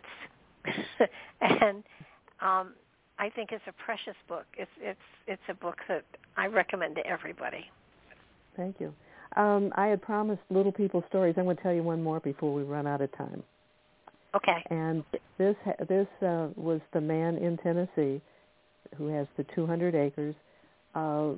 and 1.40 1.82
um, 2.40 2.74
I 3.18 3.30
think 3.34 3.50
it's 3.52 3.64
a 3.66 3.72
precious 3.84 4.16
book. 4.28 4.44
It's 4.56 4.70
it's 4.80 4.98
it's 5.26 5.42
a 5.48 5.54
book 5.54 5.78
that 5.88 6.04
I 6.36 6.46
recommend 6.46 6.96
to 6.96 7.06
everybody. 7.06 7.70
Thank 8.56 8.76
you. 8.78 8.94
Um, 9.36 9.72
I 9.76 9.86
had 9.86 10.00
promised 10.02 10.42
Little 10.50 10.72
People 10.72 11.04
stories. 11.08 11.34
I'm 11.36 11.44
going 11.44 11.56
to 11.56 11.62
tell 11.62 11.72
you 11.72 11.82
one 11.82 12.02
more 12.02 12.20
before 12.20 12.52
we 12.54 12.62
run 12.62 12.86
out 12.86 13.00
of 13.00 13.16
time. 13.16 13.42
Okay. 14.34 14.64
And 14.70 15.04
this 15.38 15.56
this 15.88 16.06
uh, 16.22 16.48
was 16.56 16.80
the 16.92 17.00
man 17.00 17.36
in 17.36 17.56
Tennessee 17.58 18.20
who 18.96 19.08
has 19.08 19.26
the 19.36 19.44
200 19.54 19.94
acres. 19.94 20.34
Uh, 20.94 21.32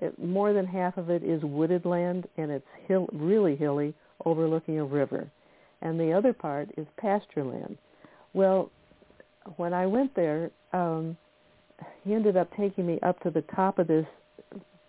it, 0.00 0.18
more 0.18 0.52
than 0.52 0.66
half 0.66 0.96
of 0.96 1.10
it 1.10 1.22
is 1.22 1.42
wooded 1.42 1.84
land, 1.84 2.26
and 2.36 2.50
it's 2.50 2.66
hill, 2.86 3.08
really 3.12 3.56
hilly, 3.56 3.94
overlooking 4.24 4.78
a 4.78 4.84
river. 4.84 5.28
And 5.82 6.00
the 6.00 6.12
other 6.12 6.32
part 6.32 6.70
is 6.76 6.86
pasture 6.96 7.44
land. 7.44 7.76
Well, 8.32 8.70
when 9.56 9.72
I 9.72 9.86
went 9.86 10.14
there, 10.16 10.50
um, 10.72 11.16
he 12.02 12.14
ended 12.14 12.36
up 12.36 12.50
taking 12.56 12.86
me 12.86 12.98
up 13.02 13.20
to 13.20 13.30
the 13.30 13.42
top 13.54 13.78
of 13.78 13.86
this 13.86 14.06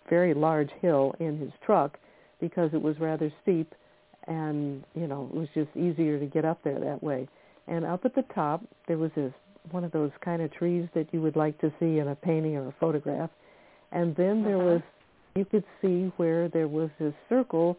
very 0.08 0.34
large 0.34 0.70
hill 0.80 1.14
in 1.20 1.38
his 1.38 1.50
truck 1.64 1.98
because 2.40 2.70
it 2.72 2.80
was 2.80 2.98
rather 2.98 3.32
steep 3.42 3.74
and 4.26 4.84
you 4.94 5.06
know 5.06 5.28
it 5.32 5.36
was 5.36 5.48
just 5.54 5.68
easier 5.76 6.18
to 6.18 6.26
get 6.26 6.44
up 6.44 6.58
there 6.64 6.78
that 6.78 7.02
way 7.02 7.28
and 7.68 7.84
up 7.84 8.04
at 8.04 8.14
the 8.14 8.24
top 8.34 8.62
there 8.88 8.98
was 8.98 9.10
this 9.14 9.32
one 9.70 9.84
of 9.84 9.92
those 9.92 10.10
kind 10.24 10.42
of 10.42 10.52
trees 10.52 10.88
that 10.94 11.06
you 11.12 11.20
would 11.20 11.36
like 11.36 11.58
to 11.60 11.72
see 11.80 11.98
in 11.98 12.08
a 12.08 12.14
painting 12.14 12.56
or 12.56 12.68
a 12.68 12.74
photograph 12.78 13.30
and 13.92 14.14
then 14.16 14.42
there 14.42 14.56
uh-huh. 14.56 14.66
was 14.66 14.82
you 15.34 15.44
could 15.44 15.64
see 15.82 16.12
where 16.16 16.48
there 16.48 16.68
was 16.68 16.90
this 16.98 17.14
circle 17.28 17.76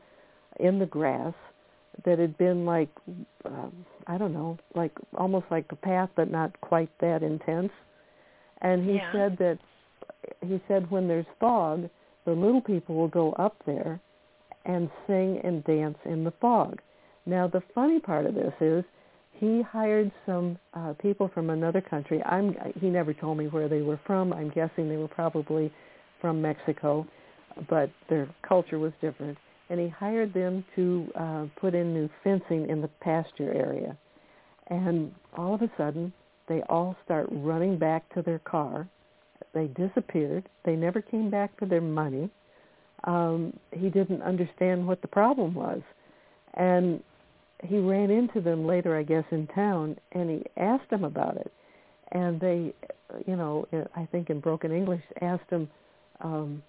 in 0.59 0.79
the 0.79 0.85
grass 0.85 1.33
that 2.05 2.19
had 2.19 2.37
been 2.37 2.65
like 2.65 2.89
um, 3.45 3.85
I 4.07 4.17
don't 4.17 4.33
know, 4.33 4.57
like 4.73 4.91
almost 5.17 5.45
like 5.51 5.65
a 5.69 5.75
path, 5.75 6.09
but 6.15 6.31
not 6.31 6.59
quite 6.61 6.89
that 6.99 7.23
intense. 7.23 7.71
And 8.61 8.83
he 8.83 8.95
yeah. 8.95 9.11
said 9.11 9.37
that 9.39 9.59
he 10.41 10.61
said 10.67 10.89
when 10.89 11.07
there's 11.07 11.25
fog, 11.39 11.89
the 12.25 12.31
little 12.31 12.61
people 12.61 12.95
will 12.95 13.07
go 13.07 13.33
up 13.33 13.55
there 13.65 13.99
and 14.67 14.89
sing 15.07 15.41
and 15.43 15.63
dance 15.63 15.97
in 16.05 16.23
the 16.23 16.33
fog. 16.39 16.79
Now 17.25 17.47
the 17.47 17.63
funny 17.73 17.99
part 17.99 18.25
of 18.25 18.35
this 18.35 18.53
is 18.61 18.83
he 19.31 19.61
hired 19.61 20.11
some 20.25 20.59
uh, 20.73 20.93
people 21.01 21.29
from 21.33 21.49
another 21.49 21.81
country. 21.81 22.21
I'm 22.23 22.55
he 22.79 22.89
never 22.89 23.13
told 23.13 23.39
me 23.39 23.47
where 23.47 23.67
they 23.67 23.81
were 23.81 23.99
from. 24.05 24.33
I'm 24.33 24.49
guessing 24.49 24.87
they 24.87 24.97
were 24.97 25.07
probably 25.07 25.71
from 26.21 26.41
Mexico, 26.41 27.07
but 27.69 27.89
their 28.09 28.29
culture 28.47 28.77
was 28.77 28.93
different 29.01 29.37
and 29.69 29.79
he 29.79 29.89
hired 29.89 30.33
them 30.33 30.63
to 30.75 31.07
uh, 31.15 31.45
put 31.59 31.75
in 31.75 31.93
new 31.93 32.09
fencing 32.23 32.69
in 32.69 32.81
the 32.81 32.87
pasture 33.01 33.53
area. 33.53 33.97
And 34.67 35.13
all 35.35 35.55
of 35.55 35.61
a 35.61 35.71
sudden, 35.77 36.13
they 36.47 36.61
all 36.69 36.95
start 37.03 37.27
running 37.31 37.77
back 37.77 38.13
to 38.13 38.21
their 38.21 38.39
car. 38.39 38.87
They 39.53 39.67
disappeared. 39.67 40.47
They 40.63 40.75
never 40.75 41.01
came 41.01 41.29
back 41.29 41.57
for 41.57 41.65
their 41.65 41.81
money. 41.81 42.29
Um, 43.03 43.53
he 43.71 43.89
didn't 43.89 44.21
understand 44.21 44.87
what 44.87 45.01
the 45.01 45.07
problem 45.07 45.53
was. 45.53 45.81
And 46.55 47.01
he 47.63 47.77
ran 47.77 48.09
into 48.09 48.41
them 48.41 48.65
later, 48.65 48.97
I 48.97 49.03
guess, 49.03 49.23
in 49.31 49.47
town, 49.47 49.97
and 50.11 50.29
he 50.29 50.43
asked 50.57 50.89
them 50.89 51.03
about 51.03 51.37
it. 51.37 51.51
And 52.11 52.39
they, 52.39 52.73
you 53.25 53.35
know, 53.35 53.67
I 53.95 54.05
think 54.11 54.29
in 54.29 54.39
broken 54.39 54.71
English, 54.71 55.01
asked 55.21 55.49
him, 55.49 55.69
um, 56.21 56.63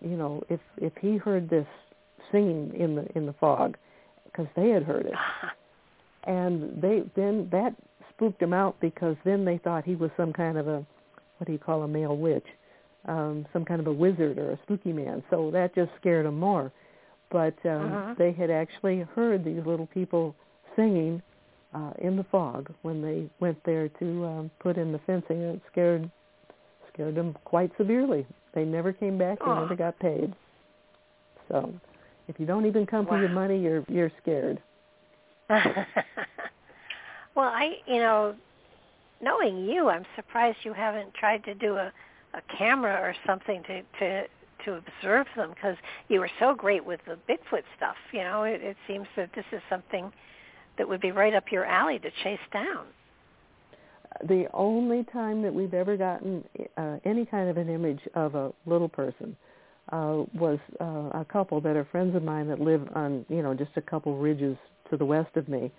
you 0.00 0.16
know, 0.16 0.42
if 0.48 0.60
if 0.76 0.92
he 1.00 1.16
heard 1.16 1.48
this 1.48 1.66
singing 2.30 2.72
in 2.74 2.96
the 2.96 3.06
in 3.16 3.26
the 3.26 3.32
fog 3.34 3.76
because 4.24 4.46
they 4.56 4.70
had 4.70 4.82
heard 4.82 5.06
it, 5.06 5.14
and 6.24 6.80
they 6.82 7.02
then 7.16 7.48
that 7.52 7.74
spooked 8.10 8.40
them 8.40 8.52
out 8.52 8.76
because 8.80 9.16
then 9.24 9.44
they 9.44 9.58
thought 9.58 9.84
he 9.84 9.94
was 9.94 10.10
some 10.16 10.32
kind 10.32 10.58
of 10.58 10.68
a 10.68 10.84
what 11.38 11.46
do 11.46 11.52
you 11.52 11.58
call 11.58 11.82
a 11.82 11.88
male 11.88 12.16
witch, 12.16 12.46
um, 13.06 13.46
some 13.52 13.64
kind 13.64 13.80
of 13.80 13.86
a 13.86 13.92
wizard 13.92 14.38
or 14.38 14.52
a 14.52 14.58
spooky 14.62 14.92
man. 14.92 15.22
So 15.30 15.50
that 15.52 15.74
just 15.74 15.90
scared 16.00 16.26
them 16.26 16.38
more. 16.38 16.72
But 17.30 17.54
um, 17.64 17.92
uh-huh. 17.92 18.14
they 18.18 18.32
had 18.32 18.50
actually 18.50 19.06
heard 19.14 19.44
these 19.44 19.64
little 19.64 19.86
people 19.86 20.34
singing 20.76 21.22
uh, 21.74 21.92
in 21.98 22.16
the 22.16 22.24
fog 22.24 22.72
when 22.82 23.00
they 23.00 23.28
went 23.40 23.58
there 23.64 23.88
to 23.88 24.24
um, 24.24 24.50
put 24.60 24.76
in 24.76 24.92
the 24.92 25.00
fencing, 25.06 25.42
and 25.42 25.56
it 25.56 25.62
scared 25.70 26.10
scared 26.92 27.14
them 27.14 27.34
quite 27.44 27.70
severely. 27.78 28.26
They 28.54 28.64
never 28.64 28.92
came 28.92 29.16
back. 29.16 29.38
They 29.38 29.46
oh. 29.46 29.60
never 29.60 29.74
got 29.74 29.98
paid. 29.98 30.34
So 31.48 31.72
if 32.28 32.38
you 32.38 32.44
don't 32.44 32.66
even 32.66 32.86
come 32.86 33.06
wow. 33.06 33.12
for 33.12 33.20
your 33.20 33.30
money, 33.30 33.58
you're 33.58 33.84
you're 33.88 34.12
scared. 34.20 34.60
well, 35.48 37.48
I, 37.48 37.76
you 37.86 37.98
know, 37.98 38.34
knowing 39.20 39.64
you, 39.64 39.88
I'm 39.88 40.04
surprised 40.16 40.58
you 40.62 40.72
haven't 40.72 41.12
tried 41.14 41.44
to 41.44 41.54
do 41.54 41.76
a 41.76 41.92
a 42.34 42.56
camera 42.56 42.94
or 43.00 43.14
something 43.26 43.62
to 43.64 43.82
to 43.98 44.24
to 44.64 44.74
observe 44.74 45.26
them 45.36 45.50
because 45.50 45.76
you 46.08 46.20
were 46.20 46.30
so 46.38 46.54
great 46.54 46.84
with 46.84 47.00
the 47.06 47.18
Bigfoot 47.28 47.64
stuff. 47.76 47.96
You 48.12 48.22
know, 48.22 48.44
it, 48.44 48.62
it 48.62 48.76
seems 48.86 49.06
that 49.16 49.30
this 49.34 49.44
is 49.52 49.60
something 49.68 50.12
that 50.78 50.88
would 50.88 51.00
be 51.00 51.10
right 51.10 51.34
up 51.34 51.50
your 51.50 51.64
alley 51.64 51.98
to 51.98 52.10
chase 52.22 52.38
down. 52.52 52.86
the 54.28 54.46
only 54.52 55.04
time 55.12 55.42
that 55.42 55.52
we've 55.52 55.74
ever 55.74 55.96
gotten 55.96 56.44
uh, 56.76 56.96
any 57.04 57.24
kind 57.24 57.48
of 57.48 57.56
an 57.56 57.68
image 57.68 58.00
of 58.14 58.34
a 58.34 58.52
little 58.66 58.88
person 58.88 59.36
uh, 59.90 60.22
was 60.34 60.58
uh, 60.80 61.20
a 61.20 61.26
couple 61.30 61.60
that 61.60 61.76
are 61.76 61.84
friends 61.90 62.14
of 62.14 62.22
mine 62.22 62.48
that 62.48 62.60
live 62.60 62.86
on, 62.94 63.24
you 63.28 63.42
know, 63.42 63.54
just 63.54 63.72
a 63.76 63.80
couple 63.82 64.16
ridges 64.16 64.56
to 64.90 64.96
the 64.96 65.04
west 65.04 65.36
of 65.36 65.48
me. 65.48 65.70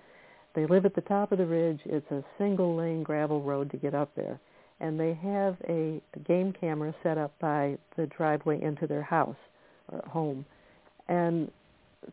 They 0.56 0.66
live 0.66 0.86
at 0.86 0.93
the 0.93 1.01
top 1.01 1.32
of 1.32 1.38
the 1.38 1.45
ridge. 1.45 1.80
It's 1.86 2.10
a 2.12 2.24
single 2.38 2.76
lane 2.76 3.01
gravel 3.01 3.41
road 3.41 3.72
to 3.72 3.78
get 3.78 3.95
up 3.95 4.12
there. 4.16 4.39
And 4.84 5.00
they 5.00 5.14
have 5.24 5.56
a 5.70 6.02
game 6.28 6.54
camera 6.60 6.94
set 7.04 7.18
up 7.18 7.34
by 7.40 7.78
the 7.96 8.06
driveway 8.08 8.62
into 8.62 8.86
their 8.86 9.02
house 9.02 9.38
or 9.92 10.04
home. 10.10 10.46
And 11.08 11.50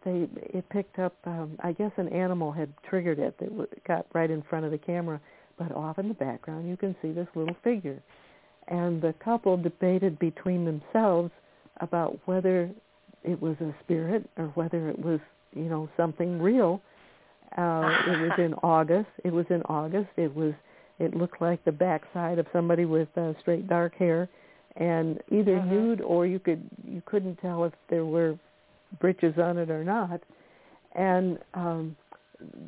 they 0.04 0.28
it 0.34 0.68
picked 0.68 0.98
up 0.98 1.14
um 1.24 1.56
I 1.60 1.72
guess 1.72 1.92
an 1.96 2.08
animal 2.08 2.52
had 2.52 2.72
triggered 2.88 3.18
it 3.18 3.36
that 3.38 3.84
got 3.86 4.06
right 4.12 4.30
in 4.30 4.42
front 4.42 4.64
of 4.64 4.70
the 4.70 4.78
camera 4.78 5.20
but 5.58 5.72
off 5.72 5.98
in 5.98 6.08
the 6.08 6.14
background 6.14 6.68
you 6.68 6.76
can 6.76 6.94
see 7.02 7.12
this 7.12 7.28
little 7.34 7.56
figure 7.62 8.00
and 8.68 9.02
the 9.02 9.14
couple 9.24 9.56
debated 9.56 10.18
between 10.18 10.64
themselves 10.64 11.30
about 11.80 12.18
whether 12.26 12.70
it 13.24 13.40
was 13.40 13.56
a 13.60 13.74
spirit 13.82 14.28
or 14.36 14.46
whether 14.54 14.88
it 14.88 14.98
was 14.98 15.20
you 15.54 15.64
know 15.64 15.88
something 15.96 16.40
real 16.40 16.80
uh 17.56 17.90
it 18.06 18.20
was 18.20 18.32
in 18.38 18.54
august 18.62 19.08
it 19.24 19.32
was 19.32 19.46
in 19.50 19.62
august 19.62 20.10
it 20.16 20.34
was 20.34 20.54
it 21.00 21.16
looked 21.16 21.40
like 21.40 21.64
the 21.64 21.72
backside 21.72 22.38
of 22.38 22.46
somebody 22.52 22.84
with 22.84 23.08
uh, 23.16 23.32
straight 23.40 23.66
dark 23.68 23.94
hair. 23.96 24.28
And 24.76 25.20
either 25.32 25.56
uh-huh. 25.56 25.66
nude 25.66 26.00
or 26.00 26.26
you 26.26 26.38
could 26.38 26.62
you 26.86 27.02
couldn't 27.04 27.36
tell 27.36 27.64
if 27.64 27.72
there 27.88 28.04
were 28.04 28.38
britches 29.00 29.34
on 29.36 29.58
it 29.58 29.68
or 29.68 29.82
not. 29.82 30.20
And 30.94 31.38
um 31.54 31.96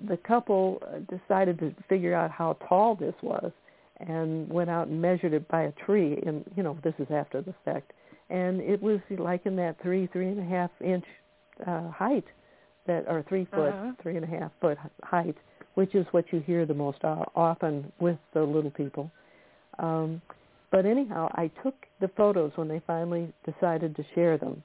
the 0.09 0.17
couple 0.17 0.83
decided 1.09 1.59
to 1.61 1.75
figure 1.89 2.15
out 2.15 2.31
how 2.31 2.55
tall 2.69 2.97
this 2.97 3.15
was 3.23 3.53
and 3.99 4.49
went 4.51 4.69
out 4.69 4.89
and 4.89 5.01
measured 5.01 5.33
it 5.33 5.47
by 5.49 5.63
a 5.63 5.73
tree. 5.73 6.21
And 6.27 6.45
you 6.57 6.65
know 6.65 6.77
this 6.83 6.95
is 6.99 7.07
after 7.11 7.41
the 7.41 7.55
fact. 7.65 7.93
And 8.31 8.61
it 8.61 8.83
was 8.83 8.99
like 9.17 9.47
in 9.47 9.55
that 9.57 9.77
three 9.81 10.09
three 10.09 10.29
and 10.29 10.41
a 10.41 10.45
half 10.45 10.71
inch 10.81 11.05
uh 11.65 11.89
height 11.91 12.25
that 12.87 13.07
are 13.09 13.23
three 13.29 13.45
foot 13.47 13.71
Uh-huh. 13.75 13.93
three 14.03 14.17
and 14.17 14.25
a 14.25 14.29
half 14.39 14.51
foot 14.61 14.79
height 15.03 15.37
which 15.75 15.95
is 15.95 16.07
what 16.11 16.31
you 16.33 16.41
hear 16.41 16.67
the 16.67 16.75
most 16.75 16.99
often 17.05 17.91
with 18.01 18.19
the 18.35 18.43
little 18.43 18.71
people 18.71 19.11
um 19.79 20.21
but 20.71 20.85
anyhow 20.87 21.29
i 21.35 21.49
took 21.63 21.75
the 22.01 22.09
photos 22.17 22.53
when 22.57 22.69
they 22.69 22.81
finally 22.87 23.33
decided 23.45 23.95
to 23.97 24.05
share 24.15 24.37
them 24.39 24.63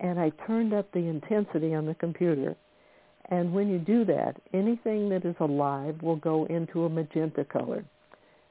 and 0.00 0.18
i 0.20 0.30
turned 0.46 0.72
up 0.74 0.90
the 0.92 0.98
intensity 0.98 1.74
on 1.74 1.86
the 1.86 1.94
computer 1.94 2.54
and 3.30 3.52
when 3.52 3.68
you 3.68 3.78
do 3.78 4.04
that 4.04 4.36
anything 4.52 5.08
that 5.08 5.24
is 5.24 5.34
alive 5.40 5.96
will 6.02 6.16
go 6.16 6.44
into 6.46 6.84
a 6.84 6.88
magenta 6.88 7.44
color 7.44 7.84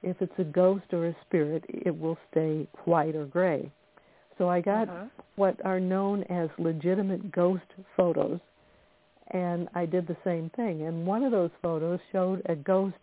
if 0.01 0.22
it's 0.22 0.39
a 0.39 0.43
ghost 0.43 0.86
or 0.91 1.07
a 1.07 1.16
spirit 1.26 1.64
it 1.70 1.97
will 1.97 2.18
stay 2.32 2.68
white 2.86 3.16
or 3.16 3.26
gray 3.26 3.72
so 4.38 4.49
i 4.49 4.59
got 4.59 4.88
Uh-huh. 4.89 5.05
what 5.36 5.55
are 5.66 5.80
known 5.80 6.24
as 6.24 6.49
legitimate 6.57 7.32
ghost 7.32 7.70
photos 7.95 8.39
and 9.32 9.67
I 9.74 9.86
did 9.86 10.07
the 10.07 10.17
same 10.24 10.49
thing. 10.55 10.84
And 10.84 11.05
one 11.05 11.24
of 11.24 11.32
those 11.32 11.51
photos 11.61 11.99
showed 12.11 12.41
a 12.45 12.55
ghost 12.55 12.97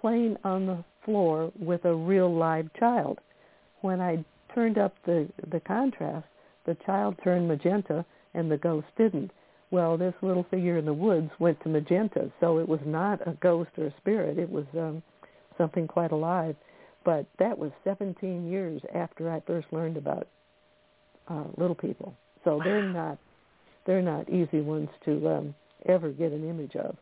playing 0.00 0.36
on 0.44 0.66
the 0.66 0.84
floor 1.04 1.52
with 1.58 1.84
a 1.84 1.94
real 1.94 2.34
live 2.34 2.68
child. 2.78 3.18
When 3.80 4.00
I 4.00 4.24
turned 4.54 4.78
up 4.78 4.94
the 5.04 5.28
the 5.50 5.60
contrast, 5.60 6.26
the 6.64 6.76
child 6.86 7.16
turned 7.22 7.48
magenta 7.48 8.04
and 8.34 8.50
the 8.50 8.56
ghost 8.56 8.86
didn't. 8.96 9.30
Well, 9.70 9.96
this 9.96 10.14
little 10.22 10.46
figure 10.50 10.78
in 10.78 10.84
the 10.84 10.94
woods 10.94 11.30
went 11.38 11.60
to 11.62 11.68
magenta, 11.68 12.30
so 12.40 12.58
it 12.58 12.68
was 12.68 12.80
not 12.84 13.26
a 13.26 13.32
ghost 13.40 13.70
or 13.78 13.86
a 13.86 13.94
spirit. 13.96 14.38
It 14.38 14.50
was 14.50 14.66
um, 14.74 15.02
something 15.58 15.88
quite 15.88 16.12
alive. 16.12 16.54
But 17.04 17.26
that 17.38 17.58
was 17.58 17.70
17 17.84 18.50
years 18.50 18.82
after 18.94 19.30
I 19.30 19.40
first 19.46 19.68
learned 19.72 19.96
about 19.96 20.28
uh, 21.28 21.44
little 21.56 21.74
people. 21.74 22.14
So 22.44 22.60
they're 22.62 22.82
not 22.82 23.18
they're 23.86 24.02
not 24.02 24.28
easy 24.28 24.60
ones 24.60 24.88
to 25.04 25.28
um, 25.28 25.54
ever 25.84 26.10
get 26.10 26.32
an 26.32 26.48
image 26.48 26.76
of. 26.76 26.96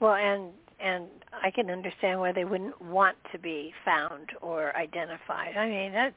Well, 0.00 0.14
and 0.14 0.50
and 0.80 1.06
I 1.42 1.50
can 1.50 1.70
understand 1.70 2.20
why 2.20 2.32
they 2.32 2.44
wouldn't 2.44 2.80
want 2.80 3.16
to 3.32 3.38
be 3.38 3.72
found 3.84 4.30
or 4.40 4.74
identified. 4.76 5.56
I 5.56 5.68
mean, 5.68 5.92
that 5.92 6.14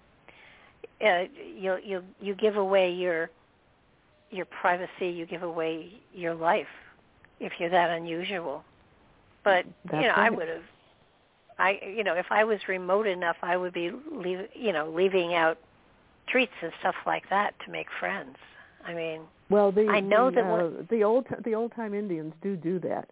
uh, 1.06 1.26
you 1.56 1.78
you 1.84 2.04
you 2.20 2.36
give 2.36 2.56
away 2.56 2.92
your 2.92 3.30
your 4.32 4.46
privacy, 4.46 5.10
you 5.10 5.26
give 5.26 5.44
away 5.44 5.92
your 6.14 6.34
life 6.34 6.68
if 7.40 7.54
you're 7.60 7.70
that 7.70 7.90
unusual. 7.90 8.64
But 9.44 9.66
That's 9.86 10.02
you 10.02 10.08
know, 10.08 10.16
I 10.16 10.30
would 10.30 10.48
have. 10.48 10.64
I 11.60 11.80
you 11.86 12.04
know, 12.04 12.16
if 12.16 12.28
I 12.30 12.44
was 12.44 12.60
remote 12.68 13.06
enough, 13.06 13.38
I 13.42 13.58
would 13.58 13.74
be 13.74 13.92
leave, 14.12 14.48
you 14.54 14.72
know 14.72 14.90
leaving 14.90 15.34
out 15.34 15.58
treats 16.28 16.54
and 16.62 16.72
stuff 16.80 16.96
like 17.06 17.30
that 17.30 17.54
to 17.66 17.72
make 17.72 17.88
friends. 18.00 18.38
I 18.86 18.94
mean, 18.94 19.22
Well, 19.54 19.72
the 19.72 19.88
I 19.88 20.00
know 20.00 20.32
the, 20.32 20.42
that 20.42 20.46
uh, 20.46 20.84
the 20.90 21.04
old 21.04 21.28
the 21.46 21.54
old 21.54 21.76
time 21.76 21.94
Indians 21.94 22.34
do 22.42 22.56
do 22.56 22.80
that, 22.80 23.08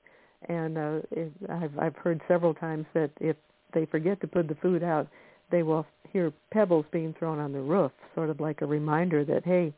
and 0.50 0.76
uh, 0.76 1.00
it, 1.12 1.32
I've 1.48 1.78
I've 1.78 1.96
heard 1.96 2.20
several 2.28 2.56
times 2.56 2.88
that 2.96 3.12
if 3.20 3.36
they 3.76 3.86
forget 3.86 4.20
to 4.22 4.28
put 4.28 4.48
the 4.48 4.56
food 4.56 4.82
out, 4.82 5.08
they 5.52 5.62
will 5.62 5.86
hear 6.12 6.34
pebbles 6.52 6.86
being 6.92 7.14
thrown 7.20 7.38
on 7.38 7.54
the 7.54 7.62
roof, 7.62 7.92
sort 8.16 8.32
of 8.32 8.40
like 8.40 8.62
a 8.62 8.66
reminder 8.66 9.24
that 9.24 9.46
hey, 9.46 9.72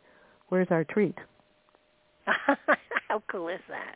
where's 0.47 0.69
our 0.71 0.85
treat? 0.85 1.17
How 2.25 3.21
cool 3.29 3.49
is 3.49 3.59
that? 3.67 3.95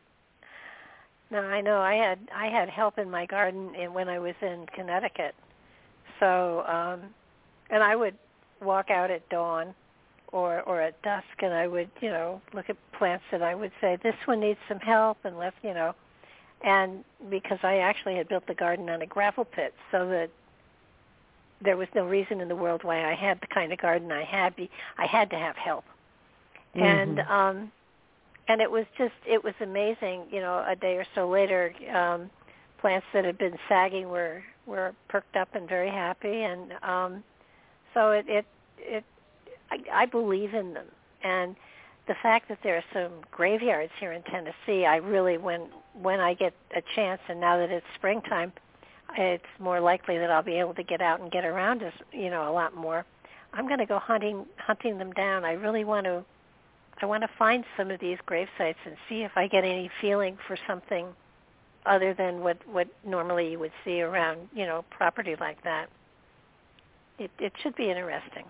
No, 1.31 1.39
I 1.39 1.61
know. 1.61 1.79
I 1.79 1.95
had 1.95 2.19
I 2.35 2.47
had 2.47 2.69
help 2.69 2.99
in 2.99 3.09
my 3.09 3.25
garden 3.25 3.75
in, 3.75 3.93
when 3.93 4.09
I 4.09 4.19
was 4.19 4.35
in 4.41 4.65
Connecticut. 4.75 5.35
So, 6.19 6.65
um 6.67 7.13
and 7.69 7.81
I 7.81 7.95
would 7.95 8.15
walk 8.61 8.89
out 8.89 9.09
at 9.09 9.27
dawn 9.29 9.73
or 10.31 10.61
or 10.63 10.81
at 10.81 11.01
dusk 11.01 11.25
and 11.39 11.53
I 11.53 11.67
would, 11.67 11.89
you 12.01 12.09
know, 12.09 12.41
look 12.53 12.69
at 12.69 12.77
plants 12.97 13.23
and 13.31 13.43
I 13.43 13.55
would 13.55 13.71
say 13.81 13.97
this 14.03 14.15
one 14.25 14.39
needs 14.41 14.59
some 14.67 14.79
help 14.79 15.17
and 15.23 15.37
let, 15.37 15.53
you 15.63 15.73
know, 15.73 15.93
and 16.63 17.03
because 17.29 17.59
I 17.63 17.77
actually 17.77 18.15
had 18.15 18.27
built 18.27 18.47
the 18.47 18.55
garden 18.55 18.89
on 18.89 19.01
a 19.01 19.05
gravel 19.05 19.45
pit 19.45 19.73
so 19.91 20.07
that 20.09 20.29
there 21.63 21.77
was 21.77 21.87
no 21.95 22.05
reason 22.05 22.41
in 22.41 22.47
the 22.47 22.55
world 22.55 22.83
why 22.83 23.09
I 23.09 23.15
had 23.15 23.39
the 23.41 23.47
kind 23.47 23.71
of 23.73 23.79
garden 23.79 24.11
I 24.11 24.23
had. 24.23 24.55
Be 24.55 24.69
I 24.97 25.05
had 25.05 25.29
to 25.31 25.37
have 25.37 25.55
help. 25.55 25.85
And 26.79 27.17
Mhm. 27.19 27.29
um 27.29 27.71
and 28.47 28.61
it 28.61 28.69
was 28.71 28.85
just 28.97 29.15
it 29.25 29.43
was 29.43 29.53
amazing 29.61 30.23
you 30.31 30.39
know 30.39 30.63
a 30.67 30.75
day 30.75 30.97
or 30.97 31.05
so 31.15 31.29
later 31.29 31.73
um 31.93 32.29
plants 32.79 33.05
that 33.13 33.25
had 33.25 33.37
been 33.37 33.57
sagging 33.67 34.09
were 34.09 34.43
were 34.65 34.93
perked 35.09 35.35
up 35.35 35.55
and 35.55 35.67
very 35.67 35.89
happy 35.89 36.43
and 36.43 36.73
um 36.83 37.23
so 37.93 38.11
it 38.11 38.25
it 38.27 38.45
it 38.79 39.03
I, 39.71 39.77
I 39.91 40.05
believe 40.05 40.53
in 40.53 40.73
them 40.73 40.87
and 41.23 41.55
the 42.07 42.15
fact 42.23 42.47
that 42.49 42.59
there 42.63 42.77
are 42.77 42.83
some 42.93 43.21
graveyards 43.31 43.91
here 43.99 44.13
in 44.13 44.23
Tennessee 44.23 44.85
I 44.85 44.97
really 44.97 45.37
when 45.37 45.67
when 46.01 46.19
I 46.19 46.33
get 46.33 46.53
a 46.75 46.81
chance 46.95 47.21
and 47.27 47.39
now 47.39 47.57
that 47.57 47.69
it's 47.69 47.85
springtime 47.95 48.53
it's 49.17 49.43
more 49.59 49.79
likely 49.79 50.17
that 50.17 50.29
I'll 50.29 50.43
be 50.43 50.59
able 50.59 50.73
to 50.75 50.83
get 50.83 51.01
out 51.01 51.21
and 51.21 51.31
get 51.31 51.45
around 51.45 51.83
us 51.83 51.93
you 52.11 52.29
know 52.29 52.49
a 52.49 52.53
lot 52.53 52.75
more 52.75 53.05
I'm 53.53 53.67
going 53.67 53.79
to 53.79 53.85
go 53.85 53.99
hunting 53.99 54.45
hunting 54.57 54.97
them 54.97 55.11
down 55.13 55.45
I 55.45 55.53
really 55.53 55.83
want 55.83 56.05
to 56.05 56.23
I 57.01 57.05
want 57.05 57.21
to 57.23 57.29
find 57.37 57.63
some 57.77 57.91
of 57.91 57.99
these 57.99 58.17
grave 58.25 58.47
sites 58.57 58.79
and 58.85 58.95
see 59.07 59.21
if 59.21 59.31
I 59.35 59.47
get 59.47 59.63
any 59.63 59.89
feeling 60.01 60.37
for 60.47 60.57
something 60.67 61.07
other 61.85 62.13
than 62.13 62.41
what 62.41 62.57
what 62.67 62.87
normally 63.05 63.51
you 63.51 63.59
would 63.59 63.71
see 63.85 64.01
around 64.01 64.49
you 64.53 64.65
know 64.65 64.83
property 64.89 65.35
like 65.39 65.63
that. 65.63 65.89
It 67.19 67.31
it 67.39 67.53
should 67.61 67.75
be 67.75 67.89
interesting. 67.89 68.45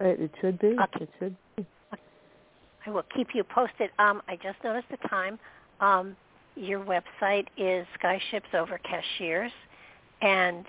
It, 0.00 0.30
should 0.40 0.58
be. 0.58 0.68
Okay. 0.68 1.04
It 1.04 1.10
should. 1.18 1.36
Be. 1.56 1.66
I 2.86 2.90
will 2.90 3.04
keep 3.14 3.28
you 3.34 3.44
posted. 3.44 3.90
Um, 3.98 4.22
I 4.28 4.36
just 4.36 4.62
noticed 4.64 4.88
the 4.90 5.08
time. 5.08 5.38
Um, 5.80 6.16
your 6.56 6.80
website 6.80 7.46
is 7.56 7.86
Skyships 8.02 8.54
Over 8.54 8.78
Cashiers, 8.78 9.52
and 10.22 10.64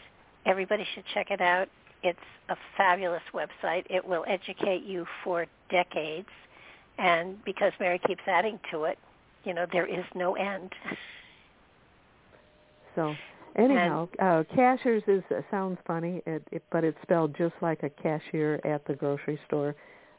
everybody 0.46 0.86
should 0.94 1.04
check 1.14 1.32
it 1.32 1.42
out. 1.42 1.68
It's 2.04 2.20
a 2.50 2.56
fabulous 2.78 3.24
website. 3.34 3.86
It 3.90 4.06
will 4.06 4.24
educate 4.28 4.84
you 4.84 5.06
for 5.24 5.46
decades, 5.70 6.30
and 6.98 7.44
because 7.44 7.74
Mary 7.80 8.00
keeps 8.06 8.22
adding 8.28 8.60
to 8.72 8.84
it, 8.84 8.98
you 9.44 9.54
know 9.54 9.66
there 9.72 9.88
is 9.88 10.06
no 10.16 10.36
end. 10.36 10.72
So 12.96 13.16
anyhow, 13.56 14.08
uh, 14.22 14.44
cashiers 14.56 15.04
is 15.08 15.24
uh, 15.32 15.42
sounds 15.52 15.78
funny, 15.86 16.22
it, 16.26 16.44
it, 16.52 16.64
but 16.72 16.84
it's 16.84 16.98
spelled 17.02 17.36
just 17.38 17.54
like 17.62 17.84
a 17.84 17.90
cashier 17.90 18.60
at 18.66 18.86
the 18.86 18.94
grocery 18.94 19.40
store. 19.48 19.76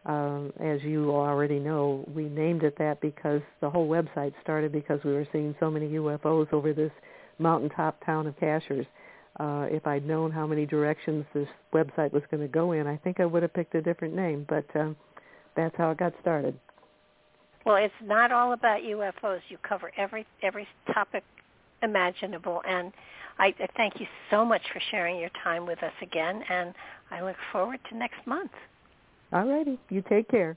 Um, 0.07 0.53
as 0.61 0.83
you 0.83 1.11
already 1.11 1.59
know, 1.59 2.05
we 2.15 2.25
named 2.25 2.63
it 2.63 2.77
that 2.79 3.01
because 3.01 3.43
the 3.61 3.69
whole 3.69 3.89
website 3.89 4.33
started 4.43 4.73
because 4.73 5.01
we 5.05 5.13
were 5.13 5.27
seeing 5.31 5.55
so 5.61 5.71
many 5.71 5.89
UFOs 5.89 6.51
over 6.53 6.73
this 6.73 6.93
mountaintop 7.39 8.05
town 8.05 8.27
of 8.27 8.39
Cashiers. 8.41 8.87
Uh, 9.39 9.67
if 9.71 9.87
I'd 9.87 10.07
known 10.07 10.31
how 10.31 10.47
many 10.47 10.67
directions 10.67 11.25
this 11.35 11.49
website 11.73 12.13
was 12.13 12.23
going 12.31 12.43
to 12.43 12.49
go 12.49 12.73
in, 12.73 12.87
I 12.87 12.97
think 12.97 13.21
I 13.21 13.27
would 13.27 13.43
have 13.43 13.53
picked 13.53 13.75
a 13.75 13.83
different 13.83 14.15
name. 14.15 14.47
But 14.49 14.65
um, 14.75 14.97
that's 15.55 15.75
how 15.77 15.91
it 15.91 15.99
got 15.99 16.15
started. 16.21 16.59
Well, 17.67 17.77
it's 17.77 17.95
not 18.03 18.33
all 18.33 18.55
about 18.55 18.81
UFOs. 18.81 19.41
You 19.49 19.59
cover 19.67 19.93
every 19.99 20.27
every 20.43 20.67
topic 20.95 21.23
imaginable. 21.83 22.63
And 22.69 22.93
I, 23.39 23.55
I 23.59 23.69
thank 23.77 24.01
you 24.01 24.07
so 24.31 24.45
much 24.45 24.63
for 24.73 24.81
sharing 24.91 25.19
your 25.19 25.31
time 25.43 25.67
with 25.67 25.83
us 25.83 25.93
again, 26.03 26.43
and 26.49 26.75
I 27.11 27.23
look 27.23 27.37
forward 27.53 27.81
to 27.91 27.97
next 27.97 28.27
month. 28.27 28.51
All 29.33 29.47
righty. 29.47 29.79
You 29.89 30.03
take 30.09 30.29
care. 30.29 30.57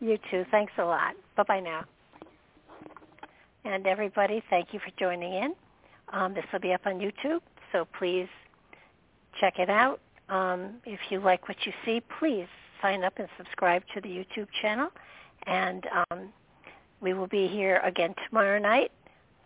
You 0.00 0.18
too. 0.30 0.44
Thanks 0.50 0.72
a 0.78 0.84
lot. 0.84 1.14
Bye-bye 1.36 1.60
now. 1.60 1.84
And 3.64 3.86
everybody, 3.86 4.42
thank 4.50 4.72
you 4.72 4.80
for 4.80 4.90
joining 4.98 5.32
in. 5.32 5.54
Um, 6.12 6.34
this 6.34 6.44
will 6.52 6.60
be 6.60 6.72
up 6.72 6.86
on 6.86 7.00
YouTube, 7.00 7.40
so 7.72 7.86
please 7.98 8.28
check 9.40 9.58
it 9.58 9.68
out. 9.68 10.00
Um, 10.28 10.74
if 10.84 11.00
you 11.10 11.20
like 11.20 11.48
what 11.48 11.56
you 11.64 11.72
see, 11.84 12.02
please 12.18 12.46
sign 12.80 13.02
up 13.04 13.14
and 13.18 13.28
subscribe 13.36 13.82
to 13.94 14.00
the 14.00 14.08
YouTube 14.08 14.46
channel. 14.62 14.88
And 15.46 15.86
um, 16.10 16.32
we 17.00 17.14
will 17.14 17.26
be 17.26 17.46
here 17.46 17.80
again 17.84 18.14
tomorrow 18.28 18.58
night 18.58 18.90